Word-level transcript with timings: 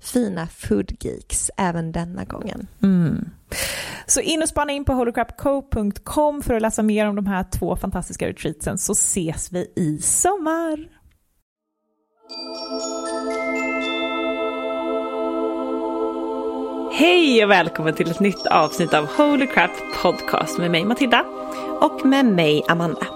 fina 0.00 0.46
food 0.46 0.92
geeks 1.00 1.50
även 1.56 1.92
denna 1.92 2.24
gången. 2.24 2.66
Mm. 2.82 3.30
Så 4.06 4.20
in 4.20 4.42
och 4.42 4.48
spana 4.48 4.72
in 4.72 4.84
på 4.84 4.92
holocrapco.com 4.92 6.42
för 6.42 6.54
att 6.54 6.62
läsa 6.62 6.82
mer 6.82 7.08
om 7.08 7.16
de 7.16 7.26
här 7.26 7.44
två 7.58 7.76
fantastiska 7.76 8.28
retreatsen 8.28 8.78
så 8.78 8.92
ses 8.92 9.52
vi 9.52 9.72
i 9.76 9.98
sommar. 9.98 10.88
Hej 16.92 17.44
och 17.44 17.50
välkommen 17.50 17.94
till 17.94 18.10
ett 18.10 18.20
nytt 18.20 18.46
avsnitt 18.46 18.94
av 18.94 19.06
Holy 19.06 19.46
Crap 19.46 19.70
Podcast 20.02 20.58
med 20.58 20.70
mig 20.70 20.84
Matilda. 20.84 21.24
Och 21.80 22.06
med 22.06 22.26
mig 22.26 22.62
Amanda. 22.68 23.15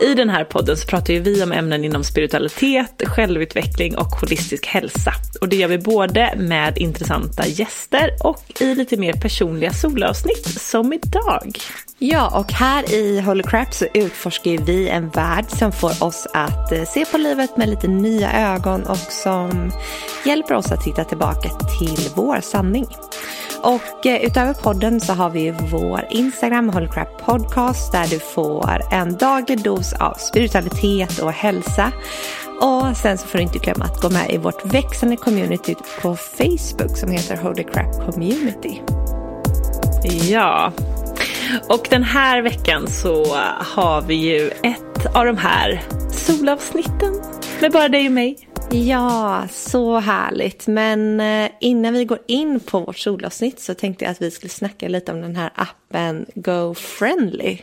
I 0.00 0.14
den 0.14 0.28
här 0.28 0.44
podden 0.44 0.76
så 0.76 0.86
pratar 0.86 1.14
ju 1.14 1.20
vi 1.20 1.42
om 1.42 1.52
ämnen 1.52 1.84
inom 1.84 2.04
spiritualitet, 2.04 3.02
självutveckling 3.06 3.96
och 3.96 4.06
holistisk 4.06 4.66
hälsa. 4.66 5.12
Och 5.40 5.48
det 5.48 5.56
gör 5.56 5.68
vi 5.68 5.78
både 5.78 6.34
med 6.36 6.78
intressanta 6.78 7.46
gäster 7.46 8.10
och 8.20 8.42
i 8.60 8.74
lite 8.74 8.96
mer 8.96 9.12
personliga 9.12 9.72
solavsnitt 9.72 10.46
som 10.46 10.92
idag. 10.92 11.58
Ja, 12.02 12.38
och 12.38 12.52
här 12.52 12.94
i 12.94 13.20
Holy 13.20 13.42
Crap 13.42 13.74
så 13.74 13.86
utforskar 13.94 14.64
vi 14.64 14.88
en 14.88 15.08
värld 15.08 15.44
som 15.48 15.72
får 15.72 16.04
oss 16.04 16.26
att 16.34 16.72
eh, 16.72 16.84
se 16.84 17.04
på 17.04 17.18
livet 17.18 17.56
med 17.56 17.68
lite 17.68 17.88
nya 17.88 18.54
ögon 18.54 18.82
och 18.82 18.96
som 18.96 19.72
hjälper 20.26 20.54
oss 20.54 20.72
att 20.72 20.86
hitta 20.86 21.04
tillbaka 21.04 21.48
till 21.48 22.08
vår 22.14 22.40
sanning. 22.40 22.86
Och 23.62 24.06
eh, 24.06 24.24
utöver 24.24 24.54
podden 24.54 25.00
så 25.00 25.12
har 25.12 25.30
vi 25.30 25.50
vår 25.50 26.00
Instagram, 26.10 26.68
Holy 26.68 26.88
Crap 26.88 27.18
Podcast, 27.18 27.92
där 27.92 28.06
du 28.06 28.18
får 28.18 28.80
en 28.92 29.16
daglig 29.16 29.62
dos 29.62 29.92
av 29.92 30.14
spiritualitet 30.14 31.18
och 31.18 31.32
hälsa. 31.32 31.92
Och 32.60 32.96
sen 32.96 33.18
så 33.18 33.26
får 33.26 33.38
du 33.38 33.44
inte 33.44 33.58
glömma 33.58 33.84
att 33.84 34.00
gå 34.00 34.10
med 34.10 34.30
i 34.30 34.38
vårt 34.38 34.66
växande 34.74 35.16
community 35.16 35.74
på 36.02 36.16
Facebook 36.16 36.96
som 36.96 37.10
heter 37.10 37.36
Holy 37.36 37.64
Crap 37.64 38.12
Community. 38.12 38.80
Ja, 40.30 40.72
och 41.68 41.86
den 41.90 42.02
här 42.02 42.42
veckan 42.42 42.88
så 42.88 43.24
har 43.58 44.02
vi 44.02 44.14
ju 44.14 44.48
ett 44.48 45.16
av 45.16 45.26
de 45.26 45.36
här 45.36 45.82
solavsnitten 46.12 47.14
med 47.60 47.72
bara 47.72 47.88
dig 47.88 48.06
och 48.06 48.12
mig. 48.12 48.48
Ja, 48.72 49.44
så 49.50 49.98
härligt. 49.98 50.66
Men 50.66 51.20
eh, 51.20 51.50
innan 51.60 51.92
vi 51.92 52.04
går 52.04 52.18
in 52.26 52.60
på 52.60 52.80
vårt 52.80 52.98
solavsnitt 52.98 53.60
så 53.60 53.74
tänkte 53.74 54.04
jag 54.04 54.12
att 54.12 54.22
vi 54.22 54.30
skulle 54.30 54.50
snacka 54.50 54.88
lite 54.88 55.12
om 55.12 55.20
den 55.20 55.36
här 55.36 55.50
appen 55.54 56.26
Go 56.34 56.74
Friendly. 56.74 57.58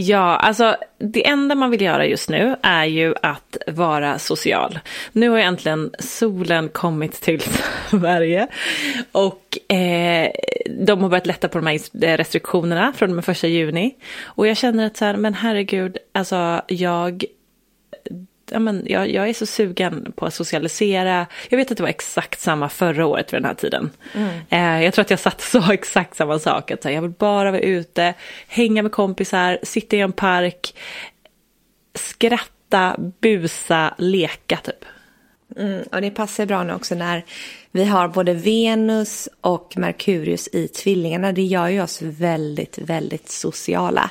Ja, 0.00 0.36
alltså 0.36 0.76
det 0.98 1.26
enda 1.26 1.54
man 1.54 1.70
vill 1.70 1.82
göra 1.82 2.06
just 2.06 2.28
nu 2.28 2.56
är 2.62 2.84
ju 2.84 3.14
att 3.22 3.56
vara 3.66 4.18
social. 4.18 4.78
Nu 5.12 5.28
har 5.28 5.38
äntligen 5.38 5.90
solen 5.98 6.68
kommit 6.68 7.12
till 7.20 7.42
Sverige 7.90 8.48
och 9.12 9.72
eh, 9.72 10.30
de 10.78 11.02
har 11.02 11.08
börjat 11.08 11.26
lätta 11.26 11.48
på 11.48 11.58
de 11.58 11.66
här 11.66 12.04
eh, 12.04 12.16
restriktionerna 12.16 12.92
från 12.92 13.10
och 13.10 13.16
med 13.16 13.24
första 13.24 13.46
juni. 13.46 13.94
Och 14.24 14.46
jag 14.46 14.56
känner 14.56 14.86
att 14.86 14.96
så 14.96 15.04
här, 15.04 15.16
men 15.16 15.34
herregud, 15.34 15.96
alltså 16.12 16.62
jag 16.68 17.24
ja, 18.50 18.58
men 18.58 18.82
jag, 18.86 19.10
jag 19.10 19.28
är 19.28 19.34
så 19.34 19.46
sugen 19.46 20.12
på 20.16 20.26
att 20.26 20.34
socialisera. 20.34 21.26
Jag 21.48 21.58
vet 21.58 21.70
att 21.70 21.76
det 21.76 21.82
var 21.82 21.90
exakt 21.90 22.40
samma 22.40 22.68
förra 22.68 23.06
året 23.06 23.32
vid 23.32 23.42
den 23.42 23.48
här 23.48 23.54
tiden. 23.54 23.90
Eh, 24.50 24.84
jag 24.84 24.94
tror 24.94 25.02
att 25.02 25.10
jag 25.10 25.20
satt 25.20 25.40
så 25.40 25.72
exakt 25.72 26.16
samma 26.16 26.38
sak. 26.38 26.70
Att 26.70 26.82
så 26.82 26.88
här, 26.88 26.94
jag 26.94 27.02
vill 27.02 27.10
bara 27.10 27.50
vara 27.50 27.60
ute, 27.60 28.14
hänga 28.48 28.82
med 28.82 28.92
kompisar, 28.92 29.58
sitta 29.62 29.96
i 29.96 30.00
en 30.00 30.12
park, 30.12 30.74
skratta, 31.94 32.96
busa, 33.20 33.94
leka 33.98 34.56
typ. 34.56 34.84
Mm, 35.58 35.82
och 35.92 36.00
det 36.00 36.10
passar 36.10 36.46
bra 36.46 36.64
nu 36.64 36.74
också 36.74 36.94
när 36.94 37.24
vi 37.72 37.84
har 37.84 38.08
både 38.08 38.34
Venus 38.34 39.28
och 39.40 39.74
Merkurius 39.76 40.48
i 40.52 40.68
tvillingarna. 40.68 41.32
Det 41.32 41.42
gör 41.42 41.68
ju 41.68 41.82
oss 41.82 42.02
väldigt, 42.02 42.78
väldigt 42.78 43.30
sociala. 43.30 44.10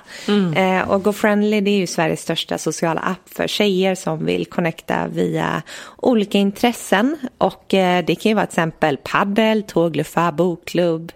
Eh, 0.56 0.90
och 0.90 1.04
GoFriendly 1.04 1.62
det 1.62 1.72
är 1.72 1.78
ju 1.78 1.88
Sveriges 1.88 2.22
största 2.22 2.58
sociala 2.58 3.02
app 3.02 3.30
för 3.30 3.48
tjejer 3.48 3.96
som 3.96 4.26
vill 4.26 4.46
connecta 4.46 5.08
via 5.08 5.62
olika 5.98 6.38
intressen. 6.38 7.18
Och 7.38 7.74
eh, 7.74 8.06
det 8.06 8.16
kan 8.16 8.30
ju 8.30 8.36
vara 8.36 8.46
till 8.46 8.52
exempel 8.54 8.98
paddel, 8.98 9.64
tågluffa, 9.64 10.32
bokklubb, 10.32 11.12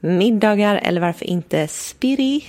middagar 0.00 0.80
eller 0.84 1.00
varför 1.00 1.24
inte 1.24 1.68
spiri. 1.68 2.44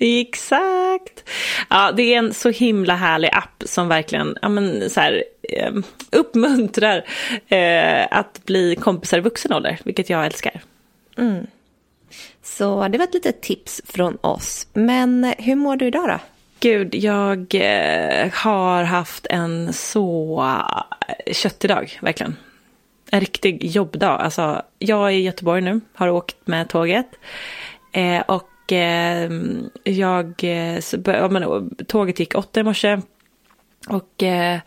Exakt! 0.00 1.30
Ja, 1.70 1.92
det 1.92 2.02
är 2.02 2.18
en 2.18 2.34
så 2.34 2.50
himla 2.50 2.94
härlig 2.94 3.30
app 3.32 3.62
som 3.66 3.88
verkligen 3.88 4.36
ja, 4.42 4.48
men, 4.48 4.90
så 4.90 5.00
här, 5.00 5.24
eh, 5.42 5.72
uppmuntrar 6.12 7.04
eh, 7.48 8.06
att 8.10 8.44
bli 8.44 8.76
kompisar 8.76 9.18
i 9.18 9.20
vuxen 9.20 9.52
ålder, 9.52 9.78
vilket 9.84 10.10
jag 10.10 10.26
älskar. 10.26 10.60
Mm. 11.18 11.46
Så 12.42 12.88
det 12.88 12.98
var 12.98 13.04
ett 13.04 13.14
litet 13.14 13.42
tips 13.42 13.82
från 13.84 14.18
oss. 14.20 14.66
Men 14.72 15.34
hur 15.38 15.54
mår 15.54 15.76
du 15.76 15.86
idag 15.86 16.08
då? 16.08 16.18
Gud, 16.60 16.94
jag 16.94 17.54
eh, 17.54 18.32
har 18.32 18.82
haft 18.82 19.26
en 19.26 19.72
så 19.72 20.40
eh, 21.08 21.32
köttig 21.32 21.70
dag, 21.70 21.98
verkligen. 22.00 22.36
En 23.10 23.20
riktig 23.20 23.64
jobbdag. 23.64 24.20
Alltså, 24.20 24.62
jag 24.78 25.06
är 25.06 25.10
i 25.10 25.22
Göteborg 25.22 25.62
nu, 25.62 25.80
har 25.94 26.08
åkt 26.08 26.36
med 26.44 26.68
tåget. 26.68 27.06
Eh, 27.92 28.20
och 28.20 28.49
eh, 28.72 29.30
jag, 29.84 30.34
eh, 30.44 30.80
tåget 31.86 32.18
gick 32.18 32.34
åtta 32.34 32.60
i 32.60 32.62
morse. 32.62 33.00
Och 33.88 34.22
eh, 34.22 34.60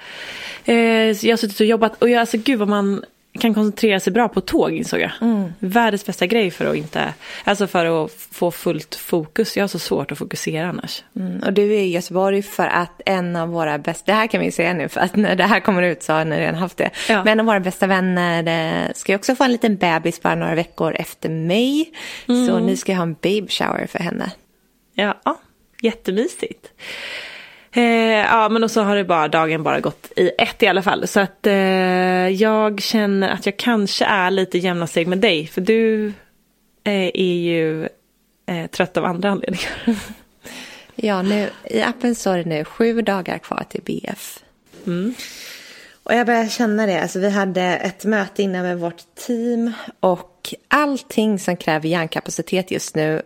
eh 0.65 1.25
jag 1.25 1.31
har 1.31 1.37
suttit 1.37 1.59
och 1.59 1.65
jobbat 1.65 2.01
och 2.01 2.09
jag, 2.09 2.19
alltså 2.19 2.37
gud 2.37 2.59
vad 2.59 2.67
man 2.67 3.03
kan 3.39 3.53
koncentrera 3.53 3.99
sig 3.99 4.13
bra 4.13 4.29
på 4.29 4.41
tåg 4.41 4.71
insåg 4.71 4.99
jag. 4.99 5.11
Mm. 5.21 5.53
Världens 5.59 6.05
bästa 6.05 6.25
grej 6.25 6.51
för 6.51 6.65
att 6.65 6.75
inte, 6.75 7.13
alltså 7.43 7.67
för 7.67 8.05
att 8.05 8.11
få 8.11 8.51
fullt 8.51 8.95
fokus. 8.95 9.57
Jag 9.57 9.63
har 9.63 9.67
så 9.67 9.79
svårt 9.79 10.11
att 10.11 10.17
fokusera 10.17 10.67
annars. 10.67 11.03
Mm. 11.15 11.43
Och 11.43 11.53
du 11.53 11.63
är 11.63 11.79
i 11.79 11.91
Göteborg 11.91 12.41
för 12.41 12.67
att 12.67 13.01
en 13.05 13.35
av 13.35 13.49
våra 13.49 13.77
bästa, 13.77 14.11
det 14.11 14.13
här 14.13 14.27
kan 14.27 14.41
vi 14.41 14.51
säga 14.51 14.73
nu 14.73 14.89
för 14.89 15.01
att 15.01 15.15
när 15.15 15.35
det 15.35 15.43
här 15.43 15.59
kommer 15.59 15.81
ut 15.81 16.03
så 16.03 16.13
har 16.13 16.25
ni 16.25 16.39
redan 16.39 16.55
haft 16.55 16.77
det. 16.77 16.89
Ja. 17.09 17.23
Men 17.23 17.27
en 17.27 17.39
av 17.39 17.45
våra 17.45 17.59
bästa 17.59 17.87
vänner 17.87 18.83
eh, 18.87 18.93
ska 18.93 19.11
ju 19.11 19.15
också 19.15 19.35
få 19.35 19.43
en 19.43 19.51
liten 19.51 19.77
bebis 19.77 20.21
bara 20.21 20.35
några 20.35 20.55
veckor 20.55 20.95
efter 20.95 21.29
mig. 21.29 21.93
Mm. 22.27 22.47
Så 22.47 22.59
ni 22.59 22.77
ska 22.77 22.93
ha 22.93 23.03
en 23.03 23.13
babe 23.13 23.47
shower 23.47 23.87
för 23.87 23.99
henne. 23.99 24.31
Ja, 24.93 25.21
jättemysigt. 25.81 26.67
Eh, 27.75 27.83
ja, 27.83 28.49
men 28.49 28.63
och 28.63 28.71
så 28.71 28.81
har 28.81 28.95
det 28.95 29.03
bara 29.03 29.27
dagen 29.27 29.63
bara 29.63 29.79
gått 29.79 30.11
i 30.15 30.31
ett 30.37 30.63
i 30.63 30.67
alla 30.67 30.81
fall. 30.81 31.07
Så 31.07 31.19
att 31.19 31.47
eh, 31.47 31.53
jag 32.29 32.81
känner 32.81 33.29
att 33.29 33.45
jag 33.45 33.57
kanske 33.57 34.05
är 34.05 34.31
lite 34.31 34.57
jämna 34.57 34.87
steg 34.87 35.07
med 35.07 35.17
dig. 35.17 35.47
För 35.47 35.61
du 35.61 36.07
eh, 36.83 37.11
är 37.13 37.35
ju 37.35 37.89
eh, 38.45 38.67
trött 38.71 38.97
av 38.97 39.05
andra 39.05 39.29
anledningar. 39.29 39.71
ja, 40.95 41.21
nu, 41.21 41.49
i 41.63 41.81
appen 41.81 42.15
står 42.15 42.37
det 42.37 42.45
nu 42.45 42.65
sju 42.65 43.01
dagar 43.01 43.37
kvar 43.37 43.65
till 43.69 43.81
BF. 43.81 44.39
Mm. 44.87 45.13
Och 46.03 46.13
jag 46.13 46.25
börjar 46.25 46.47
känna 46.47 46.85
det. 46.85 47.01
Alltså, 47.01 47.19
vi 47.19 47.29
hade 47.29 47.61
ett 47.61 48.05
möte 48.05 48.43
innan 48.43 48.63
med 48.63 48.79
vårt 48.79 49.15
team. 49.15 49.71
Och 49.99 50.53
allting 50.67 51.39
som 51.39 51.57
kräver 51.57 51.89
hjärnkapacitet 51.89 52.71
just 52.71 52.95
nu 52.95 53.21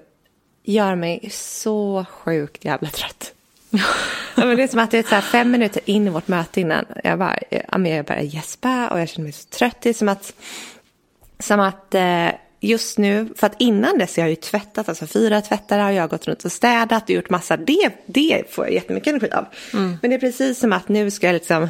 gör 0.64 0.96
mig 0.96 1.30
så 1.32 2.06
sjukt 2.10 2.66
jävla 2.66 2.90
trött 2.90 3.34
ja, 4.36 4.46
men 4.46 4.58
det 4.58 4.64
är 4.64 4.68
som 4.68 4.80
att 4.80 4.92
det 4.92 4.98
är 4.98 5.04
så 5.04 5.16
här 5.16 5.22
fem 5.22 5.52
minuter 5.52 5.82
in 5.86 6.08
i 6.08 6.10
vårt 6.10 6.28
möte 6.28 6.62
innan. 6.62 6.86
Jag 7.04 7.20
bara, 7.20 7.38
jag 7.72 8.06
börjar 8.06 8.22
gäspa 8.22 8.88
och 8.88 9.00
jag 9.00 9.10
känner 9.10 9.24
mig 9.24 9.32
så 9.32 9.50
trött. 9.50 9.78
Det 9.82 9.90
är 9.90 9.94
som 9.94 10.10
att, 10.10 10.34
som 11.40 11.60
att 11.60 11.96
eh, 11.96 12.30
just 12.60 12.98
nu, 12.98 13.28
för 13.36 13.48
att 13.48 13.56
innan 13.62 13.98
dess 13.98 14.18
jag 14.18 14.26
har 14.26 14.30
ju 14.30 14.36
tvättat, 14.36 14.90
alltså 14.90 15.08
fyra 15.08 15.42
tvättar 15.42 15.80
har 15.80 15.92
jag 15.92 16.10
gått 16.10 16.28
runt 16.28 16.46
och 16.46 16.52
städat 16.52 17.04
och 17.04 17.10
gjort 17.10 17.30
massa, 17.30 17.58
det, 17.58 17.90
det 18.06 18.44
får 18.50 18.66
jag 18.66 18.74
jättemycket 18.74 19.08
energi 19.08 19.30
av. 19.32 19.46
Mm. 19.74 19.98
Men 20.02 20.10
det 20.10 20.16
är 20.16 20.20
precis 20.20 20.60
som 20.60 20.74
att 20.74 20.90
nu 20.90 21.12
ska 21.12 21.28
jag 21.28 21.34
liksom 21.34 21.68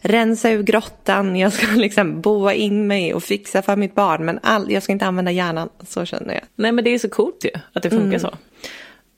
rensa 0.00 0.50
ur 0.50 0.62
grottan, 0.62 1.36
jag 1.36 1.52
ska 1.52 1.66
liksom 1.74 2.20
boa 2.20 2.54
in 2.54 2.86
mig 2.86 3.14
och 3.14 3.24
fixa 3.24 3.62
för 3.62 3.76
mitt 3.76 3.94
barn, 3.94 4.24
men 4.24 4.38
all, 4.42 4.72
jag 4.72 4.82
ska 4.82 4.92
inte 4.92 5.06
använda 5.06 5.30
hjärnan, 5.30 5.68
så 5.88 6.04
känner 6.04 6.34
jag. 6.34 6.42
Nej 6.54 6.72
men 6.72 6.84
det 6.84 6.90
är 6.90 6.98
så 6.98 7.08
coolt 7.08 7.44
ju, 7.44 7.50
att 7.72 7.82
det 7.82 7.90
funkar 7.90 8.18
mm. 8.18 8.20
så. 8.20 8.36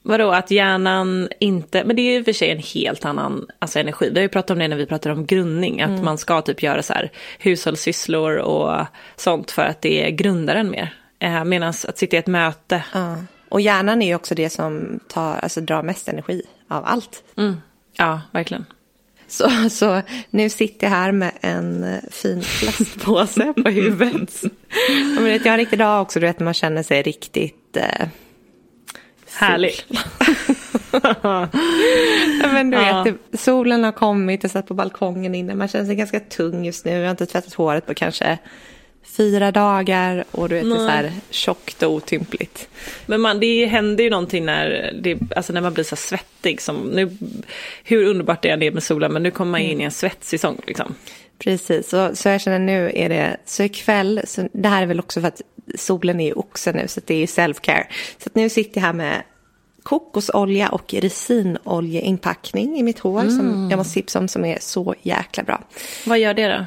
Vadå, 0.08 0.30
att 0.30 0.50
hjärnan 0.50 1.28
inte, 1.38 1.84
men 1.84 1.96
det 1.96 2.02
är 2.02 2.12
ju 2.12 2.24
för 2.24 2.32
sig 2.32 2.50
en 2.50 2.58
helt 2.58 3.04
annan 3.04 3.46
alltså, 3.58 3.78
energi. 3.78 4.10
Vi 4.10 4.14
har 4.14 4.22
ju 4.22 4.28
pratat 4.28 4.50
om 4.50 4.58
det 4.58 4.68
när 4.68 4.76
vi 4.76 4.86
pratar 4.86 5.10
om 5.10 5.26
grundning, 5.26 5.82
att 5.82 5.88
mm. 5.88 6.04
man 6.04 6.18
ska 6.18 6.42
typ 6.42 6.62
göra 6.62 6.82
så 6.82 6.92
här 6.92 7.10
hushållssysslor 7.38 8.36
och 8.36 8.86
sånt 9.16 9.50
för 9.50 9.62
att 9.62 9.82
det 9.82 10.10
grundar 10.10 10.56
en 10.56 10.70
mer. 10.70 10.94
Eh, 11.18 11.44
Medan 11.44 11.68
att 11.68 11.98
sitta 11.98 12.16
i 12.16 12.18
ett 12.18 12.26
möte. 12.26 12.84
Ja. 12.94 13.16
Och 13.48 13.60
hjärnan 13.60 14.02
är 14.02 14.06
ju 14.06 14.14
också 14.14 14.34
det 14.34 14.50
som 14.50 15.00
tar, 15.08 15.36
alltså, 15.36 15.60
drar 15.60 15.82
mest 15.82 16.08
energi 16.08 16.42
av 16.68 16.84
allt. 16.84 17.22
Mm. 17.36 17.56
Ja, 17.96 18.20
verkligen. 18.32 18.64
Så, 19.26 19.50
så 19.70 20.02
nu 20.30 20.50
sitter 20.50 20.86
jag 20.86 20.94
här 20.94 21.12
med 21.12 21.32
en 21.40 21.84
eh, 21.84 22.00
fin 22.10 22.42
plastpåse 22.60 23.52
på 23.52 23.68
huvudet. 23.68 24.42
jag 25.16 25.38
har 25.38 25.50
en 25.50 25.56
riktig 25.56 25.78
dag 25.78 26.02
också, 26.02 26.20
du 26.20 26.26
vet, 26.26 26.38
när 26.38 26.44
man 26.44 26.54
känner 26.54 26.82
sig 26.82 27.02
riktigt... 27.02 27.76
Eh, 27.76 28.08
Härlig. 29.34 29.74
men 32.52 32.70
du 32.70 32.76
vet, 32.76 33.06
ja. 33.06 33.38
solen 33.38 33.84
har 33.84 33.92
kommit, 33.92 34.42
jag 34.42 34.52
satt 34.52 34.66
på 34.66 34.74
balkongen 34.74 35.34
inne, 35.34 35.54
man 35.54 35.68
känner 35.68 35.86
sig 35.86 35.96
ganska 35.96 36.20
tung 36.20 36.64
just 36.64 36.84
nu. 36.84 36.90
Jag 36.90 37.02
har 37.02 37.10
inte 37.10 37.26
tvättat 37.26 37.54
håret 37.54 37.86
på 37.86 37.94
kanske 37.94 38.38
fyra 39.18 39.52
dagar 39.52 40.24
och 40.30 40.48
du 40.48 40.54
vet, 40.54 40.64
det 40.64 40.74
är 40.74 40.76
så 40.76 40.88
här 40.88 41.12
tjockt 41.30 41.82
och 41.82 41.92
otympligt. 41.92 42.68
Men 43.06 43.20
man, 43.20 43.40
det 43.40 43.66
händer 43.66 44.04
ju 44.04 44.10
någonting 44.10 44.44
när, 44.44 44.92
det, 45.02 45.18
alltså 45.36 45.52
när 45.52 45.60
man 45.60 45.74
blir 45.74 45.84
så 45.84 45.96
svettig. 45.96 46.60
Som 46.60 46.76
nu, 46.76 47.10
hur 47.84 48.04
underbart 48.04 48.42
det 48.42 48.50
än 48.50 48.62
är 48.62 48.70
med 48.70 48.82
solen, 48.82 49.12
men 49.12 49.22
nu 49.22 49.30
kommer 49.30 49.50
man 49.50 49.60
in 49.60 49.80
i 49.80 49.84
en 49.84 49.90
svettsäsong. 49.90 50.60
Liksom. 50.66 50.94
Precis, 51.38 51.88
så, 51.88 52.16
så 52.16 52.28
jag 52.28 52.40
känner 52.40 52.58
nu 52.58 52.92
är 52.94 53.08
det, 53.08 53.36
så 53.44 53.62
ikväll, 53.62 54.20
så 54.24 54.48
det 54.52 54.68
här 54.68 54.82
är 54.82 54.86
väl 54.86 55.00
också 55.00 55.20
för 55.20 55.28
att 55.28 55.42
solen 55.74 56.20
är 56.20 56.28
i 56.28 56.32
oxen 56.32 56.76
nu 56.76 56.88
så 56.88 57.00
det 57.04 57.14
är 57.14 57.26
self-care. 57.26 57.84
Så 58.18 58.30
nu 58.32 58.48
sitter 58.48 58.80
jag 58.80 58.86
här 58.86 58.92
med 58.92 59.22
kokosolja 59.82 60.68
och 60.68 60.94
resinoljeinpackning 60.94 62.78
i 62.78 62.82
mitt 62.82 62.98
hår 62.98 63.20
mm. 63.20 63.36
som 63.36 63.68
jag 63.70 63.76
måste 63.76 63.94
tipsa 63.94 64.18
om 64.18 64.28
som 64.28 64.44
är 64.44 64.58
så 64.60 64.94
jäkla 65.02 65.42
bra. 65.42 65.62
Vad 66.06 66.18
gör 66.18 66.34
det 66.34 66.48
då? 66.48 66.66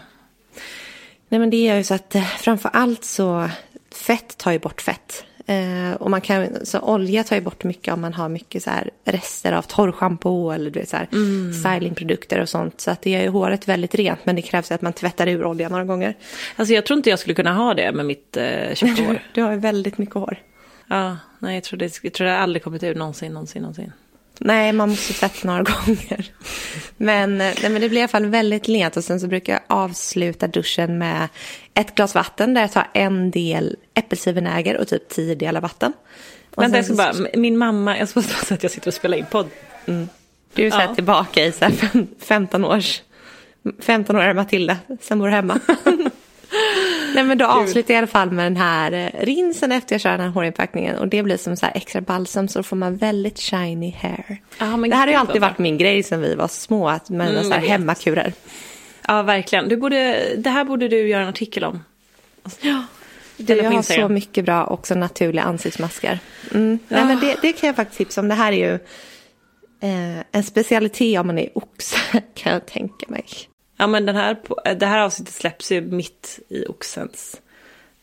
Nej 1.29 1.39
men 1.39 1.49
det 1.49 1.63
gör 1.63 1.75
ju 1.75 1.83
så 1.83 1.93
att 1.93 2.15
eh, 2.15 2.23
framför 2.23 2.69
allt 2.73 3.03
så 3.03 3.49
fett 3.91 4.37
tar 4.37 4.51
ju 4.51 4.59
bort 4.59 4.81
fett. 4.81 5.23
Eh, 5.51 5.93
och 5.93 6.11
man 6.11 6.21
kan, 6.21 6.65
så 6.65 6.79
olja 6.79 7.23
tar 7.23 7.35
ju 7.35 7.41
bort 7.41 7.63
mycket 7.63 7.93
om 7.93 8.01
man 8.01 8.13
har 8.13 8.29
mycket 8.29 8.63
så 8.63 8.69
här 8.69 8.89
rester 9.05 9.51
av 9.51 9.61
torrschampo 9.61 10.51
eller 10.51 10.71
du 10.71 10.79
vet, 10.79 10.89
så 10.89 10.97
här 10.97 11.07
mm. 11.11 11.53
stylingprodukter 11.53 12.39
och 12.39 12.49
sånt. 12.49 12.81
Så 12.81 12.91
att 12.91 13.01
det 13.01 13.09
gör 13.09 13.21
ju 13.21 13.29
håret 13.29 13.67
väldigt 13.67 13.95
rent 13.95 14.25
men 14.25 14.35
det 14.35 14.41
krävs 14.41 14.71
att 14.71 14.81
man 14.81 14.93
tvättar 14.93 15.27
ur 15.27 15.45
oljan 15.45 15.71
några 15.71 15.85
gånger. 15.85 16.15
Alltså 16.55 16.73
jag 16.73 16.85
tror 16.85 16.97
inte 16.97 17.09
jag 17.09 17.19
skulle 17.19 17.33
kunna 17.33 17.53
ha 17.53 17.73
det 17.73 17.91
med 17.91 18.05
mitt 18.05 18.37
eh, 18.37 18.73
tjocka 18.73 19.03
hår. 19.07 19.19
Du 19.33 19.41
har 19.41 19.51
ju 19.51 19.57
väldigt 19.57 19.97
mycket 19.97 20.15
hår. 20.15 20.37
Ja, 20.87 21.17
nej 21.39 21.55
jag 21.55 21.63
tror 21.63 21.79
det, 21.79 21.99
jag 22.03 22.13
tror 22.13 22.27
det 22.27 22.37
aldrig 22.37 22.63
kommit 22.63 22.83
ur 22.83 22.95
någonsin, 22.95 23.33
någonsin, 23.33 23.61
någonsin. 23.61 23.91
Nej, 24.43 24.73
man 24.73 24.89
måste 24.89 25.13
tvätta 25.13 25.47
några 25.47 25.63
gånger. 25.85 26.31
Men, 26.97 27.37
nej, 27.37 27.55
men 27.61 27.81
det 27.81 27.89
blir 27.89 27.99
i 27.99 28.01
alla 28.01 28.07
fall 28.07 28.25
väldigt 28.25 28.67
lent 28.67 28.97
och 28.97 29.03
sen 29.03 29.19
så 29.19 29.27
brukar 29.27 29.53
jag 29.53 29.61
avsluta 29.67 30.47
duschen 30.47 30.97
med 30.97 31.27
ett 31.73 31.95
glas 31.95 32.15
vatten 32.15 32.53
där 32.53 32.61
jag 32.61 32.71
tar 32.71 32.87
en 32.93 33.31
del 33.31 33.75
äppelcidervinäger 33.93 34.77
och 34.77 34.87
typ 34.87 35.09
tio 35.09 35.35
delar 35.35 35.61
vatten. 35.61 35.93
Och 36.55 36.63
Vänta, 36.63 36.77
jag 36.77 36.85
ska 36.85 36.95
bara, 36.95 37.13
min 37.33 37.57
mamma, 37.57 37.97
jag 37.97 38.09
ska 38.09 38.21
bara 38.21 38.27
säga 38.27 38.55
att 38.55 38.63
jag 38.63 38.71
sitter 38.71 38.87
och 38.87 38.93
spelar 38.93 39.17
in 39.17 39.25
podd. 39.31 39.49
Mm. 39.85 40.09
Du 40.53 40.67
är 40.67 40.71
så 40.71 40.81
ja. 40.81 40.95
tillbaka 40.95 41.45
i 41.45 41.51
så 41.51 41.69
15 42.19 42.65
års, 42.65 43.01
15 43.79 44.15
år 44.15 44.21
är 44.21 44.33
Matilda, 44.33 44.77
sen 45.01 45.19
bor 45.19 45.27
hemma. 45.27 45.59
Nej 47.13 47.23
men 47.23 47.37
då 47.37 47.45
avslutar 47.45 47.93
jag 47.93 47.97
i 47.97 47.97
alla 47.97 48.07
fall 48.07 48.31
med 48.31 48.45
den 48.45 48.57
här 48.57 48.91
eh, 48.91 49.25
rinsen 49.25 49.71
efter 49.71 49.93
jag 49.93 50.01
kör 50.01 50.11
den 50.11 50.21
här 50.21 50.29
hårinpackningen 50.29 50.95
och 50.95 51.07
det 51.07 51.23
blir 51.23 51.37
som 51.37 51.57
så 51.57 51.65
här 51.65 51.77
extra 51.77 52.01
balsam 52.01 52.47
så 52.47 52.59
då 52.59 52.63
får 52.63 52.75
man 52.75 52.97
väldigt 52.97 53.39
shiny 53.39 53.95
hair. 54.01 54.41
Ah, 54.57 54.77
det 54.77 54.95
här 54.95 55.07
har 55.07 55.07
ju 55.07 55.19
alltid 55.19 55.41
varit 55.41 55.57
min 55.57 55.77
grej 55.77 56.03
sen 56.03 56.21
vi 56.21 56.35
var 56.35 56.47
små, 56.47 56.89
att 56.89 57.09
med 57.09 57.29
mm, 57.29 57.43
så 57.43 57.51
här 57.51 57.67
hemmakurer. 57.67 58.33
Ja 59.07 59.21
verkligen, 59.21 59.69
du 59.69 59.77
borde, 59.77 60.27
det 60.37 60.49
här 60.49 60.63
borde 60.63 60.87
du 60.87 61.07
göra 61.07 61.23
en 61.23 61.29
artikel 61.29 61.63
om. 61.63 61.83
Ja. 62.61 62.83
Du, 63.37 63.55
jag 63.55 63.71
har 63.71 63.81
så 63.81 64.09
mycket 64.09 64.45
bra 64.45 64.65
också 64.65 64.95
naturliga 64.95 65.43
ansiktsmasker. 65.43 66.19
Mm. 66.53 66.79
Ja. 66.87 66.97
Nej, 66.97 67.05
men 67.05 67.19
det, 67.19 67.37
det, 67.41 67.53
kan 67.53 67.67
jag 67.67 67.75
faktiskt 67.75 67.97
tipsa 67.97 68.21
om. 68.21 68.27
Det 68.27 68.35
här 68.35 68.51
är 68.51 68.57
ju 68.57 68.73
eh, 69.89 70.23
en 70.31 70.43
specialitet 70.43 71.19
om 71.19 71.27
man 71.27 71.37
är 71.37 71.57
oxe 71.57 71.97
kan 72.35 72.53
jag 72.53 72.65
tänka 72.65 73.05
mig. 73.09 73.25
Ja 73.81 73.87
men 73.87 74.05
den 74.05 74.15
här, 74.15 74.37
det 74.75 74.85
här 74.85 74.99
avsnittet 74.99 75.33
släpps 75.33 75.71
ju 75.71 75.81
mitt 75.81 76.39
i 76.49 76.65
oxens 76.65 77.41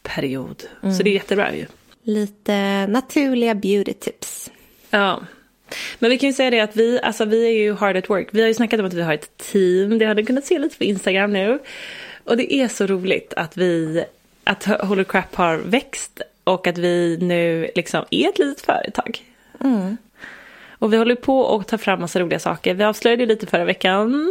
period. 0.03 0.63
Mm. 0.83 0.95
Så 0.95 1.03
det 1.03 1.11
är 1.11 1.15
jättebra 1.15 1.55
ju. 1.55 1.67
Lite 2.03 2.87
naturliga 2.87 3.55
beauty 3.55 3.93
tips. 3.93 4.51
Ja. 4.91 5.23
Men 5.99 6.11
vi 6.11 6.19
kan 6.19 6.29
ju 6.29 6.33
säga 6.33 6.51
det 6.51 6.61
att 6.61 6.77
vi, 6.77 7.01
alltså 7.03 7.25
vi 7.25 7.47
är 7.47 7.53
ju 7.53 7.75
hard 7.75 7.97
at 7.97 8.11
work. 8.11 8.29
Vi 8.33 8.41
har 8.41 8.49
ju 8.49 8.55
snackat 8.55 8.81
om 8.81 8.87
att 8.87 8.93
vi 8.93 9.03
har 9.03 9.15
ett 9.15 9.37
team. 9.37 9.99
Det 9.99 10.05
har 10.05 10.15
ni 10.15 10.25
kunnat 10.25 10.45
se 10.45 10.59
lite 10.59 10.79
på 10.79 10.85
Instagram 10.85 11.33
nu. 11.33 11.59
Och 12.25 12.37
det 12.37 12.55
är 12.55 12.69
så 12.69 12.87
roligt 12.87 13.35
att 13.37 13.57
vi, 13.57 14.05
att 14.45 14.65
Holy 14.65 15.05
Crap 15.05 15.35
har 15.35 15.57
växt 15.57 16.23
och 16.45 16.67
att 16.67 16.79
vi 16.79 17.19
nu 17.21 17.71
liksom 17.75 18.05
är 18.11 18.29
ett 18.29 18.39
litet 18.39 18.61
företag. 18.61 19.23
Mm. 19.61 19.97
Och 20.71 20.93
vi 20.93 20.97
håller 20.97 21.15
på 21.15 21.57
att 21.57 21.69
ta 21.69 21.79
fram 21.79 22.01
massa 22.01 22.21
roliga 22.21 22.39
saker. 22.39 22.75
Vi 22.75 22.85
avslöjade 22.85 23.27
lite 23.27 23.47
förra 23.47 23.65
veckan 23.65 24.29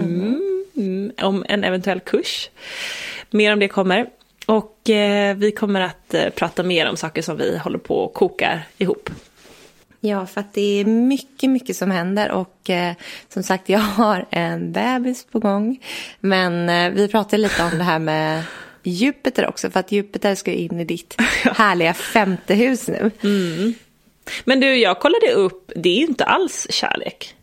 Mm. 0.00 0.64
Mm. 0.76 1.12
Om 1.22 1.44
en 1.48 1.64
eventuell 1.64 2.00
kurs. 2.00 2.50
Mer 3.30 3.52
om 3.52 3.58
det 3.58 3.68
kommer. 3.68 4.06
Och 4.46 4.90
eh, 4.90 5.36
vi 5.36 5.52
kommer 5.52 5.80
att 5.80 6.14
eh, 6.14 6.28
prata 6.30 6.62
mer 6.62 6.88
om 6.88 6.96
saker 6.96 7.22
som 7.22 7.36
vi 7.36 7.58
håller 7.58 7.78
på 7.78 7.96
och 7.96 8.14
kokar 8.14 8.62
ihop. 8.78 9.10
Ja, 10.00 10.26
för 10.26 10.40
att 10.40 10.54
det 10.54 10.80
är 10.80 10.84
mycket, 10.84 11.50
mycket 11.50 11.76
som 11.76 11.90
händer 11.90 12.30
och 12.30 12.70
eh, 12.70 12.94
som 13.28 13.42
sagt, 13.42 13.68
jag 13.68 13.78
har 13.78 14.26
en 14.30 14.72
bebis 14.72 15.24
på 15.24 15.38
gång. 15.38 15.84
Men 16.20 16.68
eh, 16.68 16.90
vi 16.90 17.08
pratade 17.08 17.42
lite 17.42 17.62
om 17.62 17.78
det 17.78 17.84
här 17.84 17.98
med 17.98 18.42
Jupiter 18.82 19.48
också, 19.48 19.70
för 19.70 19.80
att 19.80 19.92
Jupiter 19.92 20.34
ska 20.34 20.52
in 20.52 20.80
i 20.80 20.84
ditt 20.84 21.16
härliga 21.44 21.94
femte 21.94 22.54
hus 22.54 22.88
nu. 22.88 23.10
Mm. 23.22 23.74
Men 24.44 24.60
du, 24.60 24.74
jag 24.76 25.00
kollade 25.00 25.32
upp, 25.32 25.72
det 25.76 25.88
är 25.88 25.96
ju 25.96 26.06
inte 26.06 26.24
alls 26.24 26.66
kärlek. 26.70 27.34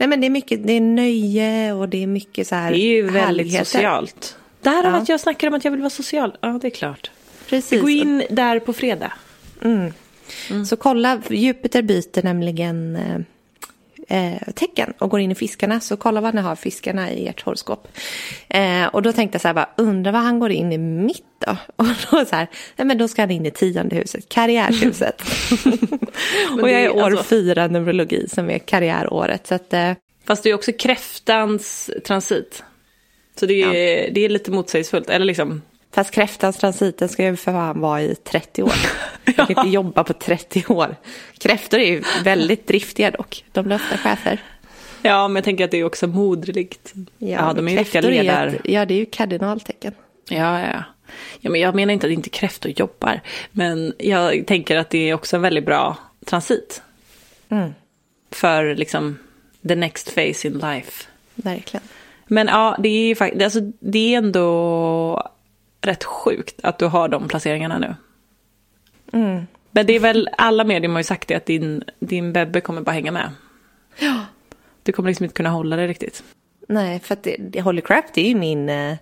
Nej, 0.00 0.08
men 0.08 0.20
det 0.20 0.26
är 0.26 0.30
mycket, 0.30 0.66
det 0.66 0.72
är 0.72 0.80
nöje 0.80 1.72
och 1.72 1.88
det 1.88 2.02
är 2.02 2.06
mycket 2.06 2.46
så 2.46 2.54
här 2.54 2.70
Det 2.70 2.78
är 2.78 2.94
ju 2.94 3.02
väldigt 3.02 3.22
härligheter. 3.22 3.64
socialt. 3.64 4.36
Därav 4.62 4.84
Ja. 4.84 4.98
att 4.98 5.08
jag 5.08 5.20
snackar 5.20 5.48
om 5.48 5.54
att 5.54 5.64
jag 5.64 5.70
vill 5.72 5.80
vara 5.80 5.90
social. 5.90 6.36
Ja, 6.40 6.58
det 6.62 6.68
är 6.68 6.70
klart. 6.70 7.10
Precis. 7.48 7.72
Vi 7.72 7.78
går 7.80 7.90
in 7.90 8.22
där 8.30 8.58
på 8.58 8.72
fredag. 8.72 9.12
Så 10.68 10.76
kolla, 10.76 11.22
Jupiter 11.30 11.82
byter 11.82 12.22
nämligen 12.22 12.98
eh, 14.10 14.52
tecken 14.54 14.92
och 14.98 15.10
går 15.10 15.20
in 15.20 15.30
i 15.30 15.34
fiskarna. 15.34 15.80
Så 15.80 15.96
kolla 15.96 16.20
vad 16.20 16.34
ni 16.34 16.40
har 16.40 16.56
fiskarna 16.56 17.10
i 17.10 17.28
ert 17.28 17.42
horoskop. 17.42 17.88
Eh, 18.48 18.86
och 18.86 19.02
då 19.02 19.12
tänkte 19.12 19.34
jag 19.36 19.42
så 19.42 19.48
här, 19.48 19.54
bara, 19.54 19.68
undrar 19.76 20.12
vad 20.12 20.22
han 20.22 20.38
går 20.38 20.50
in 20.50 20.72
i 20.72 20.78
mitt 20.78 21.24
då? 21.46 21.56
Och 21.76 21.86
då 21.86 22.24
så 22.24 22.36
här, 22.36 22.46
nej 22.76 22.86
men 22.86 22.98
då 22.98 23.08
ska 23.08 23.22
han 23.22 23.30
in 23.30 23.46
i 23.46 23.50
tionde 23.50 23.96
huset, 23.96 24.28
karriärhuset. 24.28 25.22
och 26.62 26.70
jag 26.70 26.82
är 26.82 26.96
år 26.96 27.02
alltså- 27.02 27.24
fyra 27.24 27.66
numerologi 27.66 28.28
som 28.28 28.50
är 28.50 28.58
karriäråret. 28.58 29.46
Så 29.46 29.54
att, 29.54 29.72
eh, 29.72 29.92
Fast 30.24 30.42
det 30.42 30.50
är 30.50 30.54
också 30.54 30.72
kräftans 30.72 31.90
transit. 32.06 32.64
Så 33.40 33.46
det 33.46 33.62
är, 33.62 34.10
det 34.10 34.24
är 34.24 34.28
lite 34.28 34.50
motsägelsefullt. 34.50 35.10
Eller 35.10 35.26
liksom, 35.26 35.62
fast 35.92 36.10
kräftans 36.10 36.56
transiten 36.56 37.08
ska 37.08 37.24
ju 37.24 37.36
för 37.36 37.52
fan 37.52 37.80
vara 37.80 38.02
i 38.02 38.14
30 38.14 38.62
år. 38.62 38.72
Jag 39.24 39.36
kan 39.36 39.50
inte 39.50 39.68
jobba 39.68 40.04
på 40.04 40.12
30 40.12 40.64
år. 40.68 40.96
Kräftor 41.38 41.80
är 41.80 41.86
ju 41.86 42.02
väldigt 42.24 42.66
driftiga 42.66 43.10
dock. 43.10 43.44
De 43.52 43.64
blir 43.64 43.76
ofta 43.76 43.96
chefer. 43.96 44.42
ja 45.02 45.28
men 45.28 45.36
jag 45.36 45.44
tänker 45.44 45.64
att 45.64 45.70
det 45.70 45.76
är 45.76 45.84
också 45.84 46.06
moderligt. 46.06 46.94
Ja, 47.18 47.52
de 47.52 47.68
är 47.68 47.72
ju 47.72 47.78
riktiga 47.78 48.00
ledare. 48.00 48.58
Ja, 48.64 48.84
det 48.84 48.94
är 48.94 48.98
ju 48.98 49.06
kardinaltecken. 49.06 49.94
Ja, 50.28 50.60
ja. 50.60 50.84
ja 51.40 51.50
men 51.50 51.60
jag 51.60 51.74
menar 51.74 51.94
inte 51.94 52.06
att 52.06 52.12
inte 52.12 52.30
kräftor 52.30 52.72
jobbar. 52.76 53.20
Men 53.50 53.94
jag 53.98 54.46
tänker 54.46 54.76
att 54.76 54.90
det 54.90 55.10
är 55.10 55.14
också 55.14 55.36
en 55.36 55.42
väldigt 55.42 55.66
bra 55.66 55.96
transit. 56.24 56.82
Mm. 57.48 57.74
För 58.30 58.74
liksom 58.74 59.18
the 59.68 59.74
next 59.74 60.14
phase 60.14 60.48
in 60.48 60.52
life. 60.52 61.06
Verkligen. 61.34 61.84
Men 62.26 62.46
ja, 62.46 62.76
det 62.78 62.88
är 62.88 63.06
ju 63.06 63.14
faktiskt, 63.14 63.42
alltså, 63.42 63.60
det 63.80 64.14
är 64.14 64.18
ändå 64.18 65.30
rätt 65.80 66.04
sjukt 66.04 66.60
att 66.62 66.78
du 66.78 66.86
har 66.86 67.08
de 67.08 67.28
placeringarna 67.28 67.78
nu. 67.78 67.94
Mm. 69.12 69.46
Men 69.70 69.86
det 69.86 69.92
är 69.92 70.00
väl, 70.00 70.28
alla 70.38 70.64
medium 70.64 70.92
har 70.92 71.00
ju 71.00 71.04
sagt 71.04 71.28
det, 71.28 71.34
att 71.34 71.46
din, 71.46 71.84
din 71.98 72.32
bebbe 72.32 72.60
kommer 72.60 72.80
bara 72.80 72.92
hänga 72.92 73.12
med. 73.12 73.30
Ja. 73.98 74.24
Du 74.82 74.92
kommer 74.92 75.08
liksom 75.08 75.24
inte 75.24 75.34
kunna 75.34 75.50
hålla 75.50 75.76
det 75.76 75.86
riktigt. 75.86 76.22
Nej, 76.68 77.00
för 77.00 77.14
att 77.14 77.22
det, 77.22 77.36
det, 77.38 77.60
Holy 77.60 77.80
Crap, 77.80 78.04
det 78.14 78.20
är 78.20 78.28
ju 78.28 78.34
min 78.34 78.68
eh, 78.68 78.96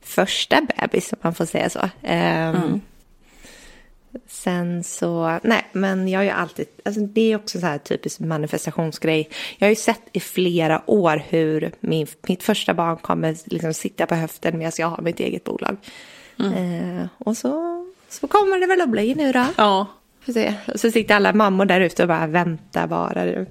första 0.00 0.60
bebis, 0.60 1.12
om 1.12 1.18
man 1.22 1.34
får 1.34 1.46
säga 1.46 1.70
så. 1.70 1.88
Ehm, 2.02 2.80
Sen 4.26 4.84
så, 4.84 5.38
nej, 5.42 5.66
men 5.72 6.08
jag 6.08 6.18
har 6.18 6.24
ju 6.24 6.30
alltid, 6.30 6.66
alltså 6.84 7.00
det 7.00 7.32
är 7.32 7.36
också 7.36 7.60
så 7.60 7.66
här 7.66 7.78
typisk 7.78 8.20
manifestationsgrej. 8.20 9.30
Jag 9.58 9.66
har 9.66 9.70
ju 9.70 9.76
sett 9.76 10.02
i 10.12 10.20
flera 10.20 10.82
år 10.86 11.22
hur 11.28 11.72
min, 11.80 12.06
mitt 12.28 12.42
första 12.42 12.74
barn 12.74 12.96
kommer 12.96 13.36
liksom 13.44 13.74
sitta 13.74 14.06
på 14.06 14.14
höften 14.14 14.58
medan 14.58 14.72
jag 14.78 14.86
har 14.86 15.02
mitt 15.02 15.20
eget 15.20 15.44
bolag. 15.44 15.76
Eh, 16.38 17.06
och 17.18 17.36
så, 17.36 17.84
så 18.08 18.26
kommer 18.26 18.58
det 18.58 18.66
väl 18.66 18.80
att 18.80 18.88
bli 18.88 19.14
nu 19.14 19.32
då. 19.32 19.46
Ja. 19.56 19.86
Får 20.20 20.32
se. 20.32 20.54
Och 20.72 20.80
så 20.80 20.90
sitter 20.90 21.14
alla 21.14 21.32
mammor 21.32 21.64
där 21.64 21.80
ute 21.80 22.02
och 22.02 22.08
bara 22.08 22.26
väntar 22.26 22.86
bara. 22.86 23.46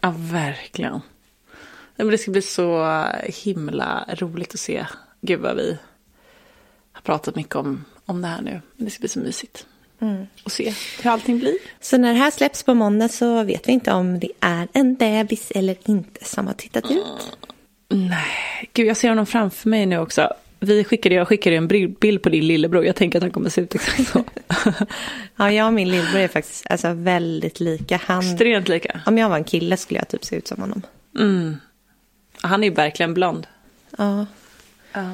Ja, 0.00 0.14
verkligen. 0.16 1.00
Men 1.96 2.08
det 2.08 2.18
ska 2.18 2.30
bli 2.30 2.42
så 2.42 3.02
himla 3.24 4.04
roligt 4.08 4.54
att 4.54 4.60
se. 4.60 4.86
Gud 5.20 5.40
vad 5.40 5.56
vi 5.56 5.78
har 6.92 7.00
pratat 7.00 7.36
mycket 7.36 7.56
om, 7.56 7.84
om 8.06 8.22
det 8.22 8.28
här 8.28 8.42
nu. 8.42 8.60
Men 8.76 8.84
det 8.84 8.90
ska 8.90 9.00
bli 9.00 9.08
så 9.08 9.18
mysigt. 9.18 9.66
Och 10.44 10.52
se 10.52 10.74
hur 11.02 11.10
allting 11.10 11.38
blir. 11.38 11.54
Så 11.80 11.96
när 11.98 12.12
det 12.12 12.18
här 12.18 12.30
släpps 12.30 12.62
på 12.62 12.74
måndag 12.74 13.08
så 13.08 13.42
vet 13.42 13.68
vi 13.68 13.72
inte 13.72 13.92
om 13.92 14.18
det 14.20 14.30
är 14.40 14.68
en 14.72 14.94
bebis 14.94 15.50
eller 15.54 15.76
inte 15.84 16.24
som 16.24 16.46
har 16.46 16.54
tittat 16.54 16.90
ut. 16.90 17.36
Nej, 17.88 18.70
gud 18.72 18.86
jag 18.86 18.96
ser 18.96 19.08
honom 19.08 19.26
framför 19.26 19.68
mig 19.68 19.86
nu 19.86 19.98
också. 19.98 20.32
Vi 20.60 20.84
skickade, 20.84 21.14
jag 21.14 21.28
skickade 21.28 21.56
en 21.56 21.68
bild 22.00 22.22
på 22.22 22.28
din 22.28 22.46
lillebror. 22.46 22.84
Jag 22.86 22.96
tänker 22.96 23.18
att 23.18 23.22
han 23.22 23.30
kommer 23.30 23.50
se 23.50 23.60
ut 23.60 23.74
exakt 23.74 24.08
så. 24.08 24.24
Ja, 25.36 25.52
jag 25.52 25.66
och 25.66 25.72
min 25.72 25.88
lillebror 25.90 26.20
är 26.20 26.28
faktiskt 26.28 26.66
alltså, 26.70 26.92
väldigt 26.92 27.60
lika. 27.60 28.00
Han, 28.04 28.32
Extremt 28.32 28.68
lika. 28.68 29.00
om 29.06 29.18
jag 29.18 29.28
var 29.28 29.36
en 29.36 29.44
kille 29.44 29.76
skulle 29.76 30.00
jag 30.00 30.08
typ 30.08 30.24
se 30.24 30.36
ut 30.36 30.48
som 30.48 30.60
honom. 30.60 30.82
Han 32.40 32.64
är 32.64 32.68
ju 32.68 32.74
verkligen 32.74 33.14
blond. 33.14 33.46
Ja, 33.98 34.26
Ja. 34.92 35.10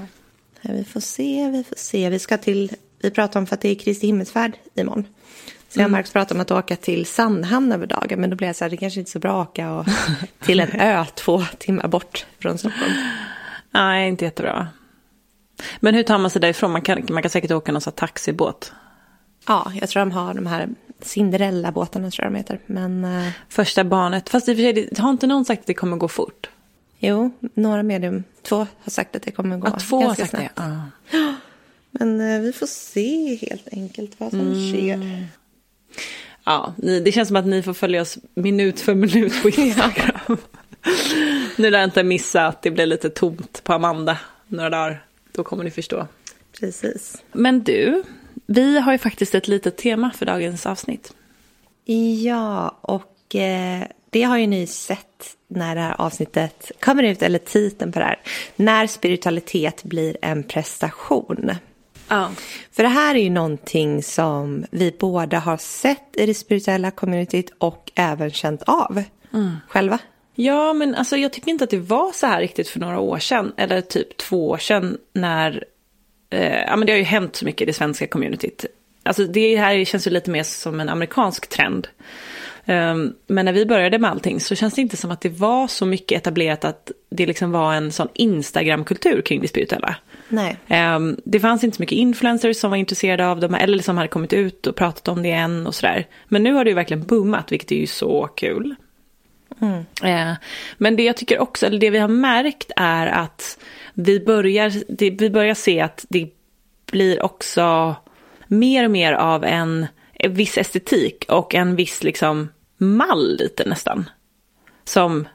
vi 0.62 0.84
får 0.84 1.00
se, 1.00 1.48
vi 1.52 1.64
får 1.64 1.76
se. 1.76 2.10
Vi 2.10 2.18
ska 2.18 2.38
till, 2.38 2.70
vi 3.02 3.10
pratar 3.10 3.40
om 3.40 3.46
för 3.46 3.54
att 3.54 3.60
det 3.60 3.68
är 3.68 3.74
Kristi 3.74 4.06
himmelsfärd 4.06 4.52
imorgon. 4.74 5.06
Så 5.68 5.80
jag 5.80 5.84
och 5.84 5.90
Marcus 5.90 6.12
pratar 6.12 6.34
om 6.34 6.40
att 6.40 6.50
åka 6.50 6.76
till 6.76 7.06
Sandhamn 7.06 7.72
över 7.72 7.86
dagen. 7.86 8.20
Men 8.20 8.30
då 8.30 8.36
blir 8.36 8.48
jag 8.48 8.56
så 8.56 8.64
här, 8.64 8.70
det 8.70 8.76
kanske 8.76 9.00
inte 9.00 9.08
är 9.08 9.12
så 9.12 9.18
bra 9.18 9.42
att 9.42 9.48
åka 9.48 9.72
och, 9.72 9.86
till 10.40 10.60
en 10.60 10.80
ö 10.80 11.04
två 11.14 11.42
timmar 11.58 11.88
bort 11.88 12.26
från 12.38 12.58
Stockholm. 12.58 12.92
Nej, 13.70 14.08
inte 14.08 14.24
jättebra. 14.24 14.68
Men 15.80 15.94
hur 15.94 16.02
tar 16.02 16.18
man 16.18 16.30
sig 16.30 16.40
därifrån? 16.40 16.70
Man 16.72 16.82
kan, 16.82 17.06
man 17.10 17.22
kan 17.22 17.30
säkert 17.30 17.50
åka 17.50 17.72
någon 17.72 17.80
sån 17.80 17.92
taxibåt. 17.92 18.72
Ja, 19.48 19.72
jag 19.80 19.88
tror 19.88 20.00
de 20.00 20.10
har 20.10 20.34
de 20.34 20.46
här 20.46 20.68
Cinderella-båtarna 21.00 22.10
tror 22.10 22.24
jag 22.24 22.32
de 22.32 22.36
heter. 22.38 22.58
Men 22.66 23.04
eh, 23.04 23.28
Första 23.48 23.84
barnet. 23.84 24.28
Fast 24.28 24.48
i 24.48 24.52
och 24.52 24.56
för 24.56 24.62
sig, 24.62 24.72
det- 24.72 24.98
har 24.98 25.10
inte 25.10 25.26
någon 25.26 25.44
sagt 25.44 25.60
att 25.60 25.66
det 25.66 25.74
kommer 25.74 25.96
gå 25.96 26.08
fort? 26.08 26.50
jo, 27.04 27.30
några 27.54 27.82
medium, 27.82 28.24
två 28.42 28.56
har 28.56 28.90
sagt 28.90 29.16
att 29.16 29.22
det 29.22 29.30
kommer 29.30 29.56
gå 29.56 29.68
Ja, 29.68 29.78
två 29.80 29.96
har 29.96 30.04
ganska 30.04 30.26
sagt 30.26 30.32
det. 30.56 30.62
snabbt. 30.62 30.78
Ja. 31.12 31.34
Men 31.92 32.20
eh, 32.20 32.40
vi 32.40 32.52
får 32.52 32.66
se 32.66 33.34
helt 33.36 33.68
enkelt 33.72 34.12
vad 34.18 34.30
som 34.30 34.40
Mm. 34.40 34.72
sker. 34.72 35.26
Ja, 36.44 36.74
ni, 36.76 37.00
det 37.00 37.12
känns 37.12 37.28
som 37.28 37.36
att 37.36 37.46
ni 37.46 37.62
får 37.62 37.74
följa 37.74 38.02
oss 38.02 38.18
minut 38.34 38.80
för 38.80 38.94
minut 38.94 39.42
på 39.42 39.48
Instagram. 39.48 40.36
nu 41.56 41.70
lär 41.70 41.78
jag 41.78 41.86
inte 41.86 42.02
missa 42.02 42.46
att 42.46 42.62
det 42.62 42.70
blir 42.70 42.86
lite 42.86 43.10
tomt 43.10 43.64
på 43.64 43.72
Amanda 43.72 44.18
några 44.48 44.70
dagar. 44.70 45.04
Då 45.32 45.44
kommer 45.44 45.64
ni 45.64 45.70
förstå. 45.70 46.06
Precis. 46.60 47.22
Men 47.32 47.62
du, 47.62 48.02
vi 48.46 48.78
har 48.78 48.92
ju 48.92 48.98
faktiskt 48.98 49.34
ett 49.34 49.48
litet 49.48 49.76
tema 49.76 50.10
för 50.16 50.26
dagens 50.26 50.66
avsnitt. 50.66 51.12
Ja, 52.24 52.78
och 52.80 53.34
eh, 53.34 53.82
det 54.10 54.22
har 54.22 54.38
ju 54.38 54.46
ni 54.46 54.66
sett 54.66 55.36
när 55.48 55.74
det 55.74 55.80
här 55.80 56.00
avsnittet 56.00 56.72
kommer 56.80 57.02
ut, 57.02 57.22
eller 57.22 57.38
titeln 57.38 57.92
på 57.92 57.98
det 57.98 58.04
här. 58.04 58.18
När 58.56 58.86
spiritualitet 58.86 59.82
blir 59.82 60.16
en 60.22 60.42
prestation. 60.42 61.50
Ja. 62.08 62.30
För 62.72 62.82
det 62.82 62.88
här 62.88 63.14
är 63.14 63.18
ju 63.18 63.30
någonting 63.30 64.02
som 64.02 64.66
vi 64.70 64.96
båda 65.00 65.38
har 65.38 65.56
sett 65.56 66.16
i 66.16 66.26
det 66.26 66.34
spirituella 66.34 66.90
communityt 66.90 67.52
och 67.58 67.90
även 67.94 68.30
känt 68.30 68.62
av 68.62 69.02
själva. 69.68 69.98
Ja, 70.34 70.72
men 70.72 70.94
alltså 70.94 71.16
jag 71.16 71.32
tycker 71.32 71.50
inte 71.50 71.64
att 71.64 71.70
det 71.70 71.78
var 71.78 72.12
så 72.12 72.26
här 72.26 72.40
riktigt 72.40 72.68
för 72.68 72.80
några 72.80 72.98
år 72.98 73.18
sedan, 73.18 73.52
eller 73.56 73.80
typ 73.80 74.16
två 74.16 74.50
år 74.50 74.58
sedan, 74.58 74.98
när... 75.12 75.64
Eh, 76.30 76.60
ja, 76.60 76.76
men 76.76 76.86
det 76.86 76.92
har 76.92 76.98
ju 76.98 77.04
hänt 77.04 77.36
så 77.36 77.44
mycket 77.44 77.62
i 77.62 77.64
det 77.64 77.72
svenska 77.72 78.06
communityt. 78.06 78.64
Alltså 79.02 79.24
det 79.24 79.56
här 79.56 79.84
känns 79.84 80.06
ju 80.06 80.10
lite 80.10 80.30
mer 80.30 80.42
som 80.42 80.80
en 80.80 80.88
amerikansk 80.88 81.48
trend. 81.48 81.88
Um, 82.66 83.14
men 83.26 83.44
när 83.44 83.52
vi 83.52 83.66
började 83.66 83.98
med 83.98 84.10
allting 84.10 84.40
så 84.40 84.54
känns 84.54 84.74
det 84.74 84.80
inte 84.80 84.96
som 84.96 85.10
att 85.10 85.20
det 85.20 85.28
var 85.28 85.66
så 85.68 85.86
mycket 85.86 86.18
etablerat 86.18 86.64
att 86.64 86.90
det 87.10 87.26
liksom 87.26 87.52
var 87.52 87.74
en 87.74 87.92
sån 87.92 88.08
Instagram-kultur 88.14 89.22
kring 89.22 89.40
det 89.40 89.48
spirituella. 89.48 89.96
Nej. 90.28 90.56
Ehm, 90.68 91.16
det 91.24 91.40
fanns 91.40 91.64
inte 91.64 91.76
så 91.76 91.82
mycket 91.82 91.96
influencers 91.96 92.56
som 92.56 92.70
var 92.70 92.76
intresserade 92.76 93.28
av 93.28 93.40
dem 93.40 93.54
eller 93.54 93.82
som 93.82 93.96
hade 93.96 94.08
kommit 94.08 94.32
ut 94.32 94.66
och 94.66 94.76
pratat 94.76 95.08
om 95.08 95.22
det 95.22 95.30
än 95.30 95.66
och 95.66 95.74
sådär. 95.74 96.06
Men 96.28 96.42
nu 96.42 96.52
har 96.52 96.64
det 96.64 96.70
ju 96.70 96.74
verkligen 96.74 97.02
boomat, 97.02 97.52
vilket 97.52 97.72
är 97.72 97.76
ju 97.76 97.86
så 97.86 98.26
kul. 98.26 98.74
Eh, 100.02 100.32
men 100.78 100.96
det 100.96 101.02
jag 101.02 101.16
tycker 101.16 101.38
också, 101.38 101.66
eller 101.66 101.78
det 101.78 101.90
vi 101.90 101.98
har 101.98 102.08
märkt 102.08 102.70
är 102.76 103.06
att 103.06 103.58
vi 103.94 104.20
börjar, 104.20 104.72
vi 105.18 105.30
börjar 105.30 105.54
se 105.54 105.80
att 105.80 106.06
det 106.08 106.28
blir 106.92 107.22
också 107.22 107.96
mer 108.46 108.84
och 108.84 108.90
mer 108.90 109.12
av 109.12 109.44
en, 109.44 109.86
en 110.22 110.34
viss 110.34 110.58
estetik 110.58 111.24
och 111.28 111.54
en 111.54 111.76
viss 111.76 112.02
liksom 112.02 112.48
mall 112.78 113.36
lite 113.36 113.68
nästan. 113.68 114.10
Som, 114.84 115.28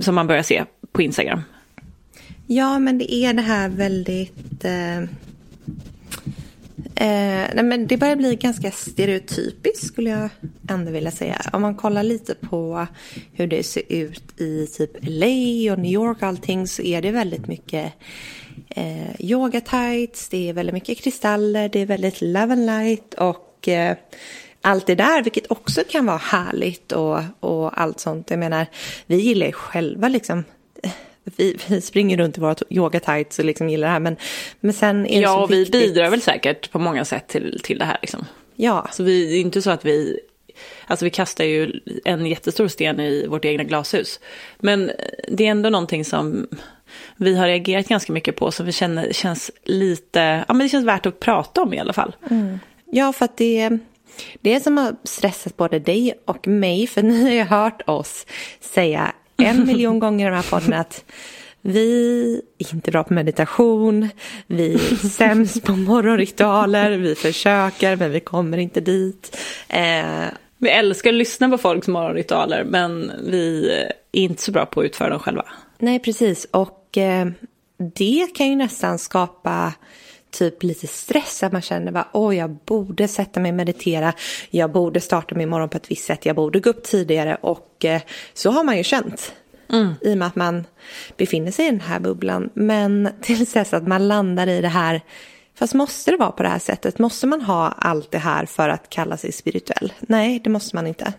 som 0.00 0.14
man 0.14 0.26
börjar 0.26 0.42
se 0.42 0.64
på 0.92 1.02
Instagram. 1.02 1.42
Ja, 2.46 2.78
men 2.78 2.98
det 2.98 3.14
är 3.14 3.32
det 3.32 3.42
här 3.42 3.68
väldigt... 3.68 4.64
Eh, 4.64 4.98
eh, 6.94 7.48
nej, 7.54 7.64
men 7.64 7.86
det 7.86 7.96
börjar 7.96 8.16
bli 8.16 8.36
ganska 8.36 8.70
stereotypiskt 8.70 9.86
skulle 9.86 10.10
jag 10.10 10.28
ändå 10.70 10.92
vilja 10.92 11.10
säga. 11.10 11.40
Om 11.52 11.62
man 11.62 11.74
kollar 11.74 12.02
lite 12.02 12.34
på 12.34 12.86
hur 13.32 13.46
det 13.46 13.62
ser 13.62 13.82
ut 13.88 14.40
i 14.40 14.66
typ 14.66 14.90
LA 15.00 15.72
och 15.72 15.78
New 15.78 15.92
York 15.92 16.16
och 16.16 16.28
allting 16.28 16.66
så 16.66 16.82
är 16.82 17.02
det 17.02 17.10
väldigt 17.10 17.46
mycket 17.46 17.92
eh, 18.68 19.20
yoga 19.20 19.60
tights, 19.60 20.28
det 20.28 20.48
är 20.48 20.52
väldigt 20.52 20.74
mycket 20.74 20.98
kristaller, 20.98 21.68
det 21.68 21.80
är 21.80 21.86
väldigt 21.86 22.20
love 22.20 22.52
and 22.52 22.66
light 22.66 23.14
och 23.14 23.51
eh, 23.68 23.96
allt 24.60 24.86
det 24.86 24.94
där, 24.94 25.22
vilket 25.22 25.50
också 25.50 25.82
kan 25.88 26.06
vara 26.06 26.16
härligt 26.16 26.92
och, 26.92 27.20
och 27.40 27.80
allt 27.80 28.00
sånt. 28.00 28.30
Jag 28.30 28.38
menar, 28.38 28.66
vi 29.06 29.16
gillar 29.16 29.46
ju 29.46 29.52
själva 29.52 30.08
liksom 30.08 30.44
vi, 31.24 31.56
vi 31.68 31.80
springer 31.80 32.16
runt 32.16 32.38
i 32.38 32.40
våra 32.40 32.56
yoga 32.70 33.00
tights 33.00 33.38
och 33.38 33.44
liksom 33.44 33.68
gillar 33.68 33.86
det 33.86 33.92
här. 33.92 34.00
Men, 34.00 34.16
men 34.60 34.72
sen 34.72 35.06
är 35.06 35.16
det 35.16 35.22
ja, 35.22 35.34
så 35.34 35.46
vi 35.46 35.58
viktigt. 35.58 35.80
bidrar 35.80 36.10
väl 36.10 36.20
säkert 36.20 36.70
på 36.70 36.78
många 36.78 37.04
sätt 37.04 37.28
till, 37.28 37.60
till 37.62 37.78
det 37.78 37.84
här. 37.84 37.98
Liksom. 38.02 38.26
Ja, 38.56 38.88
Så 38.92 39.02
vi, 39.02 39.26
det 39.26 39.34
är 39.34 39.40
inte 39.40 39.62
så 39.62 39.70
att 39.70 39.84
vi, 39.84 40.20
alltså 40.86 41.04
vi 41.04 41.10
kastar 41.10 41.44
ju 41.44 41.80
en 42.04 42.26
jättestor 42.26 42.68
sten 42.68 43.00
i 43.00 43.26
vårt 43.26 43.44
egna 43.44 43.64
glashus. 43.64 44.20
Men 44.58 44.90
det 45.28 45.46
är 45.46 45.50
ändå 45.50 45.70
någonting 45.70 46.04
som 46.04 46.48
vi 47.16 47.36
har 47.36 47.46
reagerat 47.46 47.88
ganska 47.88 48.12
mycket 48.12 48.36
på, 48.36 48.50
som 48.50 48.66
vi 48.66 48.72
känner 48.72 49.12
känns 49.12 49.50
lite, 49.64 50.44
ja 50.48 50.54
men 50.54 50.58
det 50.58 50.68
känns 50.68 50.86
värt 50.86 51.06
att 51.06 51.20
prata 51.20 51.62
om 51.62 51.74
i 51.74 51.78
alla 51.78 51.92
fall. 51.92 52.16
Ja 52.92 53.12
för 53.12 53.24
att 53.24 53.36
det, 53.36 53.78
det 54.40 54.54
är 54.54 54.60
som 54.60 54.76
har 54.78 54.96
stressat 55.04 55.56
både 55.56 55.78
dig 55.78 56.14
och 56.24 56.48
mig. 56.48 56.86
För 56.86 57.02
ni 57.02 57.22
har 57.22 57.30
ju 57.30 57.42
hört 57.42 57.82
oss 57.86 58.26
säga 58.60 59.12
en 59.36 59.66
miljon 59.66 59.98
gånger 59.98 60.26
i 60.26 60.30
den 60.30 60.34
här 60.42 60.50
podden 60.50 60.72
att 60.72 61.04
vi 61.64 62.40
är 62.58 62.74
inte 62.74 62.90
bra 62.90 63.04
på 63.04 63.14
meditation, 63.14 64.08
vi 64.46 64.74
är 64.74 65.08
sämst 65.08 65.62
på 65.64 65.72
morgonritualer, 65.72 66.90
vi 66.90 67.14
försöker 67.14 67.96
men 67.96 68.10
vi 68.10 68.20
kommer 68.20 68.58
inte 68.58 68.80
dit. 68.80 69.36
Eh, 69.68 70.24
Vi 70.58 70.68
älskar 70.68 71.10
att 71.10 71.16
lyssna 71.16 71.48
på 71.48 71.58
folks 71.58 71.88
morgonritualer, 71.88 72.64
men 72.64 73.12
vi 73.30 73.70
är 74.12 74.20
inte 74.20 74.42
så 74.42 74.52
bra 74.52 74.66
på 74.66 74.80
att 74.80 74.86
utföra 74.86 75.08
dem 75.08 75.18
själva. 75.18 75.44
nej, 75.78 75.98
precis. 75.98 76.46
Och 76.50 76.98
eh, 76.98 77.26
det 77.94 78.26
kan 78.34 78.48
ju 78.48 78.56
nästan 78.56 78.98
skapa 78.98 79.72
typ 80.32 80.62
lite 80.62 80.86
stress. 80.86 81.42
Att 81.42 81.52
man 81.52 81.62
känner 81.62 81.92
bara, 81.92 82.08
åh, 82.12 82.36
jag 82.36 82.50
borde 82.50 83.08
sätta 83.08 83.40
mig 83.40 83.50
och 83.50 83.56
meditera. 83.56 84.12
Jag 84.50 84.72
borde 84.72 85.00
starta 85.00 85.34
min 85.34 85.48
morgon 85.48 85.68
på 85.68 85.76
ett 85.76 85.90
visst 85.90 86.04
sätt. 86.04 86.26
Jag 86.26 86.36
borde 86.36 86.60
gå 86.60 86.70
upp 86.70 86.82
tidigare. 86.82 87.36
Och 87.40 87.84
eh, 87.84 88.02
så 88.34 88.50
har 88.50 88.64
man 88.64 88.76
ju 88.76 88.82
känt. 88.84 89.34
I 90.00 90.14
och 90.14 90.18
med 90.18 90.28
att 90.28 90.36
man 90.36 90.64
befinner 91.16 91.50
sig 91.50 91.66
i 91.66 91.70
den 91.70 91.80
här 91.80 92.00
bubblan. 92.00 92.50
Men 92.54 93.08
tills 93.20 93.52
dess 93.52 93.74
att 93.74 93.88
man 93.88 94.08
landar 94.08 94.46
i 94.46 94.60
det 94.60 94.68
här. 94.68 95.00
Fast 95.54 95.74
måste 95.74 96.10
det 96.10 96.16
vara 96.16 96.30
på 96.30 96.42
det 96.42 96.48
här 96.48 96.58
sättet? 96.58 96.98
Måste 96.98 97.26
man 97.26 97.40
ha 97.40 97.68
allt 97.68 98.10
det 98.10 98.18
här 98.18 98.46
för 98.46 98.68
att 98.68 98.90
kalla 98.90 99.16
sig 99.16 99.32
spirituell? 99.32 99.92
Nej, 100.00 100.40
det 100.44 100.50
måste 100.50 100.76
man 100.76 100.86
inte. 100.86 101.12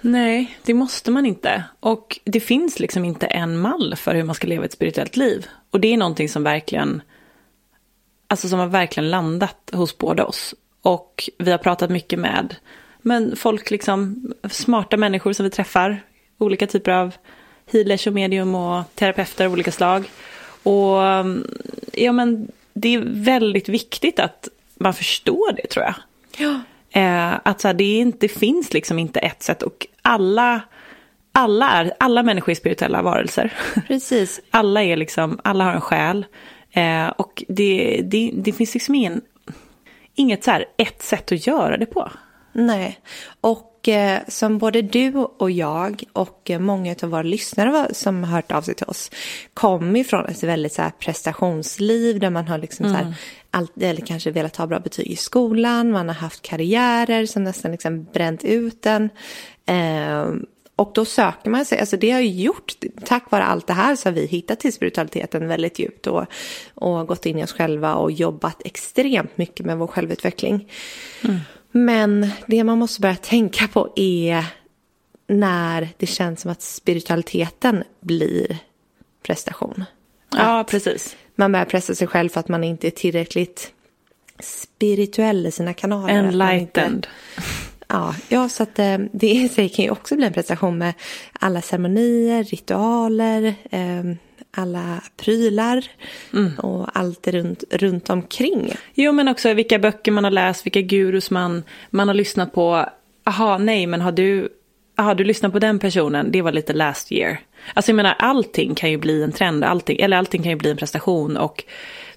Nej, 0.00 0.58
det 0.64 0.74
måste 0.74 1.10
man 1.10 1.26
inte. 1.26 1.64
Och 1.80 2.20
det 2.24 2.40
finns 2.40 2.80
liksom 2.80 3.04
inte 3.04 3.26
en 3.26 3.58
mall 3.58 3.94
för 3.96 4.14
hur 4.14 4.24
man 4.24 4.34
ska 4.34 4.46
leva 4.46 4.64
ett 4.64 4.72
spirituellt 4.72 5.16
liv. 5.16 5.46
Och 5.70 5.80
det 5.80 5.92
är 5.92 5.96
någonting 5.96 6.28
som 6.28 6.42
verkligen, 6.42 7.02
alltså 8.32 8.48
som 8.48 8.58
har 8.58 8.66
verkligen 8.66 9.10
landat 9.10 9.70
hos 9.72 9.98
båda 9.98 10.24
oss. 10.24 10.54
Och 10.82 11.30
vi 11.38 11.50
har 11.50 11.58
pratat 11.58 11.90
mycket 11.90 12.18
med 12.18 12.56
men 13.02 13.36
folk, 13.36 13.70
liksom, 13.70 14.32
smarta 14.50 14.96
människor 14.96 15.32
som 15.32 15.44
vi 15.44 15.50
träffar, 15.50 16.00
olika 16.38 16.66
typer 16.66 16.90
av 16.90 17.14
healers 17.72 18.06
och 18.06 18.12
medium 18.12 18.54
och 18.54 18.84
terapeuter 18.94 19.46
av 19.46 19.52
olika 19.52 19.72
slag. 19.72 20.10
Och 20.62 20.98
ja, 21.92 22.12
men 22.12 22.48
det 22.72 22.94
är 22.94 23.02
väldigt 23.06 23.68
viktigt 23.68 24.18
att 24.18 24.48
man 24.74 24.94
förstår 24.94 25.52
det 25.56 25.66
tror 25.66 25.84
jag. 25.84 25.94
Ja. 26.36 26.60
Eh, 27.00 27.40
att 27.44 27.60
så 27.60 27.68
här, 27.68 27.74
det, 27.74 27.84
inte, 27.84 28.18
det 28.20 28.28
finns 28.28 28.72
liksom 28.72 28.98
inte 28.98 29.20
ett 29.20 29.42
sätt 29.42 29.62
och 29.62 29.86
alla, 30.02 30.60
alla, 31.32 31.70
är, 31.70 31.92
alla 31.98 32.22
människor 32.22 32.50
är 32.50 32.54
spirituella 32.54 33.02
varelser. 33.02 33.52
Precis. 33.88 34.40
Alla, 34.50 34.82
är 34.82 34.96
liksom, 34.96 35.40
alla 35.44 35.64
har 35.64 35.72
en 35.72 35.80
själ. 35.80 36.26
Eh, 36.72 37.08
och 37.08 37.44
det, 37.48 38.00
det, 38.04 38.30
det 38.34 38.52
finns 38.52 38.74
liksom 38.74 38.94
ingen, 38.94 39.20
inget 40.14 40.44
så 40.44 40.50
här 40.50 40.64
ett 40.78 41.02
sätt 41.02 41.32
att 41.32 41.46
göra 41.46 41.76
det 41.76 41.86
på. 41.86 42.10
Nej, 42.52 42.98
och 43.40 43.88
eh, 43.88 44.20
som 44.28 44.58
både 44.58 44.82
du 44.82 45.14
och 45.14 45.50
jag 45.50 46.04
och 46.12 46.50
många 46.60 46.94
av 47.02 47.08
våra 47.10 47.22
lyssnare 47.22 47.70
var- 47.70 47.90
som 47.92 48.24
har 48.24 48.32
hört 48.34 48.52
av 48.52 48.62
sig 48.62 48.74
till 48.74 48.86
oss 48.86 49.10
kommer 49.54 50.00
ifrån 50.00 50.26
ett 50.26 50.42
väldigt 50.42 50.72
så 50.72 50.82
här, 50.82 50.90
prestationsliv 50.90 52.20
där 52.20 52.30
man 52.30 52.48
har 52.48 52.58
liksom 52.58 52.86
så 52.88 52.94
här, 52.94 53.14
allt, 53.50 53.82
eller 53.82 54.06
kanske 54.06 54.30
velat 54.30 54.56
ha 54.56 54.66
bra 54.66 54.80
betyg 54.80 55.06
i 55.06 55.16
skolan, 55.16 55.90
man 55.90 56.08
har 56.08 56.14
haft 56.14 56.42
karriärer 56.42 57.26
som 57.26 57.44
nästan 57.44 57.70
liksom 57.72 58.04
bränt 58.04 58.44
ut 58.44 58.86
en. 58.86 59.10
Eh, 59.66 60.26
och 60.76 60.92
då 60.94 61.04
söker 61.04 61.50
man 61.50 61.64
sig, 61.64 61.78
alltså 61.78 61.96
det 61.96 62.10
har 62.10 62.20
ju 62.20 62.42
gjort, 62.42 62.72
tack 63.04 63.30
vare 63.30 63.44
allt 63.44 63.66
det 63.66 63.72
här 63.72 63.96
så 63.96 64.08
har 64.08 64.14
vi 64.14 64.26
hittat 64.26 64.60
till 64.60 64.72
spiritualiteten 64.72 65.48
väldigt 65.48 65.78
djupt 65.78 66.06
och, 66.06 66.26
och 66.74 67.06
gått 67.06 67.26
in 67.26 67.38
i 67.38 67.44
oss 67.44 67.52
själva 67.52 67.94
och 67.94 68.12
jobbat 68.12 68.62
extremt 68.64 69.38
mycket 69.38 69.66
med 69.66 69.78
vår 69.78 69.86
självutveckling. 69.86 70.68
Men 71.72 72.30
det 72.46 72.64
man 72.64 72.78
måste 72.78 73.00
börja 73.00 73.16
tänka 73.16 73.68
på 73.68 73.92
är 73.96 74.44
när 75.26 75.88
det 75.96 76.06
känns 76.06 76.40
som 76.40 76.50
att 76.50 76.62
spiritualiteten 76.62 77.84
blir 78.00 78.58
prestation. 79.22 79.84
Ja, 80.36 80.64
precis. 80.68 81.16
Man 81.34 81.52
börjar 81.52 81.66
pressa 81.66 81.94
sig 81.94 82.06
själv 82.06 82.28
för 82.28 82.40
att 82.40 82.48
man 82.48 82.64
inte 82.64 82.86
är 82.86 82.90
tillräckligt 82.90 83.72
spirituell 84.40 85.46
i 85.46 85.50
sina 85.50 85.74
kanaler. 85.74 86.28
att 86.28 86.34
man 86.34 86.52
inte- 86.52 86.80
Enlightened. 86.80 87.06
Ja, 87.92 88.14
ja, 88.28 88.48
så 88.48 88.62
att 88.62 88.78
eh, 88.78 88.98
det 89.12 89.30
i 89.30 89.48
sig 89.48 89.68
kan 89.68 89.84
ju 89.84 89.90
också 89.90 90.16
bli 90.16 90.26
en 90.26 90.32
prestation 90.32 90.78
med 90.78 90.94
alla 91.32 91.62
ceremonier, 91.62 92.44
ritualer, 92.44 93.54
eh, 93.70 94.16
alla 94.50 95.02
prylar 95.16 95.84
och 96.58 96.98
allt 96.98 97.28
runt, 97.28 97.64
runt 97.70 98.10
omkring. 98.10 98.72
Jo, 98.94 99.12
men 99.12 99.28
också 99.28 99.54
vilka 99.54 99.78
böcker 99.78 100.12
man 100.12 100.24
har 100.24 100.30
läst, 100.30 100.66
vilka 100.66 100.80
gurus 100.80 101.30
man, 101.30 101.62
man 101.90 102.08
har 102.08 102.14
lyssnat 102.14 102.52
på. 102.52 102.86
Aha, 103.24 103.58
nej, 103.58 103.86
men 103.86 104.00
har 104.00 104.12
du, 104.12 104.48
aha, 104.96 105.14
du 105.14 105.24
lyssnat 105.24 105.52
på 105.52 105.58
den 105.58 105.78
personen, 105.78 106.32
det 106.32 106.42
var 106.42 106.52
lite 106.52 106.72
last 106.72 107.12
year. 107.12 107.40
Alltså 107.74 107.90
jag 107.90 107.96
menar, 107.96 108.16
allting 108.18 108.74
kan 108.74 108.90
ju 108.90 108.96
bli 108.96 109.22
en 109.22 109.32
trend, 109.32 109.64
allting, 109.64 110.00
eller 110.00 110.16
allting 110.16 110.42
kan 110.42 110.50
ju 110.50 110.58
bli 110.58 110.70
en 110.70 110.76
prestation. 110.76 111.36
Och 111.36 111.64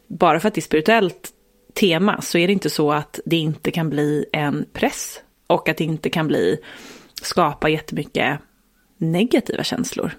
bara 0.07 0.39
för 0.39 0.47
att 0.47 0.53
det 0.53 0.59
är 0.59 0.61
spirituellt 0.61 1.29
tema 1.73 2.21
så 2.21 2.37
är 2.37 2.47
det 2.47 2.53
inte 2.53 2.69
så 2.69 2.91
att 2.91 3.19
det 3.25 3.37
inte 3.37 3.71
kan 3.71 3.89
bli 3.89 4.25
en 4.31 4.65
press. 4.73 5.19
Och 5.47 5.69
att 5.69 5.77
det 5.77 5.83
inte 5.83 6.09
kan 6.09 6.27
bli, 6.27 6.57
skapa 7.21 7.69
jättemycket 7.69 8.39
negativa 8.97 9.63
känslor. 9.63 10.11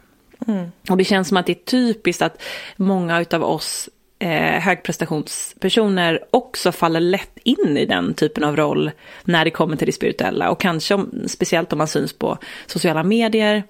Och 0.90 0.96
det 0.96 1.04
känns 1.04 1.28
som 1.28 1.36
att 1.36 1.46
det 1.46 1.52
är 1.52 1.64
typiskt 1.64 2.22
att 2.22 2.42
många 2.76 3.20
utav 3.20 3.44
oss 3.44 3.88
eh, 4.18 4.60
högprestationspersoner 4.60 6.24
också 6.30 6.72
faller 6.72 7.00
lätt 7.00 7.38
in 7.42 7.76
i 7.76 7.86
den 7.86 8.14
typen 8.14 8.44
av 8.44 8.56
roll 8.56 8.90
när 9.24 9.44
det 9.44 9.50
kommer 9.50 9.76
till 9.76 9.86
det 9.86 9.92
spirituella. 9.92 10.50
Och 10.50 10.60
kanske 10.60 10.94
om, 10.94 11.22
speciellt 11.26 11.72
om 11.72 11.78
man 11.78 11.88
syns 11.88 12.12
på 12.12 12.38
sociala 12.66 13.02
medier 13.02 13.62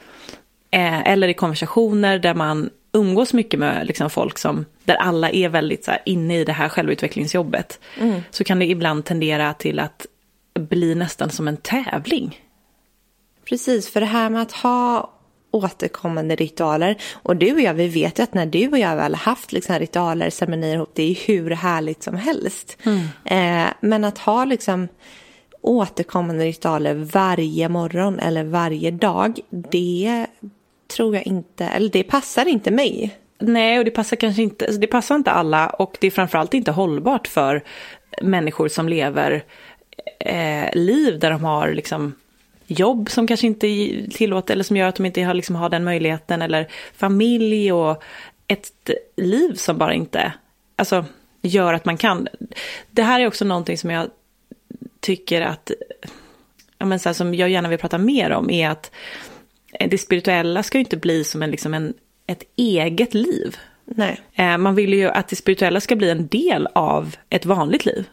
eh, 0.70 1.08
eller 1.08 1.28
i 1.28 1.34
konversationer 1.34 2.18
där 2.18 2.34
man 2.34 2.70
umgås 2.92 3.32
mycket 3.32 3.60
med 3.60 3.86
liksom, 3.86 4.10
folk 4.10 4.38
som, 4.38 4.64
där 4.84 4.94
alla 4.94 5.30
är 5.30 5.48
väldigt 5.48 5.84
så 5.84 5.90
här, 5.90 6.02
inne 6.04 6.38
i 6.38 6.44
det 6.44 6.52
här 6.52 6.68
självutvecklingsjobbet. 6.68 7.80
Så 8.30 8.44
kan 8.44 8.58
det 8.58 8.66
ibland 8.66 9.04
tendera 9.04 9.54
till 9.54 9.78
att 9.80 10.06
bli 10.58 10.94
nästan 10.94 11.30
som 11.30 11.48
en 11.48 11.56
tävling. 11.56 12.40
Precis, 13.48 13.90
för 13.90 14.00
det 14.00 14.06
här 14.06 14.30
med 14.30 14.42
att 14.42 14.52
ha 14.52 15.12
återkommande 15.50 16.36
ritualer. 16.36 16.96
Och 17.12 17.36
du 17.36 17.52
och 17.52 17.60
jag, 17.60 17.74
vi 17.74 17.88
vet 17.88 18.18
ju 18.18 18.22
att 18.22 18.34
när 18.34 18.46
du 18.46 18.68
och 18.68 18.78
jag 18.78 18.96
väl 18.96 19.14
har 19.14 19.20
haft 19.20 19.52
liksom 19.52 19.78
ritualer, 19.78 20.30
ceremonier 20.30 20.74
ihop, 20.74 20.90
det 20.94 21.02
är 21.02 21.08
ju 21.08 21.14
hur 21.14 21.50
härligt 21.50 22.02
som 22.02 22.14
helst. 22.14 22.78
Eh, 23.24 23.66
men 23.80 24.04
att 24.04 24.18
ha 24.18 24.44
liksom 24.44 24.88
återkommande 25.60 26.44
ritualer 26.44 26.94
varje 26.94 27.68
morgon 27.68 28.18
eller 28.18 28.44
varje 28.44 28.90
dag, 28.90 29.38
det 29.50 30.26
tror 30.96 31.14
jag 31.14 31.26
inte, 31.26 31.64
eller 31.64 31.90
det 31.90 32.02
passar 32.02 32.48
inte 32.48 32.70
mig. 32.70 33.18
Nej, 33.38 33.78
och 33.78 33.84
det 33.84 33.90
passar 33.90 34.16
kanske 34.16 34.42
inte, 34.42 34.72
det 34.72 34.86
passar 34.86 35.14
inte 35.14 35.30
alla 35.30 35.68
och 35.68 35.96
det 36.00 36.06
är 36.06 36.10
framförallt 36.10 36.54
inte 36.54 36.70
hållbart 36.70 37.26
för 37.26 37.64
människor 38.22 38.68
som 38.68 38.88
lever 38.88 39.44
eh, 40.18 40.68
liv 40.72 41.18
där 41.18 41.30
de 41.30 41.44
har 41.44 41.72
liksom 41.72 42.14
jobb 42.66 43.10
som 43.10 43.26
kanske 43.26 43.46
inte 43.46 43.66
tillåter 44.10 44.54
eller 44.54 44.64
som 44.64 44.76
gör 44.76 44.88
att 44.88 44.96
de 44.96 45.06
inte 45.06 45.22
har, 45.22 45.34
liksom, 45.34 45.56
har 45.56 45.68
den 45.68 45.84
möjligheten 45.84 46.42
eller 46.42 46.68
familj 46.94 47.72
och 47.72 48.02
ett 48.48 48.90
liv 49.16 49.54
som 49.54 49.78
bara 49.78 49.94
inte 49.94 50.32
alltså, 50.76 51.04
gör 51.42 51.74
att 51.74 51.84
man 51.84 51.96
kan. 51.96 52.28
Det 52.90 53.02
här 53.02 53.20
är 53.20 53.26
också 53.26 53.44
någonting 53.44 53.78
som 53.78 53.90
jag 53.90 54.10
tycker 55.00 55.42
att, 55.42 55.70
ja, 56.78 56.86
men 56.86 56.98
så 56.98 57.08
här, 57.08 57.14
som 57.14 57.34
jag 57.34 57.48
gärna 57.48 57.68
vill 57.68 57.78
prata 57.78 57.98
mer 57.98 58.30
om 58.30 58.50
är 58.50 58.70
att 58.70 58.90
det 59.90 59.98
spirituella 59.98 60.62
ska 60.62 60.78
ju 60.78 60.84
inte 60.84 60.96
bli 60.96 61.24
som 61.24 61.42
en, 61.42 61.50
liksom 61.50 61.74
en, 61.74 61.94
ett 62.26 62.42
eget 62.56 63.14
liv. 63.14 63.56
Nej. 63.84 64.20
Eh, 64.34 64.58
Man 64.58 64.74
vill 64.74 64.94
ju 64.94 65.08
att 65.08 65.28
det 65.28 65.36
spirituella 65.36 65.80
ska 65.80 65.96
bli 65.96 66.10
en 66.10 66.26
del 66.26 66.68
av 66.74 67.16
ett 67.30 67.46
vanligt 67.46 67.86
liv. 67.86 68.04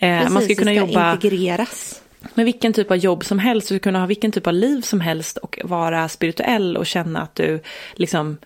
Eh, 0.00 0.18
Precis, 0.18 0.32
man 0.32 0.42
ska 0.42 0.54
kunna 0.54 0.70
ska 0.70 0.80
jobba 0.80 1.12
integreras. 1.12 2.02
med 2.34 2.44
vilken 2.44 2.72
typ 2.72 2.90
av 2.90 2.96
jobb 2.96 3.24
som 3.24 3.38
helst, 3.38 3.68
du 3.68 3.74
ska 3.74 3.82
kunna 3.82 3.98
ha 3.98 4.06
vilken 4.06 4.32
typ 4.32 4.46
av 4.46 4.54
liv 4.54 4.80
som 4.80 5.00
helst 5.00 5.36
och 5.36 5.58
vara 5.64 6.08
spirituell 6.08 6.76
och 6.76 6.86
känna 6.86 7.22
att 7.22 7.34
du 7.34 7.60
liksom 7.94 8.38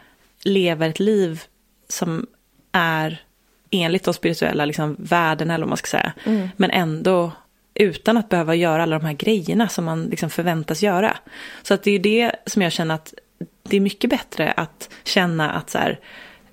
lever 0.45 0.89
ett 0.89 1.01
liv 1.01 1.43
som 1.89 2.27
är 2.73 3.23
enligt 3.71 4.05
de 4.05 4.15
spirituella 4.15 4.65
liksom, 4.65 4.97
värdena 4.99 5.55
eller 5.55 5.65
vad 5.65 5.69
man 5.69 5.77
ska 5.77 5.87
säga. 5.87 6.13
Mm. 6.25 6.49
Men 6.57 6.71
ändå 6.71 7.33
utan 7.75 8.17
att 8.17 8.29
behöva 8.29 8.55
göra 8.55 8.83
alla 8.83 8.99
de 8.99 9.07
här 9.07 9.13
grejerna 9.13 9.69
som 9.69 9.85
man 9.85 10.05
liksom 10.05 10.31
förväntas 10.31 10.83
göra. 10.83 11.17
Så 11.63 11.75
att 11.75 11.83
det 11.83 11.91
är 11.91 11.99
det 11.99 12.33
som 12.47 12.63
jag 12.63 12.73
känner 12.73 12.95
att 12.95 13.15
det 13.63 13.77
är 13.77 13.81
mycket 13.81 14.11
bättre 14.11 14.53
att 14.53 14.91
känna 15.05 15.51
att 15.51 15.71
så 15.71 15.79
här, 15.79 16.01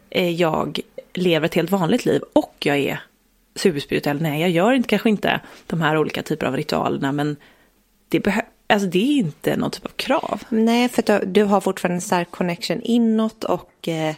eh, 0.09 0.29
jag 0.29 0.79
lever 1.13 1.45
ett 1.45 1.55
helt 1.55 1.71
vanligt 1.71 2.05
liv 2.05 2.21
och 2.33 2.55
jag 2.59 2.77
är 2.77 3.01
superspirituell. 3.55 4.21
Nej, 4.21 4.41
jag 4.41 4.49
gör 4.49 4.73
inte, 4.73 4.89
kanske 4.89 5.09
inte 5.09 5.39
de 5.67 5.81
här 5.81 5.97
olika 5.97 6.23
typer 6.23 6.47
av 6.47 6.55
ritualerna, 6.55 7.11
men 7.11 7.35
det, 8.09 8.19
behö- 8.19 8.45
alltså 8.67 8.87
det 8.87 8.99
är 8.99 9.17
inte 9.17 9.57
någon 9.57 9.71
typ 9.71 9.85
av 9.85 9.91
krav. 9.95 10.43
Nej, 10.49 10.89
för 10.89 11.01
du, 11.01 11.25
du 11.25 11.43
har 11.43 11.61
fortfarande 11.61 11.95
en 11.95 12.01
stark 12.01 12.31
connection 12.31 12.81
inåt 12.81 13.43
och 13.43 13.87
eh, 13.87 14.15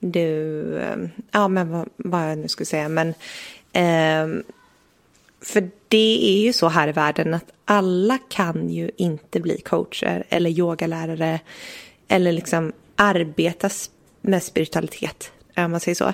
du, 0.00 0.78
eh, 0.78 0.96
ja 1.30 1.48
men 1.48 1.70
vad, 1.70 1.88
vad 1.96 2.30
jag 2.30 2.38
nu 2.38 2.48
skulle 2.48 2.66
säga, 2.66 2.88
men 2.88 3.08
eh, 3.72 4.42
för 5.40 5.70
det 5.88 6.38
är 6.38 6.44
ju 6.44 6.52
så 6.52 6.68
här 6.68 6.88
i 6.88 6.92
världen 6.92 7.34
att 7.34 7.52
alla 7.64 8.18
kan 8.28 8.70
ju 8.70 8.90
inte 8.96 9.40
bli 9.40 9.60
coacher 9.60 10.24
eller 10.28 10.50
yogalärare 10.50 11.40
eller 12.08 12.32
liksom 12.32 12.72
arbeta 12.96 13.70
med 14.20 14.42
spiritualitet 14.42 15.32
om 15.64 15.70
man 15.70 15.80
säger 15.80 15.94
så. 15.94 16.12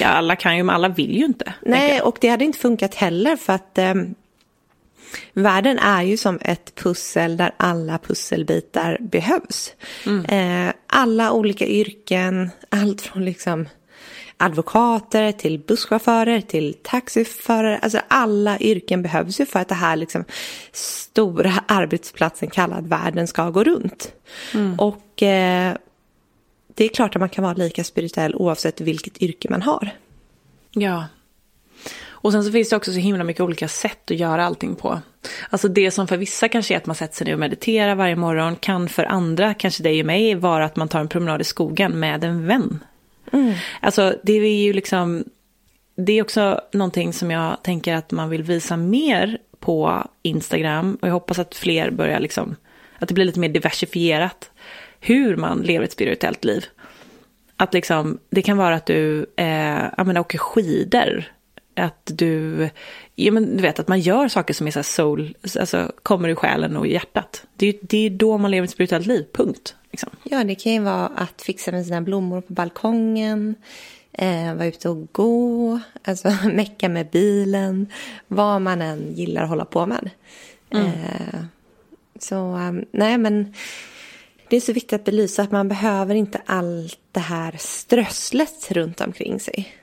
Ja, 0.00 0.06
alla 0.06 0.36
kan 0.36 0.56
ju, 0.56 0.62
men 0.62 0.74
alla 0.74 0.88
vill 0.88 1.16
ju 1.16 1.24
inte. 1.24 1.54
Nej, 1.62 2.00
och 2.00 2.18
det 2.20 2.28
hade 2.28 2.44
inte 2.44 2.58
funkat 2.58 2.94
heller 2.94 3.36
för 3.36 3.52
att 3.52 3.78
eh, 3.78 3.94
världen 5.32 5.78
är 5.78 6.02
ju 6.02 6.16
som 6.16 6.38
ett 6.42 6.74
pussel 6.74 7.36
där 7.36 7.54
alla 7.56 7.98
pusselbitar 7.98 8.98
behövs. 9.00 9.72
Mm. 10.06 10.24
Eh, 10.24 10.74
alla 10.86 11.32
olika 11.32 11.66
yrken, 11.66 12.50
allt 12.68 13.00
från 13.00 13.24
liksom 13.24 13.66
advokater 14.36 15.32
till 15.32 15.58
busschaufförer 15.58 16.40
till 16.40 16.74
taxiförare. 16.82 17.78
Alltså 17.78 17.98
alla 18.08 18.58
yrken 18.58 19.02
behövs 19.02 19.40
ju 19.40 19.46
för 19.46 19.60
att 19.60 19.68
det 19.68 19.74
här 19.74 19.96
liksom 19.96 20.24
stora 20.72 21.52
arbetsplatsen 21.68 22.50
kallad 22.50 22.86
världen 22.86 23.28
ska 23.28 23.50
gå 23.50 23.64
runt. 23.64 24.12
Mm. 24.54 24.74
Och 24.78 25.22
eh, 25.22 25.76
det 26.74 26.84
är 26.84 26.88
klart 26.88 27.16
att 27.16 27.20
man 27.20 27.28
kan 27.28 27.44
vara 27.44 27.54
lika 27.54 27.84
spirituell 27.84 28.34
oavsett 28.34 28.80
vilket 28.80 29.22
yrke 29.22 29.50
man 29.50 29.62
har. 29.62 29.90
Ja. 30.70 31.04
Och 32.22 32.32
sen 32.32 32.44
så 32.44 32.52
finns 32.52 32.70
det 32.70 32.76
också 32.76 32.92
så 32.92 32.98
himla 32.98 33.24
mycket 33.24 33.42
olika 33.42 33.68
sätt 33.68 34.10
att 34.10 34.16
göra 34.16 34.44
allting 34.44 34.74
på. 34.74 35.00
Alltså 35.50 35.68
det 35.68 35.90
som 35.90 36.08
för 36.08 36.16
vissa 36.16 36.48
kanske 36.48 36.74
är 36.74 36.78
att 36.78 36.86
man 36.86 36.96
sätter 36.96 37.14
sig 37.16 37.24
ner 37.24 37.32
och 37.32 37.40
mediterar 37.40 37.94
varje 37.94 38.16
morgon 38.16 38.56
kan 38.56 38.88
för 38.88 39.04
andra, 39.04 39.54
kanske 39.54 39.82
dig 39.82 40.00
och 40.00 40.06
mig, 40.06 40.34
vara 40.34 40.64
att 40.64 40.76
man 40.76 40.88
tar 40.88 41.00
en 41.00 41.08
promenad 41.08 41.40
i 41.40 41.44
skogen 41.44 42.00
med 42.00 42.24
en 42.24 42.46
vän. 42.46 42.84
Mm. 43.32 43.54
Alltså 43.80 44.14
det 44.22 44.32
är 44.32 44.64
ju 44.64 44.72
liksom, 44.72 45.24
det 45.96 46.12
är 46.12 46.22
också 46.22 46.60
någonting 46.72 47.12
som 47.12 47.30
jag 47.30 47.62
tänker 47.62 47.94
att 47.94 48.10
man 48.10 48.28
vill 48.28 48.42
visa 48.42 48.76
mer 48.76 49.38
på 49.60 50.06
Instagram 50.22 50.98
och 51.02 51.08
jag 51.08 51.12
hoppas 51.12 51.38
att 51.38 51.54
fler 51.54 51.90
börjar 51.90 52.20
liksom, 52.20 52.56
att 52.98 53.08
det 53.08 53.14
blir 53.14 53.24
lite 53.24 53.40
mer 53.40 53.48
diversifierat 53.48 54.50
hur 55.04 55.36
man 55.36 55.62
lever 55.62 55.84
ett 55.84 55.92
spirituellt 55.92 56.44
liv. 56.44 56.64
Att 57.56 57.74
liksom, 57.74 58.18
det 58.30 58.42
kan 58.42 58.56
vara 58.56 58.74
att 58.74 58.86
du 58.86 59.26
eh, 59.36 59.84
jag 59.96 60.06
menar, 60.06 60.20
åker 60.20 60.38
skidor. 60.38 61.24
Att 61.74 62.10
du, 62.14 62.68
ja, 63.14 63.32
men 63.32 63.56
du 63.56 63.62
vet 63.62 63.78
att 63.78 63.88
man 63.88 64.00
gör 64.00 64.28
saker 64.28 64.54
som 64.54 64.66
är 64.66 64.70
så 64.70 64.82
soul, 64.82 65.36
alltså 65.60 65.92
kommer 66.02 66.28
i 66.28 66.34
själen 66.34 66.76
och 66.76 66.86
hjärtat. 66.86 67.44
Det 67.56 67.66
är, 67.66 67.74
det 67.80 68.06
är 68.06 68.10
då 68.10 68.38
man 68.38 68.50
lever 68.50 68.64
ett 68.64 68.70
spirituellt 68.70 69.06
liv, 69.06 69.26
punkt. 69.32 69.74
Liksom. 69.90 70.10
Ja, 70.22 70.44
det 70.44 70.54
kan 70.54 70.72
ju 70.72 70.80
vara 70.80 71.06
att 71.06 71.42
fixa 71.42 71.72
med 71.72 71.86
sina 71.86 72.00
blommor 72.00 72.40
på 72.40 72.52
balkongen, 72.52 73.54
eh, 74.12 74.54
vara 74.54 74.66
ute 74.66 74.88
och 74.88 75.12
gå, 75.12 75.80
alltså 76.04 76.32
mecka 76.52 76.88
med 76.88 77.06
bilen, 77.10 77.86
vad 78.28 78.62
man 78.62 78.82
än 78.82 79.12
gillar 79.14 79.42
att 79.42 79.48
hålla 79.48 79.64
på 79.64 79.86
med. 79.86 80.10
Mm. 80.70 80.86
Eh, 80.86 81.40
så, 82.18 82.36
um, 82.36 82.84
nej 82.92 83.18
men 83.18 83.54
det 84.52 84.56
är 84.56 84.60
så 84.60 84.72
viktigt 84.72 84.92
att 84.92 85.04
belysa 85.04 85.42
att 85.42 85.50
man 85.50 85.68
behöver 85.68 86.14
inte 86.14 86.40
allt 86.46 86.98
det 87.12 87.20
här 87.20 87.54
strösslet 87.58 88.70
runt 88.70 89.00
omkring 89.00 89.40
sig. 89.40 89.76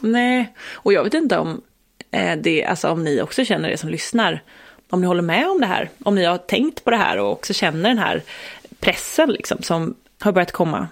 Nej, 0.00 0.54
och 0.72 0.92
jag 0.92 1.04
vet 1.04 1.14
inte 1.14 1.38
om, 1.38 1.62
eh, 2.10 2.36
det, 2.38 2.64
alltså 2.64 2.88
om 2.88 3.04
ni 3.04 3.22
också 3.22 3.44
känner 3.44 3.70
det 3.70 3.76
som 3.76 3.90
lyssnar. 3.90 4.42
Om 4.90 5.00
ni 5.00 5.06
håller 5.06 5.22
med 5.22 5.48
om 5.48 5.60
det 5.60 5.66
här, 5.66 5.90
om 6.04 6.14
ni 6.14 6.24
har 6.24 6.38
tänkt 6.38 6.84
på 6.84 6.90
det 6.90 6.96
här 6.96 7.18
och 7.18 7.32
också 7.32 7.52
känner 7.52 7.88
den 7.88 7.98
här 7.98 8.22
pressen 8.80 9.30
liksom, 9.30 9.62
som 9.62 9.94
har 10.20 10.32
börjat 10.32 10.52
komma. 10.52 10.88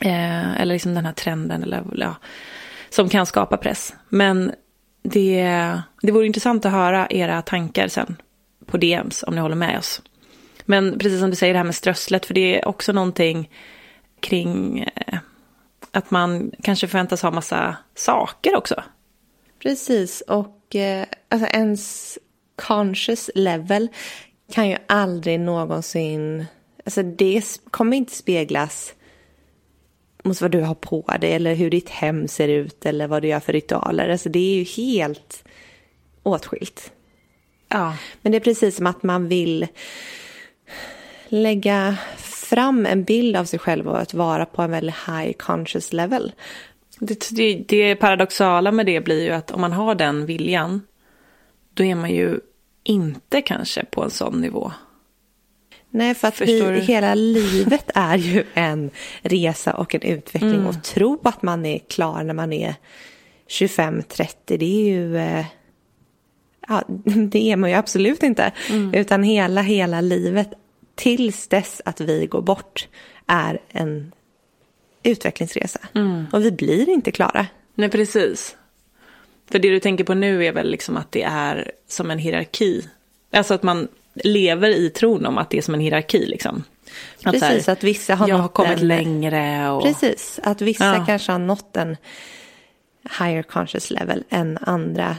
Eh, 0.00 0.60
eller 0.60 0.74
liksom 0.74 0.94
den 0.94 1.06
här 1.06 1.12
trenden 1.12 1.62
eller, 1.62 1.84
ja, 1.96 2.14
som 2.90 3.08
kan 3.08 3.26
skapa 3.26 3.56
press. 3.56 3.94
Men 4.08 4.52
det, 5.02 5.42
det 6.02 6.12
vore 6.12 6.26
intressant 6.26 6.64
att 6.64 6.72
höra 6.72 7.06
era 7.10 7.42
tankar 7.42 7.88
sen 7.88 8.16
på 8.66 8.76
DMs 8.76 9.24
om 9.26 9.34
ni 9.34 9.40
håller 9.40 9.56
med 9.56 9.78
oss. 9.78 10.02
Men 10.70 10.98
precis 10.98 11.20
som 11.20 11.30
du 11.30 11.36
säger 11.36 11.54
det 11.54 11.58
här 11.58 11.64
med 11.64 11.74
strösslet, 11.74 12.26
för 12.26 12.34
det 12.34 12.58
är 12.58 12.68
också 12.68 12.92
någonting 12.92 13.50
kring 14.20 14.80
eh, 14.80 15.18
att 15.90 16.10
man 16.10 16.52
kanske 16.62 16.88
förväntas 16.88 17.22
ha 17.22 17.30
massa 17.30 17.76
saker 17.94 18.56
också. 18.56 18.82
Precis, 19.62 20.20
och 20.20 20.76
eh, 20.76 21.06
alltså 21.28 21.48
ens 21.48 22.18
conscious 22.56 23.30
level 23.34 23.88
kan 24.52 24.68
ju 24.68 24.76
aldrig 24.86 25.40
någonsin, 25.40 26.46
alltså 26.84 27.02
det 27.02 27.60
kommer 27.70 27.96
inte 27.96 28.14
speglas 28.14 28.94
mot 30.24 30.40
vad 30.40 30.50
du 30.50 30.60
har 30.60 30.74
på 30.74 31.14
dig 31.20 31.32
eller 31.32 31.54
hur 31.54 31.70
ditt 31.70 31.88
hem 31.88 32.28
ser 32.28 32.48
ut 32.48 32.86
eller 32.86 33.06
vad 33.06 33.22
du 33.22 33.28
gör 33.28 33.40
för 33.40 33.52
ritualer. 33.52 34.08
Alltså 34.08 34.28
det 34.28 34.38
är 34.38 34.54
ju 34.54 34.64
helt 34.64 35.44
åtskilt. 36.22 36.92
Ja. 37.68 37.96
Men 38.22 38.32
det 38.32 38.38
är 38.38 38.40
precis 38.40 38.76
som 38.76 38.86
att 38.86 39.02
man 39.02 39.28
vill 39.28 39.66
lägga 41.28 41.96
fram 42.16 42.86
en 42.86 43.04
bild 43.04 43.36
av 43.36 43.44
sig 43.44 43.58
själv 43.58 43.88
och 43.88 44.00
att 44.00 44.14
vara 44.14 44.46
på 44.46 44.62
en 44.62 44.70
väldigt 44.70 44.94
high 45.06 45.32
conscious 45.32 45.92
level. 45.92 46.32
Det, 46.98 47.28
det, 47.30 47.64
det 47.68 47.96
paradoxala 47.96 48.72
med 48.72 48.86
det 48.86 49.00
blir 49.00 49.24
ju 49.24 49.30
att 49.30 49.50
om 49.50 49.60
man 49.60 49.72
har 49.72 49.94
den 49.94 50.26
viljan, 50.26 50.82
då 51.74 51.84
är 51.84 51.94
man 51.94 52.10
ju 52.10 52.40
inte 52.82 53.42
kanske 53.42 53.84
på 53.84 54.02
en 54.02 54.10
sån 54.10 54.40
nivå. 54.40 54.72
Nej, 55.90 56.14
för 56.14 56.28
att 56.28 56.40
vi, 56.40 56.80
hela 56.80 57.14
livet 57.14 57.90
är 57.94 58.16
ju 58.16 58.44
en 58.54 58.90
resa 59.22 59.74
och 59.74 59.94
en 59.94 60.02
utveckling. 60.02 60.54
Mm. 60.54 60.66
Och 60.66 60.84
tro 60.84 61.20
att 61.24 61.42
man 61.42 61.66
är 61.66 61.78
klar 61.78 62.22
när 62.22 62.34
man 62.34 62.52
är 62.52 62.74
25-30, 63.48 64.28
det 64.46 64.64
är 64.64 64.90
ju... 64.90 65.16
Eh, 65.16 65.46
ja, 66.68 66.82
det 67.30 67.52
är 67.52 67.56
man 67.56 67.70
ju 67.70 67.76
absolut 67.76 68.22
inte. 68.22 68.52
Mm. 68.70 68.94
Utan 68.94 69.22
hela, 69.22 69.62
hela 69.62 70.00
livet 70.00 70.50
tills 70.98 71.48
dess 71.48 71.82
att 71.84 72.00
vi 72.00 72.26
går 72.26 72.42
bort 72.42 72.88
är 73.26 73.58
en 73.68 74.12
utvecklingsresa. 75.02 75.80
Mm. 75.94 76.26
Och 76.32 76.44
vi 76.44 76.52
blir 76.52 76.88
inte 76.88 77.10
klara. 77.10 77.46
Nej, 77.74 77.88
precis. 77.88 78.56
För 79.50 79.58
det 79.58 79.70
du 79.70 79.80
tänker 79.80 80.04
på 80.04 80.14
nu 80.14 80.44
är 80.44 80.52
väl 80.52 80.70
liksom 80.70 80.96
att 80.96 81.12
det 81.12 81.22
är 81.22 81.70
som 81.88 82.10
en 82.10 82.18
hierarki. 82.18 82.88
Alltså 83.32 83.54
att 83.54 83.62
man 83.62 83.88
lever 84.14 84.68
i 84.68 84.90
tron 84.90 85.26
om 85.26 85.38
att 85.38 85.50
det 85.50 85.58
är 85.58 85.62
som 85.62 85.74
en 85.74 85.80
hierarki 85.80 86.26
liksom. 86.26 86.64
Att 87.24 87.32
precis, 87.32 87.66
här, 87.66 87.72
att 87.72 87.84
vissa 87.84 88.14
har 88.14 88.28
nått 88.28 88.40
har 88.40 88.48
kommit 88.48 88.78
en, 88.78 88.88
längre. 88.88 89.70
Och... 89.70 89.82
Precis, 89.82 90.40
att 90.42 90.60
vissa 90.60 90.96
ja. 90.96 91.04
kanske 91.06 91.32
har 91.32 91.38
nått 91.38 91.76
en 91.76 91.96
higher 93.18 93.42
conscious 93.42 93.90
level 93.90 94.24
än 94.28 94.58
andra. 94.60 95.16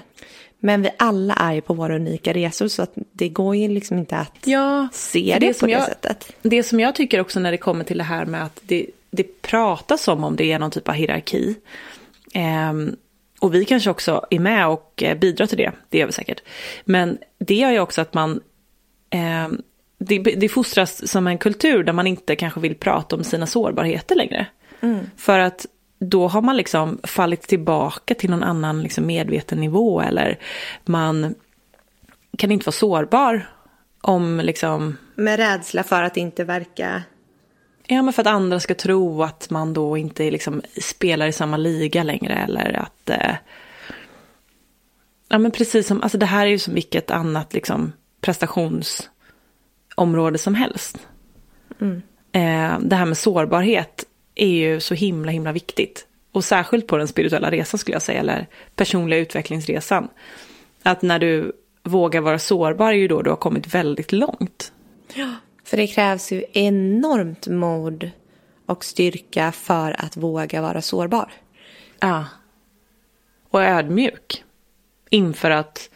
Men 0.60 0.82
vi 0.82 0.90
alla 0.98 1.34
är 1.34 1.54
ju 1.54 1.62
på 1.62 1.74
våra 1.74 1.96
unika 1.96 2.34
resor 2.34 2.68
så 2.68 2.82
att 2.82 2.94
det 3.12 3.30
går 3.30 3.56
ju 3.56 3.68
liksom 3.68 3.98
inte 3.98 4.18
att 4.18 4.38
ja, 4.44 4.88
se 4.94 5.38
det, 5.40 5.48
det 5.48 5.60
på 5.60 5.66
det 5.66 5.72
jag, 5.72 5.86
sättet. 5.86 6.32
Det 6.42 6.64
som 6.64 6.80
jag 6.80 6.96
tycker 6.96 7.20
också 7.20 7.40
när 7.40 7.52
det 7.52 7.58
kommer 7.58 7.84
till 7.84 7.98
det 7.98 8.04
här 8.04 8.26
med 8.26 8.44
att 8.44 8.60
det, 8.64 8.86
det 9.12 9.42
pratas 9.42 10.04
som 10.04 10.24
om 10.24 10.36
det 10.36 10.52
är 10.52 10.60
någon 10.60 10.72
typ 10.72 10.90
av 10.90 10.96
hierarki. 10.96 11.56
Um, 12.70 12.96
och 13.40 13.56
vi 13.56 13.66
kanske 13.66 13.90
också 13.90 14.26
är 14.30 14.40
med 14.40 14.68
och 14.68 15.04
eh, 15.04 15.18
bidrar 15.18 15.46
till 15.46 15.58
det, 15.58 15.72
det 15.90 15.98
gör 15.98 16.06
vi 16.06 16.12
säkert. 16.12 16.42
Men 16.86 17.18
det 17.38 17.56
gör 17.56 17.72
ju 17.72 17.80
också 17.80 18.02
att 18.02 18.14
man, 18.14 18.42
eh, 19.10 19.48
det, 19.98 20.20
det 20.20 20.50
fostras 20.50 21.12
som 21.12 21.28
en 21.28 21.38
kultur 21.38 21.84
där 21.84 21.94
man 21.94 22.08
inte 22.08 22.36
kanske 22.36 22.60
vill 22.60 22.76
prata 22.76 23.16
om 23.16 23.24
sina 23.24 23.48
sårbarheter 23.48 24.16
längre. 24.16 24.46
Mm. 24.82 25.10
För 25.18 25.40
att 25.40 25.66
då 26.00 26.28
har 26.28 26.42
man 26.42 26.58
liksom 26.58 27.00
fallit 27.04 27.42
tillbaka 27.42 28.16
till 28.16 28.30
någon 28.30 28.44
annan 28.44 28.82
liksom 28.82 29.06
medveten 29.06 29.60
nivå 29.60 30.02
eller 30.02 30.40
man 30.86 31.36
kan 32.38 32.52
inte 32.52 32.66
vara 32.66 32.72
sårbar 32.72 33.50
om 34.02 34.40
liksom... 34.40 34.98
Med 35.16 35.38
rädsla 35.38 35.84
för 35.84 36.04
att 36.04 36.18
inte 36.18 36.44
verka... 36.44 37.04
Ja, 37.88 38.02
men 38.02 38.14
för 38.14 38.22
att 38.22 38.28
andra 38.28 38.60
ska 38.60 38.76
tro 38.76 39.24
att 39.24 39.50
man 39.50 39.74
då 39.74 39.98
inte 39.98 40.32
liksom 40.32 40.62
spelar 40.82 41.28
i 41.28 41.32
samma 41.32 41.58
liga 41.58 42.04
längre 42.04 42.34
eller 42.34 42.80
att... 42.80 43.10
Eh... 43.10 43.36
Ja, 45.30 45.38
men 45.38 45.52
precis 45.52 45.88
som, 45.88 46.02
alltså 46.02 46.18
det 46.18 46.26
här 46.26 46.46
är 46.46 46.50
ju 46.50 46.60
som 46.60 46.74
vilket 46.74 47.12
annat 47.12 47.54
liksom 47.54 47.94
prestationsområde 48.22 50.38
som 50.38 50.56
helst. 50.56 51.08
Mm. 51.82 52.02
Eh, 52.32 52.80
det 52.80 52.96
här 52.96 53.06
med 53.06 53.18
sårbarhet 53.18 54.06
är 54.42 54.74
ju 54.74 54.80
så 54.80 54.94
himla 54.94 55.32
himla 55.32 55.52
viktigt. 55.52 56.06
Och 56.32 56.44
särskilt 56.44 56.88
på 56.88 56.98
den 56.98 57.08
spirituella 57.08 57.52
resan 57.52 57.78
skulle 57.78 57.96
jag 57.96 58.02
säga, 58.02 58.20
eller 58.20 58.48
personliga 58.76 59.20
utvecklingsresan. 59.20 60.08
Att 60.84 61.02
när 61.02 61.20
du 61.20 61.52
vågar 61.84 62.22
vara 62.22 62.40
sårbar 62.40 62.90
är 62.90 62.98
ju 62.98 63.08
då 63.08 63.22
du 63.22 63.30
har 63.30 63.38
kommit 63.38 63.74
väldigt 63.74 64.12
långt. 64.12 64.72
Ja, 65.14 65.36
för 65.64 65.78
det 65.78 65.88
krävs 65.88 66.32
ju 66.32 66.44
enormt 66.54 67.48
mod 67.48 68.12
och 68.66 68.86
styrka 68.86 69.52
för 69.52 70.06
att 70.06 70.18
våga 70.18 70.62
vara 70.62 70.82
sårbar. 70.82 71.32
Ja. 72.00 72.26
Och 73.50 73.64
ödmjuk. 73.64 74.44
Inför 75.10 75.52
att 75.52 75.90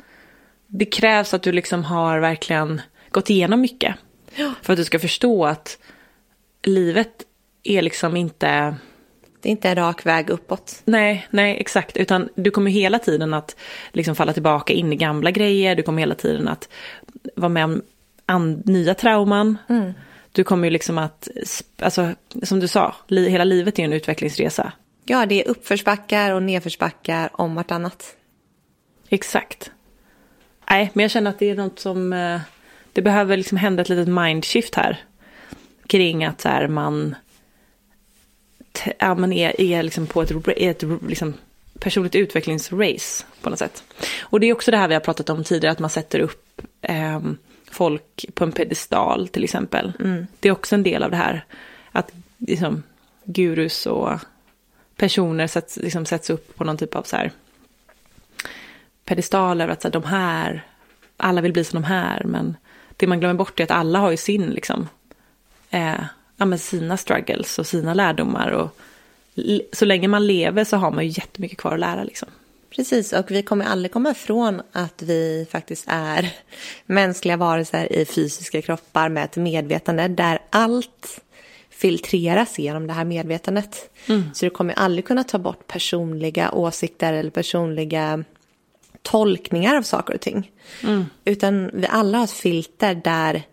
det 0.67 0.85
krävs 0.85 1.33
att 1.33 1.43
du 1.43 1.51
liksom 1.51 1.83
har 1.83 2.19
verkligen 2.19 2.81
gått 3.09 3.29
igenom 3.29 3.61
mycket. 3.61 3.95
Ja. 4.35 4.53
För 4.61 4.73
att 4.73 4.77
du 4.77 4.85
ska 4.85 4.99
förstå 4.99 5.45
att 5.45 5.77
livet 6.63 7.23
är 7.63 7.81
liksom 7.81 8.15
inte... 8.17 8.75
Det 9.41 9.49
är 9.49 9.51
inte 9.51 9.69
en 9.69 9.75
rak 9.75 10.05
väg 10.05 10.29
uppåt. 10.29 10.81
Nej, 10.85 11.27
nej, 11.29 11.57
exakt. 11.59 11.97
Utan 11.97 12.29
du 12.35 12.51
kommer 12.51 12.71
hela 12.71 12.99
tiden 12.99 13.33
att 13.33 13.55
liksom 13.91 14.15
falla 14.15 14.33
tillbaka 14.33 14.73
in 14.73 14.93
i 14.93 14.95
gamla 14.95 15.31
grejer. 15.31 15.75
Du 15.75 15.83
kommer 15.83 15.99
hela 15.99 16.15
tiden 16.15 16.47
att 16.47 16.69
vara 17.35 17.49
med 17.49 17.81
om 18.25 18.51
nya 18.65 18.93
trauman. 18.93 19.57
Mm. 19.69 19.93
Du 20.31 20.43
kommer 20.43 20.67
ju 20.67 20.71
liksom 20.71 20.97
att, 20.97 21.27
alltså 21.79 22.11
som 22.43 22.59
du 22.59 22.67
sa, 22.67 22.95
li 23.07 23.29
hela 23.29 23.43
livet 23.43 23.79
är 23.79 23.83
en 23.83 23.93
utvecklingsresa. 23.93 24.71
Ja, 25.05 25.25
det 25.25 25.43
är 25.43 25.49
uppförsbackar 25.49 26.31
och 26.31 26.43
nedförsbackar 26.43 27.29
om 27.33 27.55
vartannat. 27.55 28.15
Exakt. 29.09 29.71
Nej, 30.69 30.91
men 30.93 31.03
jag 31.03 31.11
känner 31.11 31.29
att 31.29 31.39
det 31.39 31.49
är 31.49 31.55
något 31.55 31.79
som, 31.79 32.13
eh, 32.13 32.41
det 32.93 33.01
behöver 33.01 33.37
liksom 33.37 33.57
hända 33.57 33.81
ett 33.81 33.89
litet 33.89 34.07
mindshift 34.07 34.75
här. 34.75 35.03
Kring 35.87 36.25
att 36.25 36.41
så 36.41 36.49
här, 36.49 36.67
man, 36.67 37.15
ja, 38.99 39.15
man 39.15 39.33
är, 39.33 39.61
är 39.61 39.83
liksom 39.83 40.07
på 40.07 40.21
ett, 40.21 40.31
ett 40.57 40.83
liksom 41.07 41.33
personligt 41.79 42.15
utvecklingsrace 42.15 43.25
på 43.41 43.49
något 43.49 43.59
sätt. 43.59 43.83
Och 44.21 44.39
det 44.39 44.47
är 44.47 44.53
också 44.53 44.71
det 44.71 44.77
här 44.77 44.87
vi 44.87 44.93
har 44.93 45.01
pratat 45.01 45.29
om 45.29 45.43
tidigare, 45.43 45.71
att 45.71 45.79
man 45.79 45.89
sätter 45.89 46.19
upp 46.19 46.61
eh, 46.81 47.21
folk 47.71 48.25
på 48.33 48.43
en 48.43 48.51
pedestal 48.51 49.27
till 49.27 49.43
exempel. 49.43 49.93
Mm. 49.99 50.27
Det 50.39 50.49
är 50.49 50.53
också 50.53 50.75
en 50.75 50.83
del 50.83 51.03
av 51.03 51.11
det 51.11 51.17
här. 51.17 51.45
Att 51.91 52.11
liksom, 52.37 52.83
gurus 53.23 53.85
och 53.85 54.19
personer 54.95 55.47
sätts, 55.47 55.77
liksom, 55.77 56.05
sätts 56.05 56.29
upp 56.29 56.57
på 56.57 56.63
någon 56.63 56.77
typ 56.77 56.95
av 56.95 57.03
så 57.03 57.15
här 57.15 57.31
pedestaler. 59.05 59.67
Att 59.67 59.81
så 59.81 59.87
här, 59.87 59.93
de 59.93 60.03
här, 60.03 60.65
alla 61.17 61.41
vill 61.41 61.53
bli 61.53 61.63
som 61.63 61.81
de 61.81 61.87
här. 61.87 62.23
Men 62.25 62.57
det 62.97 63.07
man 63.07 63.19
glömmer 63.19 63.33
bort 63.33 63.59
är 63.59 63.63
att 63.63 63.71
alla 63.71 63.99
har 63.99 64.11
ju 64.11 64.17
sin, 64.17 64.49
liksom, 64.49 64.89
eh, 65.69 66.03
ja, 66.51 66.57
sina 66.57 66.97
struggles 66.97 67.59
och 67.59 67.67
sina 67.67 67.93
lärdomar. 67.93 68.51
Och 68.51 68.77
så 69.73 69.85
länge 69.85 70.07
man 70.07 70.27
lever 70.27 70.63
så 70.63 70.77
har 70.77 70.91
man 70.91 71.03
ju 71.03 71.09
jättemycket 71.09 71.57
kvar 71.57 71.73
att 71.73 71.79
lära. 71.79 72.03
Liksom. 72.03 72.29
Precis, 72.75 73.13
och 73.13 73.31
vi 73.31 73.43
kommer 73.43 73.65
aldrig 73.65 73.91
komma 73.91 74.11
ifrån 74.11 74.61
att 74.71 75.01
vi 75.01 75.47
faktiskt 75.51 75.85
är 75.87 76.33
mänskliga 76.85 77.37
varelser 77.37 77.93
i 77.93 78.05
fysiska 78.05 78.61
kroppar 78.61 79.09
med 79.09 79.23
ett 79.23 79.35
medvetande 79.35 80.07
där 80.07 80.39
allt 80.49 81.21
filtreras 81.69 82.59
genom 82.59 82.87
det 82.87 82.93
här 82.93 83.05
medvetandet. 83.05 83.89
Mm. 84.07 84.23
Så 84.33 84.45
du 84.45 84.49
kommer 84.49 84.73
aldrig 84.73 85.05
kunna 85.05 85.23
ta 85.23 85.37
bort 85.37 85.67
personliga 85.67 86.51
åsikter 86.51 87.13
eller 87.13 87.31
personliga 87.31 88.23
tolkningar 89.01 89.75
av 89.75 89.81
saker 89.81 90.13
och 90.13 90.21
ting. 90.21 90.51
Mm. 90.83 91.05
Utan 91.25 91.71
vi 91.73 91.87
alla 91.87 92.17
har 92.17 92.25
ett 92.25 92.31
filter 92.31 92.95
där 92.95 93.43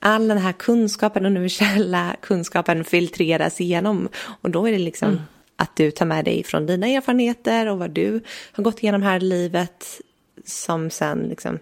all 0.00 0.28
den 0.28 0.38
här 0.38 0.52
kunskapen, 0.52 1.26
universella 1.26 2.16
kunskapen 2.22 2.84
filtreras 2.84 3.60
igenom. 3.60 4.08
Och 4.42 4.50
då 4.50 4.68
är 4.68 4.72
det 4.72 4.78
liksom 4.78 5.08
mm. 5.08 5.22
att 5.56 5.76
du 5.76 5.90
tar 5.90 6.06
med 6.06 6.24
dig 6.24 6.44
från 6.44 6.66
dina 6.66 6.86
erfarenheter 6.86 7.66
och 7.66 7.78
vad 7.78 7.90
du 7.90 8.20
har 8.52 8.64
gått 8.64 8.82
igenom 8.82 9.02
här 9.02 9.16
i 9.16 9.26
livet 9.26 10.00
som 10.44 10.90
sen 10.90 11.18
liksom 11.18 11.58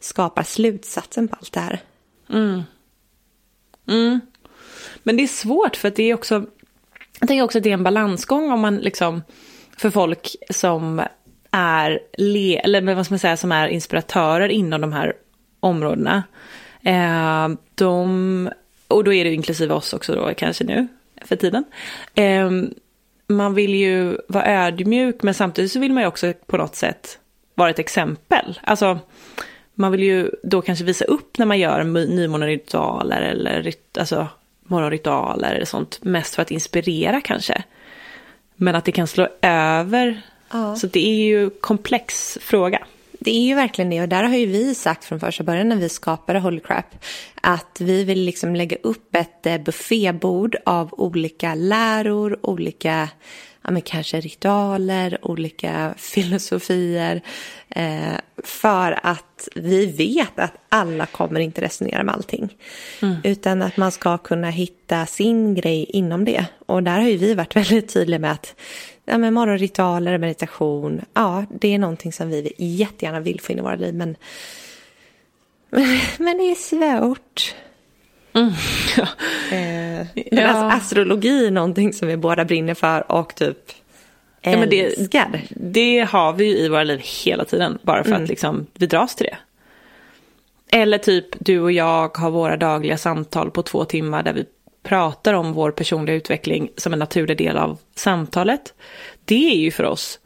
skapar 0.00 0.42
slutsatsen 0.42 1.28
på 1.28 1.36
allt 1.36 1.52
det 1.52 1.60
här. 1.60 1.80
Mm. 2.30 2.62
Mm. 3.88 4.20
Men 5.02 5.16
det 5.16 5.22
är 5.22 5.28
svårt 5.28 5.76
för 5.76 5.88
att 5.88 5.96
det 5.96 6.10
är 6.10 6.14
också, 6.14 6.46
jag 7.20 7.28
tänker 7.28 7.44
också 7.44 7.58
att 7.58 7.64
det 7.64 7.70
är 7.70 7.74
en 7.74 7.82
balansgång 7.82 8.50
om 8.50 8.60
man 8.60 8.76
liksom, 8.76 9.22
för 9.78 9.90
folk 9.90 10.36
som 10.50 11.02
är, 11.50 12.00
le, 12.18 12.58
eller 12.58 12.94
vad 12.94 13.04
ska 13.04 13.12
man 13.12 13.18
säga, 13.18 13.36
som 13.36 13.52
är 13.52 13.68
inspiratörer 13.68 14.48
inom 14.48 14.80
de 14.80 14.92
här 14.92 15.12
områdena. 15.60 16.22
Eh, 16.86 17.48
de, 17.74 18.50
och 18.88 19.04
då 19.04 19.12
är 19.12 19.24
det 19.24 19.34
inklusive 19.34 19.74
oss 19.74 19.92
också 19.92 20.14
då 20.14 20.34
kanske 20.36 20.64
nu 20.64 20.88
för 21.24 21.36
tiden. 21.36 21.64
Eh, 22.14 22.50
man 23.26 23.54
vill 23.54 23.74
ju 23.74 24.18
vara 24.28 24.46
ödmjuk 24.46 25.22
men 25.22 25.34
samtidigt 25.34 25.72
så 25.72 25.80
vill 25.80 25.92
man 25.92 26.02
ju 26.02 26.06
också 26.06 26.32
på 26.46 26.56
något 26.56 26.76
sätt 26.76 27.18
vara 27.54 27.70
ett 27.70 27.78
exempel. 27.78 28.60
Alltså 28.62 28.98
man 29.74 29.92
vill 29.92 30.02
ju 30.02 30.30
då 30.42 30.62
kanske 30.62 30.84
visa 30.84 31.04
upp 31.04 31.38
när 31.38 31.46
man 31.46 31.58
gör 31.58 31.84
nymåneritualer 31.84 33.22
eller 33.22 33.72
alltså, 33.98 34.28
morgonritualer 34.62 35.54
eller 35.54 35.64
sånt. 35.64 35.98
Mest 36.02 36.34
för 36.34 36.42
att 36.42 36.50
inspirera 36.50 37.20
kanske. 37.20 37.62
Men 38.56 38.74
att 38.74 38.84
det 38.84 38.92
kan 38.92 39.06
slå 39.06 39.28
över. 39.42 40.20
Ja. 40.52 40.76
Så 40.76 40.86
det 40.86 41.06
är 41.08 41.26
ju 41.26 41.50
komplex 41.50 42.38
fråga. 42.40 42.86
Det 43.26 43.36
är 43.36 43.46
ju 43.46 43.54
verkligen 43.54 43.90
det. 43.90 44.02
Och 44.02 44.08
där 44.08 44.22
har 44.22 44.36
ju 44.36 44.46
vi 44.46 44.74
sagt 44.74 45.04
från 45.04 45.20
första 45.20 45.44
början 45.44 45.68
när 45.68 45.76
vi 45.76 45.88
skapade 45.88 46.38
Holy 46.38 46.60
Crap 46.60 47.04
att 47.34 47.80
vi 47.80 48.04
vill 48.04 48.20
liksom 48.24 48.56
lägga 48.56 48.76
upp 48.82 49.16
ett 49.16 49.46
eh, 49.46 49.58
buffébord 49.58 50.56
av 50.66 50.94
olika 50.94 51.54
läror, 51.54 52.38
olika 52.42 53.08
ja, 53.66 53.72
men 53.72 53.82
kanske 53.82 54.20
ritualer, 54.20 55.18
olika 55.22 55.94
filosofier. 55.96 57.22
Eh, 57.68 58.14
för 58.44 58.98
att 59.02 59.48
vi 59.54 59.86
vet 59.86 60.38
att 60.38 60.52
alla 60.68 61.06
kommer 61.06 61.40
inte 61.40 61.60
resonera 61.60 62.02
med 62.02 62.14
allting. 62.14 62.56
Mm. 63.02 63.16
Utan 63.24 63.62
att 63.62 63.76
man 63.76 63.92
ska 63.92 64.18
kunna 64.18 64.50
hitta 64.50 65.06
sin 65.06 65.54
grej 65.54 65.84
inom 65.84 66.24
det. 66.24 66.46
Och 66.66 66.82
där 66.82 67.00
har 67.00 67.08
ju 67.08 67.16
vi 67.16 67.34
varit 67.34 67.56
väldigt 67.70 67.92
tydliga 67.92 68.18
med 68.18 68.32
att 68.32 68.54
ja, 69.04 69.18
men 69.18 69.34
morgonritualer, 69.34 70.18
meditation, 70.18 71.00
ja 71.14 71.44
det 71.60 71.74
är 71.74 71.78
någonting 71.78 72.12
som 72.12 72.30
vi 72.30 72.52
jättegärna 72.58 73.20
vill 73.20 73.40
få 73.40 73.52
in 73.52 73.58
i 73.58 73.62
våra 73.62 73.76
liv. 73.76 73.94
Men, 73.94 74.16
men 76.18 76.38
det 76.38 76.50
är 76.50 76.54
svårt. 76.54 77.54
Mm. 78.36 78.52
Eh, 79.52 80.06
ja. 80.14 80.72
Astrologi 80.72 81.46
är 81.46 81.50
någonting 81.50 81.92
som 81.92 82.08
vi 82.08 82.16
båda 82.16 82.44
brinner 82.44 82.74
för 82.74 83.12
och 83.12 83.34
typ 83.34 83.58
älskar. 84.42 85.30
Ja, 85.32 85.38
det, 85.38 85.42
det, 85.48 86.00
har 86.00 86.32
vi 86.32 86.44
ju 86.44 86.56
i 86.56 86.68
våra 86.68 86.84
liv 86.84 87.00
hela 87.24 87.44
tiden, 87.44 87.78
bara 87.82 88.04
för 88.04 88.10
mm. 88.10 88.22
att 88.22 88.28
liksom, 88.28 88.66
vi 88.74 88.86
dras 88.86 89.14
till 89.14 89.26
det. 89.26 89.36
Eller 90.76 90.98
typ 90.98 91.26
du 91.38 91.60
och 91.60 91.72
jag 91.72 92.16
har 92.16 92.30
våra 92.30 92.56
dagliga 92.56 92.98
samtal 92.98 93.50
på 93.50 93.62
två 93.62 93.84
timmar 93.84 94.22
där 94.22 94.32
vi 94.32 94.44
pratar 94.82 95.34
om 95.34 95.52
vår 95.52 95.70
personliga 95.70 96.16
utveckling 96.16 96.70
som 96.76 96.92
en 96.92 96.98
naturlig 96.98 97.38
del 97.38 97.56
av 97.56 97.78
samtalet. 97.94 98.74
Det 99.24 99.52
är 99.52 99.58
ju 99.58 99.70
för 99.70 99.84
oss 99.84 100.18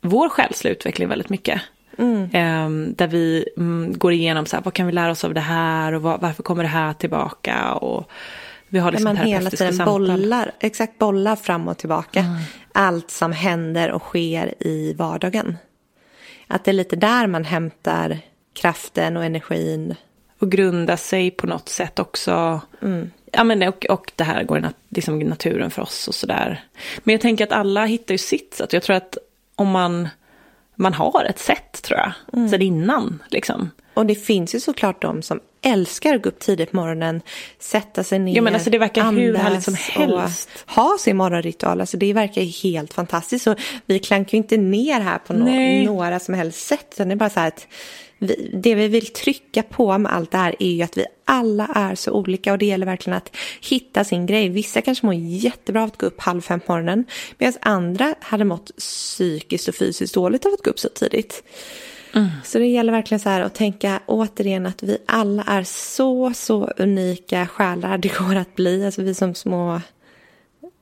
vår 0.00 0.28
själsliga 0.28 0.72
utveckling 0.72 1.08
väldigt 1.08 1.28
mycket. 1.28 1.60
Mm. 1.98 2.22
Um, 2.66 2.94
där 2.94 3.06
vi 3.06 3.48
um, 3.56 3.98
går 3.98 4.12
igenom 4.12 4.46
så 4.46 4.56
här, 4.56 4.62
vad 4.62 4.74
kan 4.74 4.86
vi 4.86 4.92
lära 4.92 5.10
oss 5.10 5.24
av 5.24 5.34
det 5.34 5.40
här 5.40 5.92
och 5.92 6.02
var, 6.02 6.18
varför 6.18 6.42
kommer 6.42 6.62
det 6.62 6.68
här 6.68 6.92
tillbaka. 6.92 7.72
Och 7.74 8.10
vi 8.68 8.78
har 8.78 8.92
liksom 8.92 9.04
man 9.04 9.16
hela 9.16 9.50
tiden 9.50 9.74
samtal. 9.74 10.06
bollar, 10.06 10.52
exakt 10.60 10.98
bollar 10.98 11.36
fram 11.36 11.68
och 11.68 11.78
tillbaka. 11.78 12.20
Mm. 12.20 12.36
Allt 12.72 13.10
som 13.10 13.32
händer 13.32 13.90
och 13.90 14.02
sker 14.02 14.54
i 14.60 14.94
vardagen. 14.98 15.56
Att 16.46 16.64
det 16.64 16.70
är 16.70 16.72
lite 16.72 16.96
där 16.96 17.26
man 17.26 17.44
hämtar 17.44 18.18
kraften 18.52 19.16
och 19.16 19.24
energin. 19.24 19.94
Och 20.38 20.50
grunda 20.50 20.96
sig 20.96 21.30
på 21.30 21.46
något 21.46 21.68
sätt 21.68 21.98
också. 21.98 22.60
Mm. 22.82 23.10
Ja, 23.32 23.44
men 23.44 23.62
och, 23.62 23.86
och 23.86 24.12
det 24.16 24.24
här 24.24 24.44
går 24.44 24.58
i 24.58 24.60
nat 24.60 24.76
liksom 24.88 25.18
naturen 25.18 25.70
för 25.70 25.82
oss 25.82 26.08
och 26.08 26.14
sådär. 26.14 26.64
Men 26.98 27.12
jag 27.12 27.20
tänker 27.20 27.44
att 27.44 27.52
alla 27.52 27.84
hittar 27.84 28.14
ju 28.14 28.18
sitt 28.18 28.54
sätt. 28.54 28.72
Jag 28.72 28.82
tror 28.82 28.96
att 28.96 29.18
om 29.54 29.70
man 29.70 30.08
man 30.76 30.94
har 30.94 31.24
ett 31.24 31.38
sätt 31.38 31.82
tror 31.82 31.98
jag, 31.98 32.12
mm. 32.32 32.48
sen 32.48 32.62
innan. 32.62 33.22
Liksom. 33.28 33.70
Och 33.94 34.06
det 34.06 34.14
finns 34.14 34.54
ju 34.54 34.60
såklart 34.60 35.02
de 35.02 35.22
som 35.22 35.40
älskar 35.64 36.14
att 36.14 36.22
gå 36.22 36.28
upp 36.28 36.38
tidigt 36.38 36.70
på 36.70 36.76
morgonen, 36.76 37.22
sätta 37.58 38.04
sig 38.04 38.18
ner, 38.18 38.36
ja, 38.36 38.42
men 38.42 38.54
alltså 38.54 38.70
det 38.70 38.78
verkar 38.78 39.12
hur 39.12 39.34
härligt 39.34 39.62
som 39.62 39.74
helst. 39.74 40.48
ha 40.66 40.96
sin 41.00 41.16
morgonritual. 41.16 41.80
Alltså 41.80 41.96
det 41.96 42.12
verkar 42.12 42.42
helt 42.62 42.94
fantastiskt. 42.94 43.46
Och 43.46 43.58
vi 43.86 43.98
klankar 43.98 44.32
ju 44.32 44.38
inte 44.38 44.56
ner 44.56 45.00
här 45.00 45.18
på 45.18 45.32
no 45.32 45.84
några 45.84 46.20
som 46.20 46.34
helst 46.34 46.66
sätt. 46.66 46.86
Utan 46.94 47.08
det 47.08 47.14
är 47.14 47.16
bara 47.16 47.30
så 47.30 47.40
här 47.40 47.48
att 47.48 47.66
vi, 48.18 48.50
det 48.54 48.74
vi 48.74 48.88
vill 48.88 49.06
trycka 49.06 49.62
på 49.62 49.98
med 49.98 50.12
allt 50.12 50.30
det 50.30 50.38
här 50.38 50.54
är 50.58 50.70
ju 50.70 50.82
att 50.82 50.98
vi 50.98 51.06
alla 51.24 51.68
är 51.74 51.94
så 51.94 52.12
olika 52.12 52.52
och 52.52 52.58
det 52.58 52.66
gäller 52.66 52.86
verkligen 52.86 53.16
att 53.16 53.36
hitta 53.60 54.04
sin 54.04 54.26
grej. 54.26 54.48
Vissa 54.48 54.80
kanske 54.80 55.06
mår 55.06 55.14
jättebra 55.14 55.82
av 55.82 55.88
att 55.88 55.98
gå 55.98 56.06
upp 56.06 56.20
halv 56.20 56.40
fem 56.40 56.60
på 56.60 56.72
morgonen 56.72 57.04
medan 57.38 57.54
andra 57.60 58.14
hade 58.20 58.44
mått 58.44 58.76
psykiskt 58.76 59.68
och 59.68 59.74
fysiskt 59.74 60.14
dåligt 60.14 60.46
av 60.46 60.52
att 60.52 60.62
gå 60.62 60.70
upp 60.70 60.78
så 60.78 60.88
tidigt. 60.88 61.42
Mm. 62.14 62.28
Så 62.44 62.58
det 62.58 62.66
gäller 62.66 62.92
verkligen 62.92 63.20
så 63.20 63.28
här 63.28 63.40
att 63.40 63.54
tänka 63.54 64.00
återigen 64.06 64.66
att 64.66 64.82
vi 64.82 64.98
alla 65.06 65.42
är 65.46 65.62
så, 65.64 66.32
så 66.34 66.70
unika 66.76 67.46
själar 67.46 67.98
det 67.98 68.18
går 68.18 68.34
att 68.36 68.54
bli. 68.54 68.86
Alltså 68.86 69.02
vi 69.02 69.14
som 69.14 69.34
små 69.34 69.80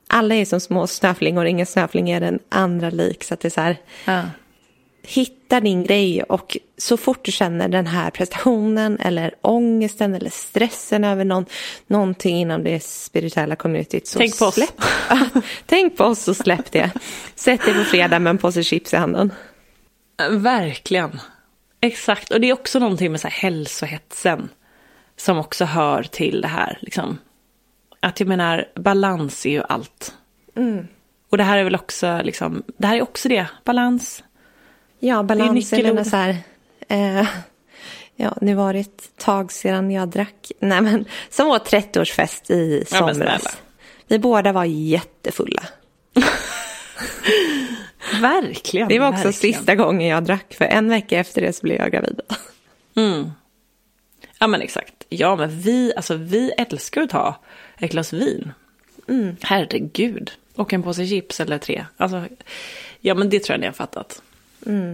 alla 0.07 0.35
är 0.35 0.45
som 0.45 0.59
små 0.59 0.87
snöflingor, 0.87 1.45
ingen 1.45 1.65
snöfling 1.65 2.09
är 2.09 2.19
den 2.21 2.39
andra 2.49 2.89
lik. 2.89 3.23
Så 3.23 3.33
att 3.33 3.39
det 3.39 3.47
är 3.47 3.49
så 3.49 3.61
här, 3.61 3.77
Ja. 4.05 4.21
hitta 5.07 5.59
din 5.59 5.83
grej 5.83 6.23
och 6.23 6.57
så 6.77 6.97
fort 6.97 7.25
du 7.25 7.31
känner 7.31 7.67
den 7.67 7.87
här 7.87 8.09
prestationen 8.09 8.97
eller 8.99 9.33
ångesten 9.41 10.13
eller 10.15 10.29
stressen 10.29 11.03
över 11.03 11.25
någon, 11.25 11.45
någonting 11.87 12.37
inom 12.37 12.63
det 12.63 12.83
spirituella 12.83 13.55
communityt 13.55 14.07
så 14.07 14.19
Tänk 14.19 14.39
på 14.39 14.45
oss. 14.45 14.53
släpp. 14.53 14.81
Tänk 15.65 15.97
på 15.97 16.03
oss 16.03 16.27
och 16.27 16.35
släpp 16.37 16.71
det. 16.71 16.91
Sätt 17.35 17.65
dig 17.65 17.73
på 17.73 17.83
fredag 17.83 18.19
med 18.19 18.29
en 18.31 18.37
påse 18.37 18.63
chips 18.63 18.93
i 18.93 18.97
handen. 18.97 19.31
Verkligen. 20.29 21.19
Exakt. 21.81 22.31
Och 22.31 22.41
det 22.41 22.49
är 22.49 22.53
också 22.53 22.79
någonting 22.79 23.11
med 23.11 23.21
så 23.21 23.27
här 23.27 23.35
hälsohetsen. 23.41 24.49
Som 25.17 25.37
också 25.37 25.65
hör 25.65 26.03
till 26.03 26.41
det 26.41 26.47
här. 26.47 26.77
Liksom. 26.81 27.17
Att 27.99 28.19
jag 28.19 28.29
menar, 28.29 28.65
balans 28.75 29.45
är 29.45 29.49
ju 29.49 29.63
allt. 29.69 30.13
Och 31.29 31.37
det 31.37 31.43
här 31.43 31.57
är 31.57 31.63
väl 31.63 31.75
också, 31.75 32.21
liksom, 32.23 32.63
det 32.77 32.87
här 32.87 32.97
är 32.97 33.01
också 33.01 33.29
det. 33.29 33.45
Balans. 33.65 34.23
Ja, 34.99 35.23
balans. 35.23 35.71
Jag 35.71 35.77
nyckelord. 35.79 35.95
menar 35.95 36.09
så 36.09 36.15
här, 36.15 36.37
eh, 36.87 37.27
ja, 38.15 38.37
nu 38.41 38.53
var 38.55 38.73
det 38.73 38.79
ett 38.79 39.17
tag 39.17 39.51
sedan 39.51 39.91
jag 39.91 40.09
drack. 40.09 40.51
Nej, 40.59 40.81
men 40.81 41.05
som 41.29 41.47
vår 41.47 41.59
30-årsfest 41.59 42.51
i 42.51 42.85
Ja, 42.91 42.97
somras. 42.97 43.15
snälla. 43.17 43.51
Vi 44.07 44.19
båda 44.19 44.51
var 44.51 44.65
jättefulla. 44.65 45.63
Verkligen. 48.21 48.87
Det 48.87 48.99
var 48.99 49.07
också 49.07 49.23
verkligen. 49.23 49.53
sista 49.53 49.75
gången 49.75 50.07
jag 50.07 50.23
drack, 50.23 50.53
för 50.53 50.65
en 50.65 50.89
vecka 50.89 51.19
efter 51.19 51.41
det 51.41 51.53
så 51.53 51.61
blev 51.61 51.77
jag 51.77 51.91
gravid. 51.91 52.21
Ja 54.39 54.47
men 54.47 54.61
exakt. 54.61 54.93
Ja 55.09 55.35
men 55.35 55.59
vi, 55.59 55.93
alltså 55.95 56.15
vi 56.15 56.51
älskar 56.57 57.01
att 57.01 57.09
ta 57.09 57.35
ett 57.77 57.91
glas 57.91 58.13
vin. 58.13 58.51
Mm. 59.07 59.35
Herregud. 59.41 60.31
Och 60.55 60.73
en 60.73 60.83
påse 60.83 61.07
chips 61.07 61.39
eller 61.39 61.57
tre. 61.57 61.85
Alltså, 61.97 62.23
ja 62.99 63.15
men 63.15 63.29
det 63.29 63.39
tror 63.43 63.53
jag 63.53 63.59
ni 63.59 63.65
har 63.65 63.73
fattat. 63.73 64.21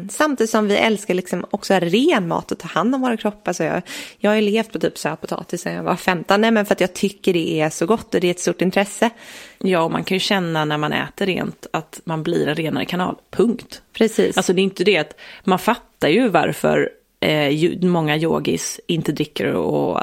Samtidigt 0.10 0.50
som 0.50 0.68
vi 0.68 0.76
älskar 0.76 1.14
liksom 1.14 1.46
också 1.52 1.74
ren 1.74 2.28
mat 2.28 2.52
och 2.52 2.58
ta 2.58 2.68
hand 2.68 2.96
om 2.96 3.02
våra 3.02 3.18
kroppar. 3.18 3.54
Så 3.54 3.64
jag, 3.64 3.82
jag 4.18 4.32
har 4.32 4.36
ju 4.36 4.42
levt 4.42 4.72
på 4.72 4.80
typ 4.80 4.98
sötpotatis 4.98 5.62
sedan 5.62 5.74
jag 5.74 5.84
var 5.84 5.96
15. 5.96 6.42
Nej, 6.42 6.52
men 6.52 6.66
för 6.66 6.74
att 6.74 6.82
jag 6.82 6.94
tycker 6.94 7.34
det 7.34 7.62
är 7.62 7.70
så 7.70 7.86
gott 7.86 8.16
och 8.16 8.22
det 8.22 8.28
är 8.28 8.32
ett 8.32 8.40
stort 8.40 8.62
intresse. 8.62 9.10
Ja, 9.58 9.82
och 9.82 9.92
man 9.92 10.04
kan 10.04 10.16
ju 10.16 10.20
känna 10.20 10.66
när 10.66 10.78
man 10.78 10.94
äter 10.94 11.26
rent 11.26 11.68
att 11.74 12.02
man 12.04 12.24
blir 12.24 12.48
en 12.48 12.56
renare 12.56 12.86
kanal. 12.86 13.16
Punkt. 13.30 13.82
Precis. 13.94 14.38
Alltså 14.38 14.54
det 14.54 14.62
är 14.62 14.64
inte 14.64 14.84
det 14.84 14.98
att 14.98 15.20
man 15.44 15.60
fattar 15.60 16.10
ju 16.10 16.30
varför 16.30 16.90
eh, 17.20 17.72
många 17.82 18.18
yogis 18.18 18.80
inte 18.88 19.12
dricker 19.12 19.54
och, 19.54 20.02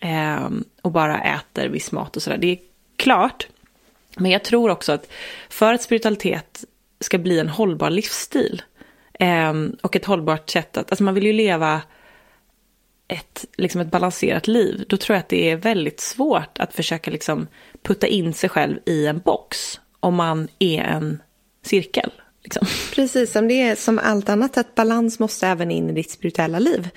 eh, 0.00 0.48
och 0.82 0.92
bara 0.92 1.20
äter 1.20 1.68
viss 1.68 1.92
mat 1.92 2.16
och 2.16 2.22
sådär. 2.22 2.38
Det 2.38 2.46
är 2.46 2.58
klart. 2.96 3.48
Men 4.16 4.30
jag 4.30 4.44
tror 4.44 4.70
också 4.70 4.92
att 4.92 5.10
för 5.48 5.74
att 5.74 5.82
spiritualitet 5.82 6.64
ska 7.00 7.18
bli 7.18 7.38
en 7.38 7.48
hållbar 7.48 7.90
livsstil 7.90 8.62
och 9.82 9.96
ett 9.96 10.04
hållbart 10.04 10.50
sätt 10.50 10.76
att, 10.76 10.90
alltså 10.90 11.04
man 11.04 11.14
vill 11.14 11.26
ju 11.26 11.32
leva 11.32 11.82
ett, 13.08 13.44
liksom 13.56 13.80
ett 13.80 13.90
balanserat 13.90 14.46
liv, 14.46 14.84
då 14.88 14.96
tror 14.96 15.14
jag 15.14 15.20
att 15.20 15.28
det 15.28 15.50
är 15.50 15.56
väldigt 15.56 16.00
svårt 16.00 16.58
att 16.58 16.74
försöka 16.74 17.10
liksom 17.10 17.46
putta 17.82 18.06
in 18.06 18.34
sig 18.34 18.50
själv 18.50 18.78
i 18.86 19.06
en 19.06 19.18
box 19.18 19.80
om 20.00 20.14
man 20.14 20.48
är 20.58 20.82
en 20.82 21.22
cirkel. 21.62 22.10
Liksom. 22.42 22.66
Precis 22.94 23.32
som 23.32 23.48
det 23.48 23.62
är 23.62 23.74
som 23.74 23.98
allt 23.98 24.28
annat, 24.28 24.58
att 24.58 24.74
balans 24.74 25.18
måste 25.18 25.46
även 25.46 25.70
in 25.70 25.90
i 25.90 25.92
ditt 25.92 26.10
spirituella 26.10 26.58
liv. 26.58 26.88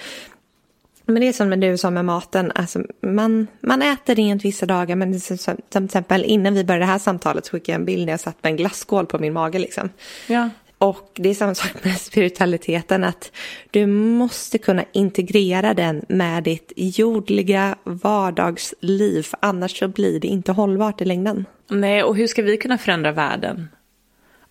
Men 1.05 1.21
det 1.21 1.27
är 1.27 1.34
som 1.34 1.60
du 1.60 1.77
sa 1.77 1.89
med 1.89 2.05
maten, 2.05 2.51
alltså 2.55 2.84
man, 3.01 3.47
man 3.60 3.81
äter 3.81 4.15
rent 4.15 4.45
vissa 4.45 4.65
dagar 4.65 4.95
men 4.95 5.19
som, 5.19 5.38
som 5.38 5.57
till 5.69 5.86
exempel 5.86 6.25
innan 6.25 6.53
vi 6.53 6.63
började 6.63 6.86
det 6.86 6.91
här 6.91 6.99
samtalet 6.99 7.45
så 7.45 7.51
skickade 7.51 7.71
jag 7.71 7.79
en 7.79 7.86
bild 7.86 8.05
när 8.05 8.13
jag 8.13 8.19
satt 8.19 8.43
med 8.43 8.49
en 8.49 8.57
glasskål 8.57 9.05
på 9.05 9.19
min 9.19 9.34
mage 9.34 9.60
liksom. 9.60 9.89
Ja. 10.27 10.49
Och 10.82 11.10
det 11.13 11.30
är 11.30 11.34
samma 11.34 11.56
sak 11.56 11.84
med 11.84 11.98
spiritualiteten, 11.98 13.04
att 13.04 13.32
du 13.72 13.86
måste 13.86 14.58
kunna 14.58 14.86
integrera 14.91 15.74
den 15.74 16.06
med 16.10 16.44
ditt 16.44 16.74
jordliga 16.76 17.76
vardagsliv, 17.84 19.28
annars 19.39 19.80
så 19.80 19.88
blir 19.88 20.20
det 20.20 20.28
inte 20.28 20.52
hållbart 20.52 21.02
i 21.02 21.06
längden. 21.06 21.46
Nej, 21.67 22.04
och 22.04 22.15
hur 22.15 22.28
ska 22.28 22.41
vi 22.41 22.58
kunna 22.58 22.78
förändra 22.78 23.12
världen 23.12 23.70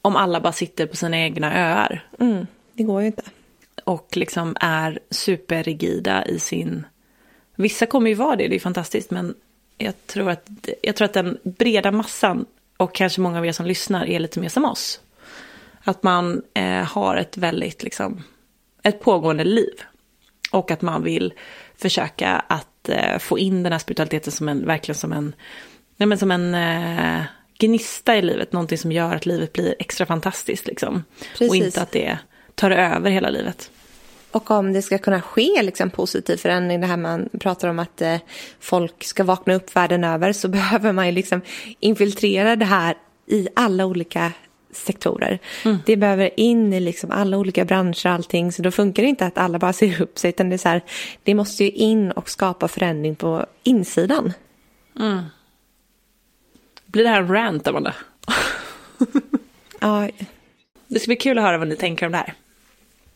om 0.03 0.16
alla 0.16 0.40
bara 0.40 0.53
sitter 0.53 0.87
på 0.87 0.97
sina 0.97 1.19
egna 1.19 1.55
öar 1.55 2.09
Mm, 2.19 2.47
det 2.73 2.83
går 2.83 3.01
ju 3.01 3.07
inte. 3.07 3.23
och 3.85 4.16
liksom 4.16 4.57
är 4.61 4.99
superrigida 5.11 6.25
i 6.25 6.38
sin... 6.38 6.87
Vissa 7.57 7.87
kommer 7.87 8.09
ju 8.09 8.14
vara 8.14 8.37
det, 8.37 8.49
det 8.49 8.57
är 8.57 8.61
fantastiskt, 8.61 9.11
men 9.11 9.35
jag 9.79 10.07
tror 10.07 10.31
att, 10.31 10.49
jag 10.83 10.97
tror 10.97 11.05
att 11.05 11.12
den 11.12 11.38
breda 11.43 11.93
massan 11.93 12.45
och 12.77 12.95
kanske 12.95 13.21
många 13.21 13.38
av 13.38 13.47
er 13.47 13.53
som 13.53 13.66
lyssnar 13.66 14.07
är 14.07 14.21
lite 14.21 14.40
mer 14.40 14.49
som 14.49 14.64
oss. 14.64 15.01
Att 15.85 16.03
man 16.03 16.43
eh, 16.55 16.85
har 16.85 17.16
ett 17.16 17.37
väldigt, 17.37 17.83
liksom, 17.83 18.23
ett 18.83 19.01
pågående 19.01 19.45
liv. 19.45 19.75
Och 20.51 20.71
att 20.71 20.83
man 20.83 21.03
vill 21.03 21.33
försöka 21.77 22.45
att 22.47 22.88
eh, 22.88 23.19
få 23.19 23.38
in 23.38 23.62
den 23.62 23.73
här 23.73 23.79
spiritualiteten 23.79 24.33
som 24.33 24.49
en, 24.49 24.66
verkligen 24.66 24.99
som 24.99 25.12
en, 25.12 25.35
nej 25.97 26.07
men 26.07 26.19
som 26.19 26.31
en 26.31 26.55
eh, 26.55 27.23
gnista 27.59 28.16
i 28.16 28.23
livet. 28.23 28.53
Någonting 28.53 28.79
som 28.79 28.93
gör 28.93 29.14
att 29.14 29.27
livet 29.27 29.53
blir 29.53 29.75
extra 29.79 30.07
fantastiskt 30.07 30.66
liksom. 30.66 31.05
Och 31.21 31.38
Precis. 31.38 31.64
inte 31.64 31.83
att 31.83 31.93
det 31.93 32.19
tar 32.55 32.71
över 32.71 33.11
hela 33.11 33.31
livet. 33.31 33.71
Och 34.31 34.51
om 34.51 34.73
det 34.73 34.83
ska 34.83 34.99
kunna 34.99 35.23
ske 35.23 35.62
liksom 35.62 35.90
positiv 35.90 36.37
förändring, 36.37 36.81
det 36.81 36.87
här 36.87 36.97
man 36.97 37.29
pratar 37.40 37.69
om 37.69 37.79
att 37.79 38.03
eh, 38.03 38.16
folk 38.61 39.05
ska 39.05 39.25
vakna 39.25 39.55
upp 39.55 39.77
världen 39.77 40.05
över, 40.05 40.33
så 40.33 40.49
behöver 40.59 40.93
man 40.93 41.07
ju 41.07 41.12
liksom 41.12 41.40
infiltrera 41.81 42.57
det 42.57 42.64
här 42.64 42.97
i 43.27 43.49
alla 43.55 43.87
olika 43.87 44.33
sektorer. 44.72 45.38
Det 45.87 45.96
behöver 45.96 46.40
in 46.40 46.72
i 46.72 46.80
liksom 46.80 47.11
alla 47.11 47.38
olika 47.38 47.64
branscher 47.64 48.06
och 48.06 48.12
allting, 48.12 48.52
så 48.52 48.62
då 48.62 48.70
funkar 48.70 49.02
det 49.02 49.09
inte 49.09 49.26
att 49.26 49.38
alla 49.38 49.59
bara 49.59 49.72
ser 49.72 50.02
upp 50.02 50.18
sig, 50.18 50.28
utan 50.28 50.48
det 50.48 50.56
är 50.56 50.59
så 50.59 50.68
här, 50.68 50.83
det 51.22 51.35
måste 51.35 51.64
ju 51.64 51.70
in 51.70 52.11
och 52.11 52.30
skapa 52.30 52.68
förändring 52.68 53.16
på 53.16 53.46
insidan. 53.62 54.33
Blir 56.87 57.04
det 57.04 57.11
här 57.11 57.20
en 57.20 57.28
rant, 57.28 57.66
Amanda? 57.68 57.94
Ja, 59.80 60.09
Det 60.88 60.98
ska 61.00 61.09
bli 61.09 61.16
kul 61.16 61.38
att 61.38 61.44
höra 61.44 61.59
vad 61.59 61.68
ni 61.68 61.76
tänker 61.76 62.06
om 62.06 62.12
det 62.12 62.18
här. 62.18 62.35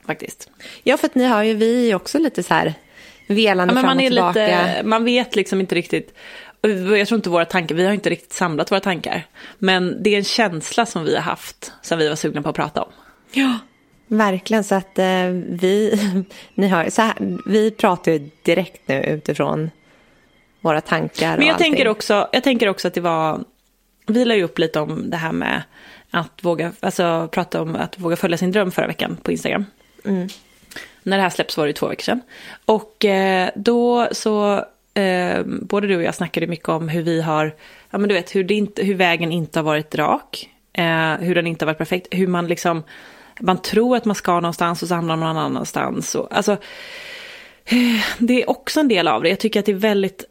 Faktiskt. 0.07 0.51
ja 0.83 0.97
för 0.97 1.07
att 1.07 1.15
ni 1.15 1.25
har 1.25 1.43
ju, 1.43 1.55
vi 1.55 1.95
också 1.95 2.19
lite 2.19 2.43
så 2.43 2.55
här 2.55 2.75
velande 3.29 3.75
Ja, 3.75 3.81
fram 3.81 3.87
man, 3.87 3.97
och 3.97 4.03
är 4.03 4.09
tillbaka. 4.09 4.41
lite, 4.67 4.83
man 4.85 5.05
vet 5.05 5.37
liksom 5.37 5.61
inte 5.61 5.75
riktigt. 5.75 6.15
Jag 6.69 7.09
tror 7.09 7.17
inte 7.17 7.31
våra 7.31 7.45
tankar, 7.45 7.75
vi 7.75 7.87
har 7.87 7.93
inte 7.93 8.11
riktigt 8.11 8.33
samlat 8.33 8.73
våra 8.73 8.81
tankar. 8.81 9.27
Men 9.59 10.03
det 10.03 10.11
är 10.11 10.19
en 10.19 10.25
känsla 10.25 10.87
som 10.87 11.05
vi 11.05 11.15
har 11.15 11.23
haft, 11.23 11.73
som 11.83 11.99
vi 11.99 12.09
var 12.09 12.17
sugna 12.17 12.43
på 12.43 12.49
att 12.49 12.57
prata 12.57 12.83
om. 12.83 12.93
Ja, 13.33 13.59
verkligen. 14.07 14.65
Så 14.65 14.75
att 14.75 14.99
eh, 14.99 15.27
vi, 15.49 16.01
ni 16.55 16.69
hör, 16.69 16.91
så 16.91 17.03
här, 17.03 17.15
vi 17.47 17.71
pratar 17.71 18.13
ju 18.13 18.31
direkt 18.43 18.89
nu 18.89 19.03
utifrån 19.03 19.71
våra 20.61 20.81
tankar 20.81 21.31
Men 21.31 21.39
och 21.39 21.45
jag 21.45 21.59
tänker, 21.59 21.81
allting. 21.81 21.91
också, 21.91 22.29
jag 22.33 22.45
tänker 22.45 22.69
också 22.69 22.89
att 22.89 22.95
det 22.95 23.01
var, 23.01 23.45
vi 24.07 24.25
la 24.25 24.35
ju 24.35 24.43
upp 24.43 24.59
lite 24.59 24.81
om 24.81 25.11
det 25.11 25.17
här 25.17 25.33
med 25.33 25.63
att 26.11 26.45
våga, 26.45 26.73
alltså 26.81 27.29
prata 27.33 27.63
om 27.63 27.77
att 27.77 27.99
våga 27.99 28.17
följa 28.17 28.39
sin 28.39 28.53
dröm 28.53 28.71
förra 28.71 28.87
veckan 28.87 29.17
på 29.23 29.33
Instagram. 29.33 29.65
När 31.03 31.17
det 31.17 31.23
här 31.23 31.31
släpps 31.31 31.57
var 31.57 31.65
det 31.65 31.69
ju 31.69 31.73
två 31.73 31.87
veckor 31.89 32.03
sedan. 32.03 32.21
Och 32.65 33.05
eh, 33.05 33.51
då 33.55 34.09
så, 34.13 34.65
eh, 34.95 35.45
både 35.45 35.87
du 35.87 35.97
och 35.97 36.03
jag 36.03 36.15
snackade 36.15 36.47
mycket 36.47 36.69
om 36.69 36.89
hur 36.89 37.03
vi 37.03 37.23
har, 37.23 37.55
ja 37.91 37.99
men 37.99 38.09
du 38.09 38.15
vet, 38.15 38.35
hur, 38.35 38.45
det 38.45 38.55
inte, 38.55 38.83
hur 38.83 38.95
vägen 38.95 39.33
inte 39.33 39.59
har 39.59 39.65
varit 39.65 39.95
rak. 39.95 40.51
Eh, 40.73 41.15
hur 41.15 41.35
den 41.35 41.47
inte 41.47 41.65
har 41.65 41.67
varit 41.67 41.79
perfekt. 41.79 42.07
Hur 42.11 42.27
man 42.27 42.47
liksom, 42.47 42.83
man 43.41 43.63
tror 43.63 43.97
att 43.97 44.05
man 44.05 44.15
ska 44.15 44.35
någonstans 44.35 44.83
och 44.83 44.89
så 44.89 44.95
hamnar 44.95 45.17
man 45.17 45.35
någon 45.35 45.45
annanstans. 45.45 46.15
Och, 46.15 46.37
alltså, 46.37 46.53
eh, 47.65 48.05
det 48.19 48.43
är 48.43 48.51
också 48.51 48.81
en 48.81 48.89
del 48.89 49.09
av 49.09 49.23
det. 49.23 49.29
Jag 49.29 49.41
tycker 49.41 49.61
att 49.61 49.67
det 49.67 49.73
är 49.73 49.77
väldigt 49.77 50.25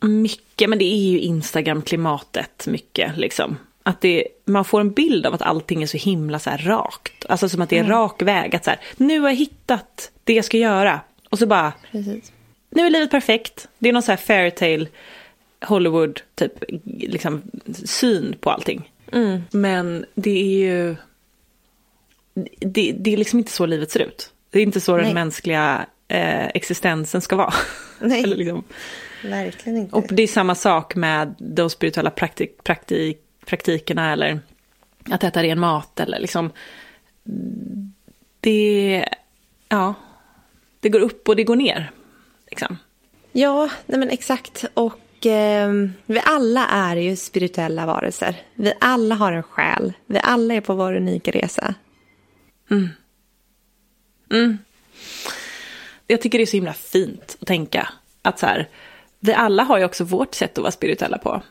mycket, 0.00 0.70
men 0.70 0.78
det 0.78 0.84
är 0.84 1.10
ju 1.12 1.20
Instagram-klimatet 1.20 2.66
mycket 2.66 3.16
liksom. 3.16 3.56
Att 3.82 4.00
det, 4.00 4.26
man 4.44 4.64
får 4.64 4.80
en 4.80 4.92
bild 4.92 5.26
av 5.26 5.34
att 5.34 5.42
allting 5.42 5.82
är 5.82 5.86
så 5.86 5.96
himla 5.96 6.38
så 6.38 6.50
här 6.50 6.58
rakt. 6.58 7.26
Alltså 7.28 7.48
som 7.48 7.62
att 7.62 7.70
det 7.70 7.78
är 7.78 7.84
rak 7.84 8.22
väg. 8.22 8.56
Att 8.56 8.64
så 8.64 8.70
här, 8.70 8.80
nu 8.96 9.20
har 9.20 9.28
jag 9.28 9.36
hittat 9.36 10.10
det 10.24 10.32
jag 10.32 10.44
ska 10.44 10.56
göra. 10.56 11.00
Och 11.30 11.38
så 11.38 11.46
bara, 11.46 11.72
Precis. 11.90 12.32
Nu 12.74 12.86
är 12.86 12.90
livet 12.90 13.10
perfekt. 13.10 13.68
Det 13.78 13.88
är 13.88 13.92
någon 13.92 14.02
så 14.02 14.12
här 14.12 14.16
fairytale 14.16 14.86
Hollywood 15.64 16.20
typ 16.34 16.64
liksom 16.84 17.42
syn 17.84 18.36
på 18.40 18.50
allting. 18.50 18.90
Men 19.50 20.06
det 20.14 20.30
är 20.30 20.58
ju, 20.58 20.96
det, 22.60 22.92
det 22.98 23.12
är 23.12 23.16
liksom 23.16 23.38
inte 23.38 23.52
så 23.52 23.66
livet 23.66 23.90
ser 23.90 24.00
ut. 24.00 24.32
Det 24.50 24.58
är 24.58 24.62
inte 24.62 24.80
så 24.80 24.96
Nej. 24.96 25.04
den 25.04 25.14
mänskliga 25.14 25.86
eh, 26.08 26.46
existensen 26.46 27.20
ska 27.20 27.36
vara. 27.36 27.54
Nej. 27.98 28.22
Liksom. 28.22 28.64
Verkligen 29.24 29.78
inte. 29.78 29.96
Och 29.96 30.06
det 30.08 30.22
är 30.22 30.26
samma 30.26 30.54
sak 30.54 30.94
med 30.94 31.34
de 31.38 31.70
spirituella 31.70 32.10
praktik, 32.10 32.64
praktik, 32.64 33.18
praktikerna 33.46 34.12
eller 34.12 34.40
att 35.10 35.24
äta 35.24 35.42
ren 35.42 35.60
mat 35.60 36.00
eller 36.00 36.18
liksom. 36.18 36.50
Det, 38.40 39.08
ja, 39.68 39.94
det 40.80 40.88
går 40.88 41.00
upp 41.00 41.28
och 41.28 41.36
det 41.36 41.44
går 41.44 41.56
ner. 41.56 41.90
Liksom. 42.54 42.78
Ja, 43.32 43.70
nej 43.86 43.98
men 43.98 44.10
exakt. 44.10 44.64
Och 44.74 45.26
eh, 45.26 45.72
vi 46.06 46.20
alla 46.24 46.66
är 46.66 46.96
ju 46.96 47.16
spirituella 47.16 47.86
varelser. 47.86 48.42
Vi 48.54 48.72
alla 48.80 49.14
har 49.14 49.32
en 49.32 49.42
själ. 49.42 49.92
Vi 50.06 50.18
alla 50.18 50.54
är 50.54 50.60
på 50.60 50.74
vår 50.74 50.96
unika 50.96 51.30
resa. 51.30 51.74
Jag 56.06 56.20
tycker 56.20 56.38
det 56.38 56.44
är 56.44 56.46
så 56.46 56.56
himla 56.56 56.72
fint 56.72 57.36
att 57.40 57.46
tänka 57.46 57.88
att 58.22 58.38
så 58.38 58.46
här, 58.46 58.68
vi 59.20 59.34
alla 59.34 59.62
har 59.62 59.78
ju 59.78 59.84
också 59.84 60.04
vårt 60.04 60.34
sätt 60.34 60.58
att 60.58 60.62
vara 60.62 60.72
spirituella 60.72 61.18
på. 61.18 61.42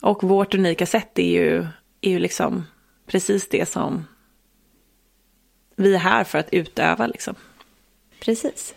Och 0.00 0.22
vårt 0.22 0.54
unika 0.54 0.86
sätt 0.86 1.18
är 1.18 1.32
ju, 1.32 1.66
är 2.00 2.10
ju 2.10 2.18
liksom 2.18 2.64
precis 3.06 3.48
det 3.48 3.68
som 3.68 4.06
vi 5.76 5.94
är 5.94 5.98
här 5.98 6.24
för 6.24 6.38
att 6.38 6.52
utöva 6.52 7.06
liksom. 7.06 7.34
Precis. 8.20 8.74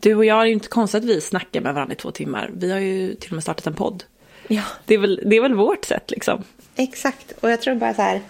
Du 0.00 0.14
och 0.14 0.24
jag, 0.24 0.42
är 0.42 0.46
ju 0.46 0.52
inte 0.52 0.68
konstigt 0.68 0.98
att 1.02 1.08
vi 1.10 1.20
snackar 1.20 1.60
med 1.60 1.74
varandra 1.74 1.92
i 1.92 1.96
två 1.96 2.10
timmar. 2.10 2.50
Vi 2.54 2.72
har 2.72 2.78
ju 2.78 3.14
till 3.14 3.30
och 3.30 3.34
med 3.34 3.42
startat 3.42 3.66
en 3.66 3.74
podd. 3.74 4.04
Ja, 4.48 4.62
Det 4.84 4.94
är 4.94 4.98
väl, 4.98 5.22
det 5.26 5.36
är 5.36 5.40
väl 5.40 5.54
vårt 5.54 5.84
sätt 5.84 6.10
liksom. 6.10 6.44
exakt. 6.76 7.32
Och 7.40 7.50
jag 7.50 7.60
tror 7.62 7.74
bara 7.74 7.94
så 7.94 8.02
här. 8.02 8.20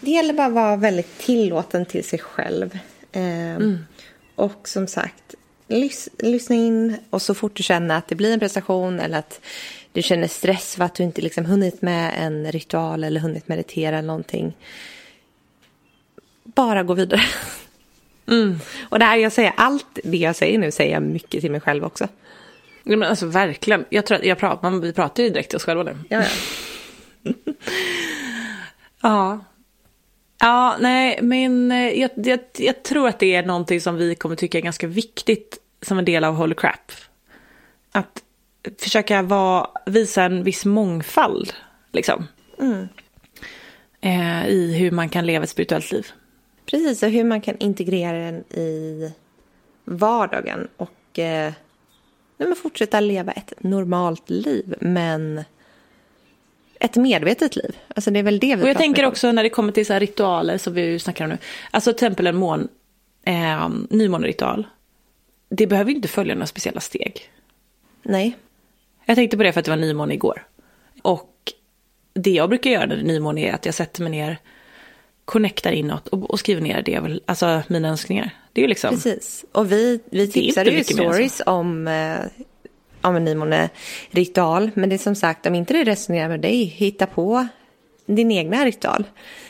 Det 0.00 0.10
gäller 0.10 0.34
bara 0.34 0.46
att 0.46 0.52
vara 0.52 0.76
väldigt 0.76 1.18
tillåten 1.18 1.86
till 1.86 2.04
sig 2.04 2.18
själv. 2.18 2.78
Eh, 3.12 3.58
Och 4.34 4.68
som 4.68 4.86
sagt, 4.86 5.34
lys- 5.68 6.08
lyssna 6.18 6.56
in. 6.56 6.96
Och 7.10 7.22
så 7.22 7.34
fort 7.34 7.56
du 7.56 7.62
känner 7.62 7.98
att 7.98 8.08
det 8.08 8.14
blir 8.14 8.32
en 8.32 8.40
prestation 8.40 9.00
eller 9.00 9.18
att 9.18 9.40
du 9.92 10.02
känner 10.02 10.28
stress 10.28 10.74
för 10.76 10.84
att 10.84 10.94
du 10.94 11.02
inte 11.02 11.20
liksom 11.22 11.44
hunnit 11.46 11.82
med 11.82 12.14
en 12.18 12.52
ritual 12.52 13.04
eller 13.04 13.20
hunnit 13.20 13.48
meditera 13.48 13.98
eller 13.98 14.06
någonting. 14.06 14.56
Bara 16.44 16.82
gå 16.82 16.94
vidare. 16.94 17.20
Och 18.82 18.98
det 18.98 19.04
här 19.04 19.16
jag 19.16 19.32
säger, 19.32 19.52
allt 19.56 19.98
det 20.04 20.16
jag 20.16 20.36
säger 20.36 20.58
nu 20.58 20.70
säger 20.70 20.92
jag 20.92 21.02
mycket 21.02 21.40
till 21.40 21.50
mig 21.50 21.60
själv 21.60 21.84
också. 21.84 22.08
Ja, 22.84 22.96
men 22.96 23.08
alltså 23.08 23.26
verkligen. 23.26 23.84
Jag 23.88 24.06
tror 24.06 24.18
att 24.18 24.24
jag 24.24 24.38
pratar, 24.38 24.70
man, 24.70 24.80
vi 24.80 24.92
pratar 24.92 25.22
ju 25.22 25.30
direkt 25.30 25.50
till 25.50 25.56
oss 25.56 25.64
själva 25.64 25.82
nu. 25.82 25.98
Ja, 26.08 26.22
ja. 27.22 27.32
Ja. 29.00 29.40
Ja, 30.38 30.76
nej, 30.80 31.18
men 31.22 31.72
eh, 31.72 32.00
jag, 32.00 32.10
jag, 32.14 32.40
jag 32.58 32.82
tror 32.82 33.08
att 33.08 33.18
det 33.18 33.34
är 33.34 33.42
någonting 33.42 33.80
som 33.80 33.96
vi 33.96 34.14
kommer 34.14 34.36
tycka 34.36 34.58
är 34.58 34.62
ganska 34.62 34.86
viktigt 34.86 35.58
som 35.82 35.98
en 35.98 36.04
del 36.04 36.24
av 36.24 36.34
Holy 36.34 36.54
Crap. 36.54 36.92
Att 37.92 38.22
försöka 38.78 39.22
vara, 39.22 39.70
visa 39.86 40.22
en 40.22 40.44
viss 40.44 40.64
mångfald, 40.64 41.52
liksom. 41.92 42.26
Eh, 44.00 44.48
I 44.48 44.74
hur 44.78 44.90
man 44.90 45.08
kan 45.08 45.26
leva 45.26 45.44
ett 45.44 45.50
spirituellt 45.50 45.92
liv. 45.92 46.06
Precis, 46.72 47.02
och 47.02 47.08
hur 47.10 47.24
man 47.24 47.40
kan 47.40 47.58
integrera 47.58 48.18
den 48.18 48.34
i 48.60 49.12
vardagen 49.84 50.68
och 50.76 51.18
eh, 51.18 51.52
men 52.36 52.56
fortsätta 52.56 53.00
leva 53.00 53.32
ett 53.32 53.52
normalt 53.58 54.30
liv, 54.30 54.74
men 54.80 55.44
ett 56.80 56.96
medvetet 56.96 57.56
liv. 57.56 57.76
Alltså 57.88 58.10
det 58.10 58.18
är 58.18 58.22
väl 58.22 58.38
det 58.38 58.56
vi 58.56 58.62
Och 58.64 58.68
jag 58.68 58.76
tänker 58.76 59.04
om. 59.04 59.08
också 59.08 59.32
när 59.32 59.42
det 59.42 59.50
kommer 59.50 59.72
till 59.72 59.86
så 59.86 59.92
här 59.92 60.00
ritualer 60.00 60.58
som 60.58 60.74
vi 60.74 60.98
snackar 60.98 61.24
om 61.24 61.30
nu. 61.30 61.38
Alltså 61.70 61.92
till 61.92 62.06
exempel 62.06 62.26
en 62.26 62.36
mån, 62.36 62.68
eh, 63.24 63.68
nymåneritual. 63.90 64.66
Det 65.48 65.66
behöver 65.66 65.90
ju 65.90 65.96
inte 65.96 66.08
följa 66.08 66.34
några 66.34 66.46
speciella 66.46 66.80
steg. 66.80 67.30
Nej, 68.02 68.36
Jag 69.04 69.16
tänkte 69.16 69.36
på 69.36 69.42
det 69.42 69.52
för 69.52 69.60
att 69.60 69.64
det 69.64 69.70
var 69.70 69.76
nymåne 69.78 70.14
igår. 70.14 70.46
Och 71.02 71.52
det 72.14 72.30
jag 72.30 72.48
brukar 72.48 72.70
göra 72.70 72.86
när 72.86 72.96
det 72.96 73.02
är 73.02 73.06
nymåne 73.06 73.40
är 73.48 73.52
att 73.52 73.66
jag 73.66 73.74
sätter 73.74 74.02
mig 74.02 74.10
ner, 74.10 74.38
connectar 75.24 75.72
inåt 75.72 76.08
och, 76.08 76.30
och 76.30 76.38
skriver 76.38 76.62
ner 76.62 76.82
det 76.82 76.92
jag 76.92 77.02
vill, 77.02 77.22
alltså 77.26 77.62
mina 77.68 77.88
önskningar. 77.88 78.30
Det 78.52 78.60
är 78.60 78.62
ju 78.62 78.68
liksom, 78.68 78.90
precis. 78.90 79.44
Och 79.52 79.72
vi, 79.72 80.00
vi 80.10 80.28
tipsade 80.28 80.70
ju 80.70 80.84
stories 80.84 81.42
om, 81.46 81.88
eh, 81.88 82.16
om 83.00 83.16
en 83.16 83.24
nymåne-ritual. 83.24 84.70
Men 84.74 84.88
det 84.88 84.96
är 84.96 84.98
som 84.98 85.14
sagt, 85.14 85.46
om 85.46 85.54
inte 85.54 85.74
det 85.74 85.84
resonerar 85.84 86.28
med 86.28 86.40
dig, 86.40 86.64
hitta 86.64 87.06
på 87.06 87.46
din 88.06 88.30
egna 88.30 88.64
ritual. 88.64 89.04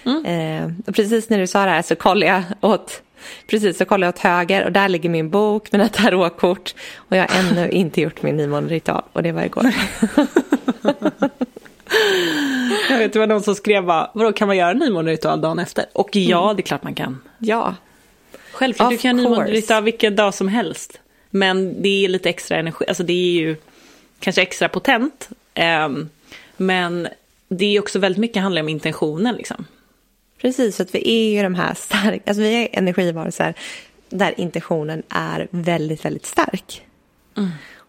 Mm. 0.04 0.24
Eh, 0.24 0.72
och 0.86 0.94
precis 0.94 1.28
när 1.28 1.38
du 1.38 1.46
sa 1.46 1.64
det 1.64 1.70
här 1.70 1.82
så 1.82 1.96
kollade 1.96 2.32
jag 2.32 2.42
åt 2.72 3.02
Precis, 3.46 3.78
så 3.78 3.84
kollade 3.84 4.06
jag 4.06 4.14
åt 4.14 4.18
höger 4.18 4.64
och 4.64 4.72
där 4.72 4.88
ligger 4.88 5.08
min 5.08 5.30
bok, 5.30 5.72
mina 5.72 5.88
tarotkort 5.88 6.74
och 6.94 7.16
jag 7.16 7.28
har 7.28 7.38
ännu 7.40 7.70
inte 7.70 8.00
gjort 8.00 8.22
min 8.22 8.36
nymåneritual 8.36 9.02
och 9.12 9.22
det 9.22 9.32
var 9.32 9.42
igår. 9.42 9.74
jag 12.90 12.98
vet 12.98 13.12
det 13.12 13.18
var 13.18 13.26
någon 13.26 13.42
som 13.42 13.54
skrev 13.54 13.84
bara, 13.84 14.10
vadå 14.14 14.32
kan 14.32 14.48
man 14.48 14.56
göra 14.56 14.70
en 14.70 14.78
nymåneritual 14.78 15.40
dagen 15.40 15.58
efter? 15.58 15.84
Och 15.92 16.16
ja, 16.16 16.54
det 16.56 16.60
är 16.60 16.64
klart 16.64 16.82
man 16.82 16.94
kan. 16.94 17.20
ja, 17.38 17.74
Självklart, 18.52 18.90
du 18.90 18.96
Of 18.96 19.02
kan 19.02 19.18
göra 19.18 19.26
course. 19.26 19.40
nymåneritual 19.40 19.82
vilken 19.84 20.16
dag 20.16 20.34
som 20.34 20.48
helst. 20.48 21.00
Men 21.30 21.82
det 21.82 22.04
är 22.04 22.08
lite 22.08 22.28
extra 22.28 22.56
energi, 22.56 22.84
alltså 22.88 23.02
det 23.02 23.12
är 23.12 23.32
ju 23.40 23.56
kanske 24.20 24.42
extra 24.42 24.68
potent. 24.68 25.28
ehm, 25.54 26.08
men 26.56 27.08
det 27.48 27.76
är 27.76 27.80
också 27.80 27.98
väldigt 27.98 28.20
mycket 28.20 28.42
handlar 28.42 28.62
om 28.62 28.68
intentionen 28.68 29.34
liksom. 29.34 29.64
precis. 30.40 30.76
Så 30.76 30.82
att 30.82 30.94
vi 30.94 31.10
är 31.10 31.36
ju 31.36 31.42
de 31.42 31.54
här 31.54 31.74
starka, 31.74 32.20
alltså 32.26 32.42
vi 32.42 32.54
är 32.62 32.68
energivarelser 32.72 33.54
där 34.08 34.34
intentionen 34.40 35.02
är 35.08 35.48
väldigt, 35.50 36.04
väldigt 36.04 36.26
stark. 36.26 36.82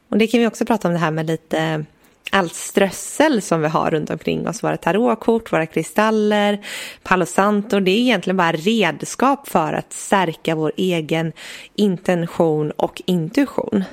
Och 0.09 0.17
det 0.17 0.27
kan 0.27 0.39
vi 0.39 0.47
också 0.47 0.65
prata 0.65 0.87
om 0.87 0.93
det 0.93 0.99
här 0.99 1.11
med 1.11 1.27
lite 1.27 1.85
allt 2.31 2.53
strössel 2.55 3.41
som 3.41 3.61
vi 3.61 3.67
har 3.67 3.91
runt 3.91 4.09
omkring 4.09 4.47
oss. 4.47 4.63
Våra 4.63 4.77
tarotkort, 4.77 5.53
våra 5.53 5.65
kristaller, 5.65 6.65
Palo 7.03 7.25
Santo. 7.25 7.79
Det 7.79 7.91
är 7.91 7.99
egentligen 7.99 8.37
bara 8.37 8.51
redskap 8.51 9.47
för 9.47 9.73
att 9.73 9.93
stärka 9.93 10.55
vår 10.55 10.71
egen 10.77 11.31
intention 11.75 12.71
och 12.71 13.01
intuition. 13.05 13.83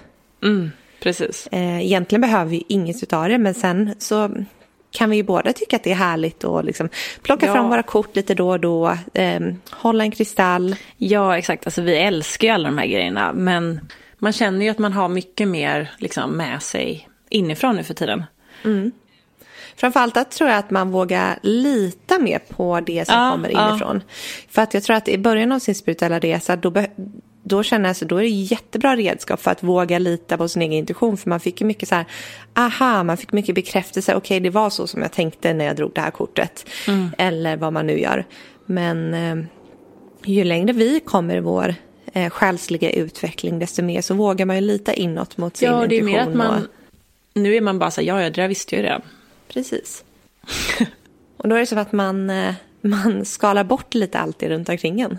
Precis. 1.03 1.49
Eh, 1.53 1.81
egentligen 1.85 2.21
behöver 2.21 2.51
vi 2.51 2.65
inget 2.69 3.03
utav 3.03 3.29
det, 3.29 3.39
men 3.39 3.55
sen 3.55 3.95
så 3.99 4.31
kan 4.91 5.11
vi 5.11 5.17
ju 5.17 5.23
båda 5.23 5.53
tycka 5.53 5.77
att 5.77 5.85
det 5.85 5.91
är 5.91 5.95
härligt 5.95 6.45
att 6.45 6.65
liksom 6.65 6.89
plocka 7.23 7.47
Ja. 7.47 7.53
fram 7.53 7.69
våra 7.69 7.83
kort 7.83 8.17
lite 8.17 8.35
då 8.35 8.49
och 8.51 8.61
då, 8.61 8.97
eh, 9.15 9.41
hålla 9.71 10.05
en 10.05 10.11
kristall. 10.11 10.77
Ja, 10.97 11.39
exakt. 11.39 11.67
Alltså, 11.67 11.83
vi 11.83 11.97
älskar 11.97 12.49
ju 12.49 12.55
alla 12.55 12.69
de 12.69 12.79
här 12.79 12.87
grejerna. 12.87 13.33
Men 13.33 13.81
man 14.19 14.33
känner 14.33 14.65
ju 14.65 14.71
att 14.71 14.79
man 14.79 14.93
har 14.93 15.09
mycket 15.09 15.49
mer 15.49 15.91
liksom, 15.99 16.31
med 16.31 16.63
sig 16.63 17.09
inifrån 17.31 17.77
nu 17.77 17.83
för 17.85 17.95
tiden. 17.95 18.25
Framförallt 19.77 20.17
att 20.17 20.31
tror 20.31 20.51
jag 20.51 20.59
att 20.59 20.71
man 20.71 20.91
vågar 20.91 21.39
lita 21.43 22.19
mer 22.19 22.39
på 22.39 22.81
det 22.81 23.05
som 23.09 23.15
Ja, 23.15 23.31
kommer 23.33 23.51
ja. 23.51 23.71
inifrån. 23.71 24.03
För 24.49 24.63
att 24.63 24.75
jag 24.75 24.83
tror 24.83 24.97
att 24.97 25.09
i 25.09 25.19
början 25.19 25.53
av 25.53 25.59
sin 25.59 25.75
spirituella 25.75 26.19
resa 26.19 26.57
då, 26.57 26.73
då 27.43 27.63
känner 27.63 27.89
jag 27.89 27.97
så 27.97 28.05
då 28.05 28.17
är 28.17 28.23
det 28.23 28.29
jättebra 28.29 28.97
redskap 28.97 29.41
för 29.41 29.51
att 29.51 29.63
våga 29.63 29.99
lita 29.99 30.37
på 30.37 30.49
sin 30.49 30.63
egen 30.63 30.73
intuition. 30.73 31.17
För 31.17 31.29
man 31.31 31.41
fick 31.41 31.61
ju 31.61 31.67
mycket 31.67 31.89
så 31.89 31.95
här, 31.95 32.05
aha, 32.57 33.03
man 33.03 33.17
fick 33.17 33.33
mycket 33.33 33.55
bekräftelse. 33.55 34.15
Okej, 34.15 34.41
det 34.41 34.51
var 34.51 34.71
så 34.71 34.87
som 34.87 35.03
jag 35.03 35.13
tänkte 35.13 35.55
när 35.55 35.65
jag 35.65 35.77
drog 35.77 35.93
det 35.95 36.01
här 36.01 36.11
kortet. 36.11 36.67
Eller 37.19 37.57
vad 37.57 37.73
man 37.73 37.87
nu 37.87 38.01
gör. 38.01 38.27
Men 38.67 39.15
eh, 39.15 39.45
ju 40.25 40.45
längre 40.45 40.73
vi 40.73 41.01
kommer 41.01 41.37
i 41.37 41.41
vår 41.41 41.75
eh, 42.13 42.31
själsliga 42.31 42.91
utveckling, 42.91 43.59
desto 43.59 43.83
mer 43.83 44.01
så 44.01 44.15
vågar 44.15 44.47
man 44.47 44.57
ju 44.57 44.63
lita 44.63 44.93
inåt 44.95 45.37
mot 45.37 45.57
sin 45.57 45.69
Ja, 45.69 45.75
det 45.87 45.95
är 45.97 45.99
intuition. 45.99 46.13
mer 46.13 46.21
att 46.21 46.35
man... 46.35 46.69
Nu 47.35 47.55
är 47.55 47.61
man 47.61 47.79
bara 47.79 47.91
så 47.91 48.01
här, 48.01 48.09
ja, 48.09 48.23
ja, 48.23 48.31
det 48.31 48.43
där 48.43 48.49
visste 48.49 48.75
jag 48.75 48.83
ju 48.83 48.87
redan. 48.87 49.03
Precis. 49.49 50.05
och 51.37 51.49
då 51.49 51.57
är 51.57 51.61
det 51.61 51.67
så 51.67 51.79
att 51.79 51.93
man, 51.93 52.31
eh, 52.31 52.55
man 52.81 53.25
skalar 53.25 53.65
bort 53.65 53.95
lite 53.95 54.19
allt 54.19 54.39
det 54.39 54.49
runt 54.49 54.69
omkring 54.69 55.01
en. 55.01 55.19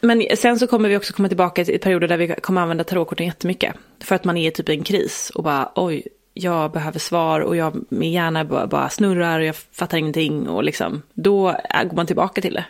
Men 0.00 0.26
sen 0.36 0.58
så 0.58 0.66
kommer 0.66 0.88
vi 0.88 0.96
också 0.96 1.12
komma 1.12 1.28
tillbaka 1.28 1.64
till 1.64 1.80
perioder 1.80 2.08
där 2.08 2.16
vi 2.16 2.34
kommer 2.42 2.60
använda 2.60 2.84
tarotkorten 2.84 3.26
jättemycket. 3.26 3.74
För 4.00 4.14
att 4.14 4.24
man 4.24 4.36
är 4.36 4.50
typ 4.50 4.68
i 4.68 4.72
en 4.72 4.84
kris 4.84 5.30
och 5.34 5.44
bara 5.44 5.72
oj, 5.74 6.02
jag 6.34 6.72
behöver 6.72 6.98
svar 6.98 7.40
och 7.40 7.56
jag, 7.56 7.84
min 7.88 8.12
hjärna 8.12 8.44
bara, 8.44 8.66
bara 8.66 8.88
snurrar 8.88 9.38
och 9.40 9.44
jag 9.44 9.56
fattar 9.56 9.98
ingenting. 9.98 10.48
Och 10.48 10.64
liksom, 10.64 11.02
då 11.14 11.42
går 11.84 11.96
man 11.96 12.06
tillbaka 12.06 12.40
till 12.40 12.54
det. 12.54 12.64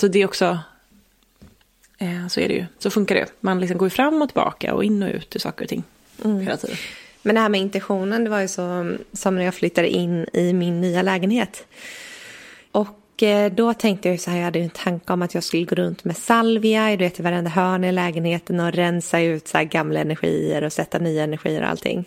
Så 0.00 0.08
det 0.08 0.22
är 0.22 0.24
också, 0.24 0.58
eh, 1.98 2.26
så 2.28 2.40
är 2.40 2.48
det 2.48 2.54
ju. 2.54 2.64
Så 2.78 2.90
funkar 2.90 3.14
det. 3.14 3.26
Man 3.40 3.60
liksom 3.60 3.78
går 3.78 3.88
fram 3.88 4.22
och 4.22 4.28
tillbaka 4.28 4.74
och 4.74 4.84
in 4.84 5.02
och 5.02 5.10
ut 5.14 5.36
ur 5.36 5.40
saker 5.40 5.64
och 5.64 5.68
ting. 5.68 5.84
Hela 6.22 6.56
tiden. 6.56 6.76
Men 7.26 7.34
det 7.34 7.40
här 7.40 7.48
med 7.48 7.60
intentionen, 7.60 8.24
det 8.24 8.30
var 8.30 8.40
ju 8.40 8.48
så 8.48 8.96
som 9.12 9.36
när 9.36 9.44
jag 9.44 9.54
flyttade 9.54 9.88
in 9.88 10.26
i 10.32 10.52
min 10.52 10.80
nya 10.80 11.02
lägenhet. 11.02 11.66
Och 12.72 13.22
eh, 13.22 13.52
då 13.52 13.74
tänkte 13.74 14.08
jag 14.08 14.14
ju 14.14 14.18
så 14.18 14.30
här, 14.30 14.38
jag 14.38 14.44
hade 14.44 14.58
ju 14.58 14.64
en 14.64 14.70
tanke 14.70 15.12
om 15.12 15.22
att 15.22 15.34
jag 15.34 15.44
skulle 15.44 15.64
gå 15.64 15.74
runt 15.74 16.04
med 16.04 16.16
salvia 16.16 16.90
du 16.90 16.96
vet, 16.96 17.20
i 17.20 17.22
varenda 17.22 17.50
hörn 17.50 17.84
i 17.84 17.92
lägenheten 17.92 18.60
och 18.60 18.72
rensa 18.72 19.20
ut 19.20 19.48
så 19.48 19.58
här 19.58 19.64
gamla 19.64 20.00
energier 20.00 20.64
och 20.64 20.72
sätta 20.72 20.98
nya 20.98 21.24
energier 21.24 21.62
och 21.62 21.68
allting. 21.68 22.04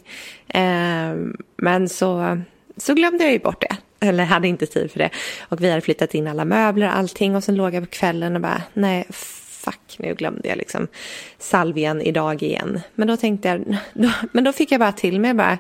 Ehm, 0.48 1.38
men 1.58 1.90
så, 1.90 2.42
så 2.78 2.94
glömde 2.94 3.24
jag 3.24 3.34
ju 3.34 3.40
bort 3.40 3.62
det. 3.62 3.78
Eller 4.08 4.24
hade 4.24 4.48
inte 4.48 4.66
tid 4.66 4.92
för 4.92 5.00
det. 5.00 5.10
Och 5.42 5.64
vi 5.64 5.70
hade 5.70 5.82
flyttat 5.82 6.14
in 6.14 6.28
alla 6.28 6.46
möbler 6.46 6.88
och 6.88 6.96
allting. 6.96 7.36
Och 7.36 7.44
sen 7.44 7.56
låg 7.56 7.74
jag 7.74 7.84
på 7.84 7.90
kvällen 7.90 8.36
och 8.36 8.42
bara, 8.42 8.62
nej, 8.74 9.08
fuck, 9.60 9.96
nu 10.00 10.16
glömde 10.16 10.50
jag 10.50 10.58
liksom 10.58 10.88
salvian 11.38 12.02
idag 12.02 12.44
igen. 12.44 12.82
Men 12.96 13.08
då 13.08 13.18
tänkte 13.18 13.48
jag, 13.48 13.78
då, 13.94 14.12
men 14.32 14.44
då 14.44 14.54
fick 14.54 14.72
jag 14.72 14.80
bara 14.80 14.92
till 14.92 15.20
mig 15.20 15.34
bara, 15.34 15.58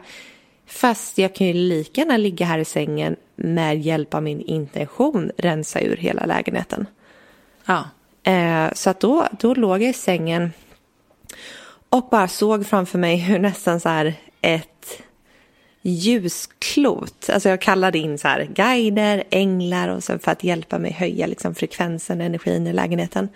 fast 0.66 1.18
jag 1.18 1.36
kan 1.36 1.48
ju 1.48 1.54
lika 1.54 2.02
gärna 2.02 2.18
ligga 2.18 2.46
här 2.46 2.60
i 2.60 2.66
sängen 2.66 3.16
med 3.36 3.82
hjälp 3.82 4.14
av 4.14 4.24
min 4.24 4.42
intention 4.42 5.32
rensa 5.38 5.82
ur 5.82 5.98
hela 5.98 6.26
lägenheten. 6.26 6.86
Ja. 7.66 7.90
Eh, 8.24 8.74
så 8.74 8.90
att 8.90 9.00
då, 9.00 9.28
då 9.40 9.54
låg 9.54 9.82
jag 9.82 9.90
i 9.90 9.94
sängen 9.94 10.52
Och 11.90 12.08
bara 12.12 12.28
såg 12.28 12.66
framför 12.66 12.98
mig 12.98 13.16
hur 13.16 13.40
nästan 13.40 13.80
så 13.80 13.90
här 13.90 14.14
ett 14.42 15.02
ljusklot. 15.82 17.30
Alltså 17.30 17.50
jag 17.50 17.62
kallade 17.62 17.98
in 17.98 18.18
så 18.18 18.28
här 18.28 18.50
guider, 18.56 19.24
änglar 19.30 19.90
och 19.90 20.04
så 20.04 20.20
för 20.20 20.32
att 20.32 20.44
hjälpa 20.44 20.80
mig 20.80 20.92
höja 20.92 21.28
liksom 21.28 21.56
frekvensen, 21.56 22.22
energin 22.22 22.68
i 22.68 22.74
lägenheten. 22.74 23.30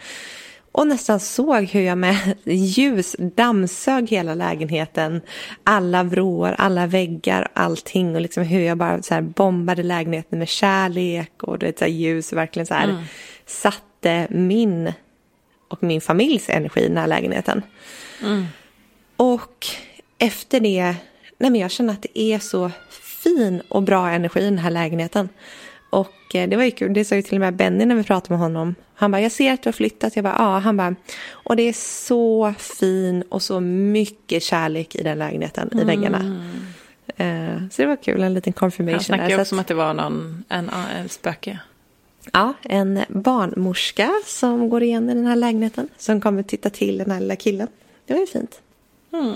Och 0.74 0.88
nästan 0.88 1.20
såg 1.20 1.64
hur 1.64 1.82
jag 1.82 1.98
med 1.98 2.38
ljus 2.44 3.16
dammsög 3.20 4.10
hela 4.10 4.36
lägenheten. 4.36 5.22
Alla 5.64 6.04
vrår, 6.04 6.56
alla 6.58 6.88
väggar, 6.88 7.48
allting. 7.54 8.16
Och 8.16 8.22
liksom 8.22 8.44
hur 8.44 8.60
jag 8.60 8.78
bara 8.78 9.02
så 9.02 9.14
här 9.14 9.22
bombade 9.22 9.84
lägenheten 9.84 10.40
med 10.40 10.48
kärlek 10.48 11.44
och 11.44 11.60
det 11.60 11.80
så 11.80 11.86
ljus. 11.86 12.34
Verkligen 12.34 12.66
så 12.66 12.74
här 12.74 12.90
mm. 12.90 13.04
satte 13.46 14.28
min 14.30 14.94
och 15.68 15.84
min 15.84 16.02
familjs 16.02 16.50
energi 16.50 16.82
i 16.82 16.88
den 16.88 16.98
här 16.98 17.08
lägenheten. 17.08 17.62
Mm. 18.22 18.46
Och 19.18 19.68
efter 20.18 20.60
det, 20.60 20.96
nej 21.38 21.52
men 21.52 21.56
jag 21.56 21.72
känner 21.72 21.94
att 21.94 22.02
det 22.02 22.20
är 22.20 22.40
så 22.40 22.72
fin 23.24 23.62
och 23.68 23.84
bra 23.84 24.10
energi 24.10 24.40
i 24.40 24.46
den 24.46 24.58
här 24.58 24.72
lägenheten. 24.72 25.30
Och 25.94 26.36
eh, 26.36 26.50
det 26.50 26.56
var 26.56 26.64
ju 26.64 26.72
kul, 26.72 26.94
det 26.94 27.06
sa 27.06 27.16
ju 27.16 27.22
till 27.22 27.34
och 27.34 27.40
med 27.40 27.56
Benny 27.56 27.86
när 27.86 27.96
vi 27.96 28.04
pratade 28.04 28.34
med 28.34 28.40
honom. 28.40 28.76
Han 28.96 29.12
bara, 29.12 29.22
jag 29.22 29.32
ser 29.32 29.54
att 29.54 29.64
du 29.64 29.68
har 29.68 29.74
flyttat. 29.74 30.16
Jag 30.16 30.24
bara, 30.24 30.36
ja. 30.38 30.60
Han 30.60 30.78
bara, 30.78 30.96
och 31.32 31.56
det 31.56 31.64
är 31.64 31.74
så 31.74 32.54
fin 32.58 33.24
och 33.30 33.42
så 33.42 33.60
mycket 33.60 34.44
kärlek 34.44 34.96
i 34.96 35.04
den 35.04 35.20
lägenheten, 35.20 35.70
mm. 35.72 35.84
i 35.84 35.96
väggarna. 35.96 36.20
Uh, 37.20 37.70
så 37.70 37.82
det 37.82 37.88
var 37.88 37.96
kul, 37.96 38.24
en 38.24 38.34
liten 38.34 38.54
confirmation. 38.54 38.94
Han 38.94 39.04
snackade 39.04 39.30
ju 39.30 39.42
också 39.42 39.56
om 39.56 39.60
att 39.60 39.68
det 39.68 39.74
var 39.74 39.94
någon, 39.94 40.44
en, 40.50 40.70
en 40.70 41.10
spöke. 41.10 41.60
Ja, 42.32 42.54
en 42.62 43.00
barnmorska 43.10 44.12
som 44.26 44.70
går 44.70 44.84
igen 44.84 45.10
i 45.10 45.14
den 45.14 45.26
här 45.26 45.36
lägenheten. 45.36 45.90
Som 45.98 46.22
kommer 46.22 46.44
titta 46.44 46.70
till 46.70 46.98
den 46.98 47.12
här 47.12 47.20
lilla 47.20 47.36
killen. 47.36 47.68
Det 48.06 48.14
var 48.14 48.22
ju 48.22 48.28
fint. 48.28 48.62
Mm. 49.14 49.36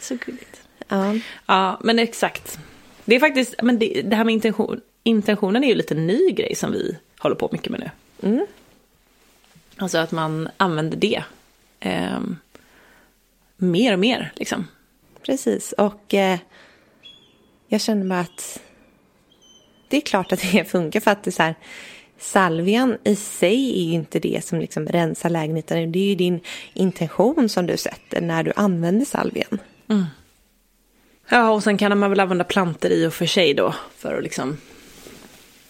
Så 0.00 0.16
gulligt. 0.26 0.60
Ja. 0.88 1.14
ja, 1.46 1.80
men 1.82 1.98
exakt. 1.98 2.58
Det 3.04 3.14
är 3.16 3.20
faktiskt, 3.20 3.54
men 3.62 3.78
det, 3.78 4.02
det 4.02 4.16
här 4.16 4.24
med 4.24 4.34
intention, 4.34 4.80
intentionen 5.04 5.64
är 5.64 5.68
ju 5.68 5.74
lite 5.74 5.94
ny 5.94 6.30
grej 6.30 6.54
som 6.54 6.72
vi 6.72 6.96
håller 7.18 7.36
på 7.36 7.48
mycket 7.52 7.72
med 7.72 7.80
nu. 7.80 7.90
Mm. 8.28 8.46
Alltså 9.76 9.98
att 9.98 10.12
man 10.12 10.48
använder 10.56 10.96
det 10.96 11.24
eh, 11.80 12.20
mer 13.56 13.92
och 13.92 13.98
mer 13.98 14.32
liksom. 14.36 14.66
Precis, 15.22 15.72
och 15.72 16.14
eh, 16.14 16.38
jag 17.68 17.80
känner 17.80 18.06
bara 18.06 18.20
att 18.20 18.60
det 19.88 19.96
är 19.96 20.00
klart 20.00 20.32
att 20.32 20.40
det 20.52 20.64
funkar 20.70 21.00
för 21.00 21.10
att 21.10 21.22
det 21.22 21.30
är 21.30 21.32
så 21.32 21.42
här, 21.42 21.54
salvian 22.18 22.98
i 23.04 23.16
sig 23.16 23.80
är 23.80 23.84
ju 23.84 23.92
inte 23.92 24.18
det 24.18 24.44
som 24.44 24.58
liksom 24.58 24.86
rensar 24.86 25.30
lägenheten. 25.30 25.92
Det 25.92 25.98
är 25.98 26.08
ju 26.08 26.14
din 26.14 26.40
intention 26.74 27.48
som 27.48 27.66
du 27.66 27.76
sätter 27.76 28.20
när 28.20 28.42
du 28.42 28.52
använder 28.56 29.04
salvian. 29.04 29.58
Mm. 29.88 30.04
Ja, 31.28 31.50
och 31.50 31.62
sen 31.62 31.78
kan 31.78 31.98
man 31.98 32.10
väl 32.10 32.20
använda 32.20 32.44
planter 32.44 32.90
i 32.90 33.06
och 33.06 33.14
för 33.14 33.26
sig 33.26 33.54
då 33.54 33.74
för 33.96 34.16
att 34.16 34.22
liksom 34.22 34.58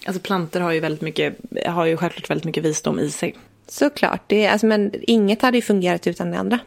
Alltså 0.06 0.22
planter 0.22 0.60
har 0.60 0.72
ju 0.72 0.80
väldigt 0.80 1.00
mycket, 1.00 1.36
har 1.66 1.84
ju 1.84 1.96
självklart 1.96 2.30
väldigt 2.30 2.44
mycket 2.44 2.64
visdom 2.64 2.98
i 2.98 3.10
sig. 3.10 3.34
Såklart, 3.66 4.22
det, 4.26 4.46
alltså, 4.46 4.66
men 4.66 4.92
inget 5.02 5.42
hade 5.42 5.58
ju 5.58 5.62
fungerat 5.62 6.06
utan 6.06 6.30
det 6.30 6.38
andra. 6.38 6.58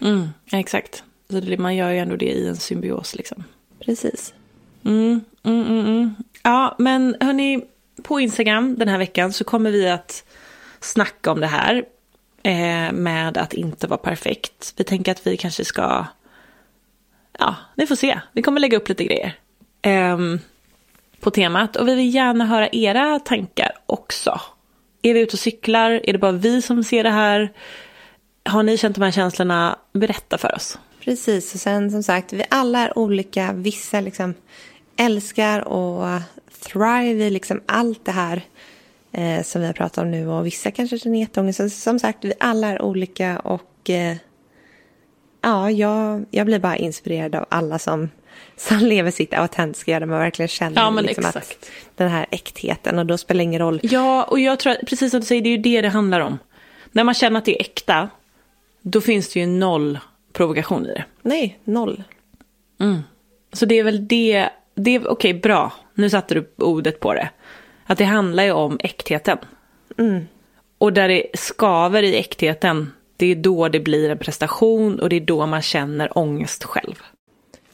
Mm, 0.00 0.28
exakt. 0.52 1.04
Så 1.30 1.40
det, 1.40 1.58
man 1.58 1.76
gör 1.76 1.90
ju 1.90 1.98
ändå 1.98 2.16
det 2.16 2.30
i 2.32 2.48
en 2.48 2.56
symbios 2.56 3.14
liksom. 3.14 3.44
Precis. 3.84 4.34
Mm, 4.84 5.20
mm, 5.42 5.66
mm, 5.66 5.86
mm. 5.86 6.14
Ja, 6.42 6.76
men 6.78 7.16
hörni, 7.20 7.64
på 8.02 8.20
Instagram 8.20 8.78
den 8.78 8.88
här 8.88 8.98
veckan 8.98 9.32
så 9.32 9.44
kommer 9.44 9.70
vi 9.70 9.88
att 9.88 10.24
snacka 10.80 11.32
om 11.32 11.40
det 11.40 11.46
här 11.46 11.84
eh, 12.42 12.92
med 12.92 13.38
att 13.38 13.52
inte 13.52 13.86
vara 13.86 13.98
perfekt. 13.98 14.74
Vi 14.76 14.84
tänker 14.84 15.12
att 15.12 15.26
vi 15.26 15.36
kanske 15.36 15.64
ska, 15.64 16.06
ja, 17.38 17.56
vi 17.74 17.86
får 17.86 17.96
se. 17.96 18.20
Vi 18.32 18.42
kommer 18.42 18.60
lägga 18.60 18.76
upp 18.76 18.88
lite 18.88 19.04
grejer. 19.04 19.38
Eh, 19.82 20.18
på 21.20 21.30
temat 21.30 21.76
och 21.76 21.88
vi 21.88 21.94
vill 21.94 22.14
gärna 22.14 22.46
höra 22.46 22.68
era 22.72 23.18
tankar 23.18 23.72
också. 23.86 24.40
Är 25.02 25.14
vi 25.14 25.20
ute 25.20 25.32
och 25.32 25.38
cyklar? 25.38 26.00
Är 26.04 26.12
det 26.12 26.18
bara 26.18 26.32
vi 26.32 26.62
som 26.62 26.84
ser 26.84 27.04
det 27.04 27.10
här? 27.10 27.52
Har 28.44 28.62
ni 28.62 28.78
känt 28.78 28.96
de 28.96 29.02
här 29.02 29.10
känslorna? 29.10 29.78
Berätta 29.92 30.38
för 30.38 30.54
oss. 30.54 30.78
Precis, 31.04 31.54
och 31.54 31.60
sen 31.60 31.90
som 31.90 32.02
sagt, 32.02 32.32
vi 32.32 32.44
alla 32.50 32.78
är 32.78 32.98
olika. 32.98 33.52
Vissa 33.52 34.00
liksom 34.00 34.34
älskar 34.96 35.68
och 35.68 36.20
thrive 36.60 37.24
i 37.24 37.30
liksom 37.30 37.60
allt 37.66 38.04
det 38.04 38.12
här 38.12 38.42
eh, 39.12 39.42
som 39.42 39.60
vi 39.60 39.66
har 39.66 39.74
pratat 39.74 39.98
om 39.98 40.10
nu 40.10 40.28
och 40.28 40.46
vissa 40.46 40.70
kanske 40.70 40.98
känner 40.98 41.18
jätteångest. 41.18 41.82
Som 41.82 41.98
sagt, 41.98 42.24
vi 42.24 42.32
alla 42.40 42.68
är 42.68 42.82
olika 42.82 43.38
och 43.38 43.90
eh, 43.90 44.16
ja, 45.40 45.70
jag, 45.70 46.24
jag 46.30 46.46
blir 46.46 46.58
bara 46.58 46.76
inspirerad 46.76 47.34
av 47.34 47.46
alla 47.48 47.78
som 47.78 48.08
som 48.56 48.78
lever 48.78 49.10
sitt 49.10 49.34
autentiska, 49.34 50.00
där 50.00 50.06
man 50.06 50.18
verkligen 50.18 50.48
känner 50.48 50.82
ja, 50.82 50.90
liksom 51.00 51.24
att 51.24 51.68
den 51.96 52.08
här 52.08 52.26
äktheten 52.30 52.98
och 52.98 53.06
då 53.06 53.18
spelar 53.18 53.38
det 53.38 53.44
ingen 53.44 53.60
roll. 53.60 53.80
Ja, 53.82 54.24
och 54.24 54.40
jag 54.40 54.58
tror 54.58 54.72
att, 54.72 54.86
precis 54.86 55.10
som 55.10 55.20
du 55.20 55.26
säger, 55.26 55.42
det 55.42 55.48
är 55.48 55.56
ju 55.56 55.62
det 55.62 55.80
det 55.80 55.88
handlar 55.88 56.20
om. 56.20 56.38
När 56.92 57.04
man 57.04 57.14
känner 57.14 57.38
att 57.38 57.44
det 57.44 57.56
är 57.56 57.60
äkta, 57.60 58.08
då 58.82 59.00
finns 59.00 59.32
det 59.32 59.40
ju 59.40 59.46
noll 59.46 59.98
provokation 60.32 60.86
i 60.86 60.88
det. 60.88 61.04
Nej, 61.22 61.58
noll. 61.64 62.02
Mm. 62.80 63.02
Så 63.52 63.66
det 63.66 63.78
är 63.78 63.84
väl 63.84 64.08
det, 64.08 64.48
det 64.74 64.98
okej 64.98 65.10
okay, 65.10 65.34
bra, 65.34 65.72
nu 65.94 66.10
satte 66.10 66.34
du 66.34 66.50
ordet 66.56 67.00
på 67.00 67.14
det. 67.14 67.30
Att 67.86 67.98
det 67.98 68.04
handlar 68.04 68.42
ju 68.42 68.52
om 68.52 68.78
äktheten. 68.82 69.38
Mm. 69.98 70.26
Och 70.78 70.92
där 70.92 71.08
det 71.08 71.26
skaver 71.34 72.02
i 72.02 72.16
äktheten, 72.16 72.92
det 73.16 73.26
är 73.26 73.34
då 73.34 73.68
det 73.68 73.80
blir 73.80 74.10
en 74.10 74.18
prestation 74.18 75.00
och 75.00 75.08
det 75.08 75.16
är 75.16 75.20
då 75.20 75.46
man 75.46 75.62
känner 75.62 76.18
ångest 76.18 76.64
själv. 76.64 77.02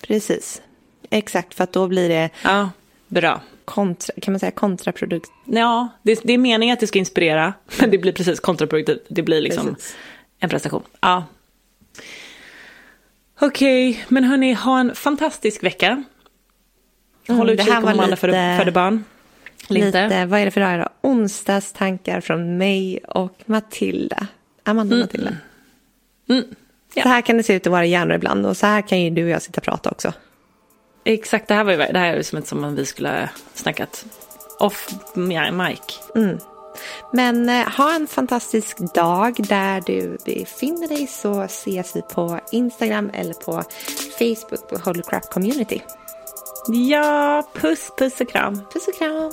Precis. 0.07 0.63
Exakt, 1.11 1.55
för 1.55 1.65
att 1.65 1.73
då 1.73 1.89
blir 1.89 2.09
det... 2.09 2.31
Ja, 2.43 2.71
bra. 3.09 3.41
Kontra, 3.65 4.15
kan 4.23 4.33
man 4.33 4.41
säga 4.41 4.51
kontraproduktivt? 4.51 5.33
Ja, 5.45 5.89
det, 6.03 6.21
det, 6.25 6.33
är 6.33 6.39
meningen 6.39 6.73
att 6.73 6.81
det 6.81 6.87
ska 6.87 6.99
inspirera, 6.99 7.55
men 7.81 7.91
det 7.91 7.99
blir 7.99 8.13
precis 8.13 8.41
kontraproduktivt. 8.41 9.05
Det 9.09 9.23
blir 9.23 9.41
liksom 9.41 9.75
precis. 9.75 9.97
en 10.39 10.49
prestation. 10.49 10.83
Ja. 11.01 11.25
Okej, 13.41 13.91
okay, 13.91 14.05
men 14.09 14.25
hörni, 14.25 14.53
ha 14.53 14.81
en 14.81 14.95
fantastisk 14.95 15.63
vecka. 15.63 16.05
Mm, 17.29 17.39
Håll 17.39 17.51
utkik 17.51 17.69
om 17.69 17.85
Amanda 17.85 18.17
födde, 18.17 18.57
födde 18.59 18.73
barn. 18.73 19.05
Lite. 19.69 20.27
vad 20.27 20.41
är 20.41 20.45
det 20.45 20.51
för 20.51 20.61
dag 20.61 20.81
då? 20.81 21.09
Onsdagstankar 21.09 22.21
från 22.21 22.59
mig 22.59 22.99
och 22.99 23.43
Matilda. 23.47 24.27
Amanda 24.63 24.95
mm. 24.95 25.07
Matilda. 25.07 25.37
Mm. 26.29 26.45
Ja. 26.97 27.03
Så 27.03 27.09
här 27.09 27.21
kan 27.21 27.37
det 27.37 27.43
se 27.43 27.55
ut 27.55 27.67
i 27.67 27.71
våra 27.71 27.85
hjärnor 27.85 28.15
ibland 28.15 28.47
och 28.47 28.57
så 28.57 28.67
här 28.67 28.83
kan 28.83 29.01
ju 29.01 29.11
du 29.11 29.25
och 29.25 29.31
jag 29.31 29.43
sitta 29.43 29.59
och 29.59 29.65
prata 29.65 29.91
också. 29.91 30.13
Exakt, 31.05 31.49
det 31.49 31.55
här 31.55 31.65
var 31.65 31.73
ju 31.73 31.79
det 31.79 31.99
här 31.99 32.15
är 32.15 32.23
som, 32.23 32.43
som 32.43 32.65
om 32.65 32.75
vi 32.75 32.87
skulle 32.87 33.31
snackat 33.55 34.05
off 34.59 34.89
mic. 35.15 36.01
Mm. 36.15 36.39
Men 37.13 37.49
eh, 37.49 37.69
ha 37.69 37.95
en 37.95 38.07
fantastisk 38.07 38.79
dag 38.95 39.35
där 39.49 39.83
du 39.87 40.19
befinner 40.25 40.89
dig 40.89 41.07
så 41.07 41.43
ses 41.43 41.97
vi 41.97 42.03
på 42.03 42.41
Instagram 42.53 43.11
eller 43.15 43.35
på 43.35 43.63
Facebook 44.19 44.69
på 44.69 44.91
Holy 44.91 45.03
Crap 45.03 45.31
Community. 45.31 45.83
Ja, 46.69 47.43
puss 47.55 47.91
puss 47.99 48.21
och 48.21 48.29
kram. 48.29 48.61
Puss 48.73 48.89
och 48.89 48.99
kram. 48.99 49.33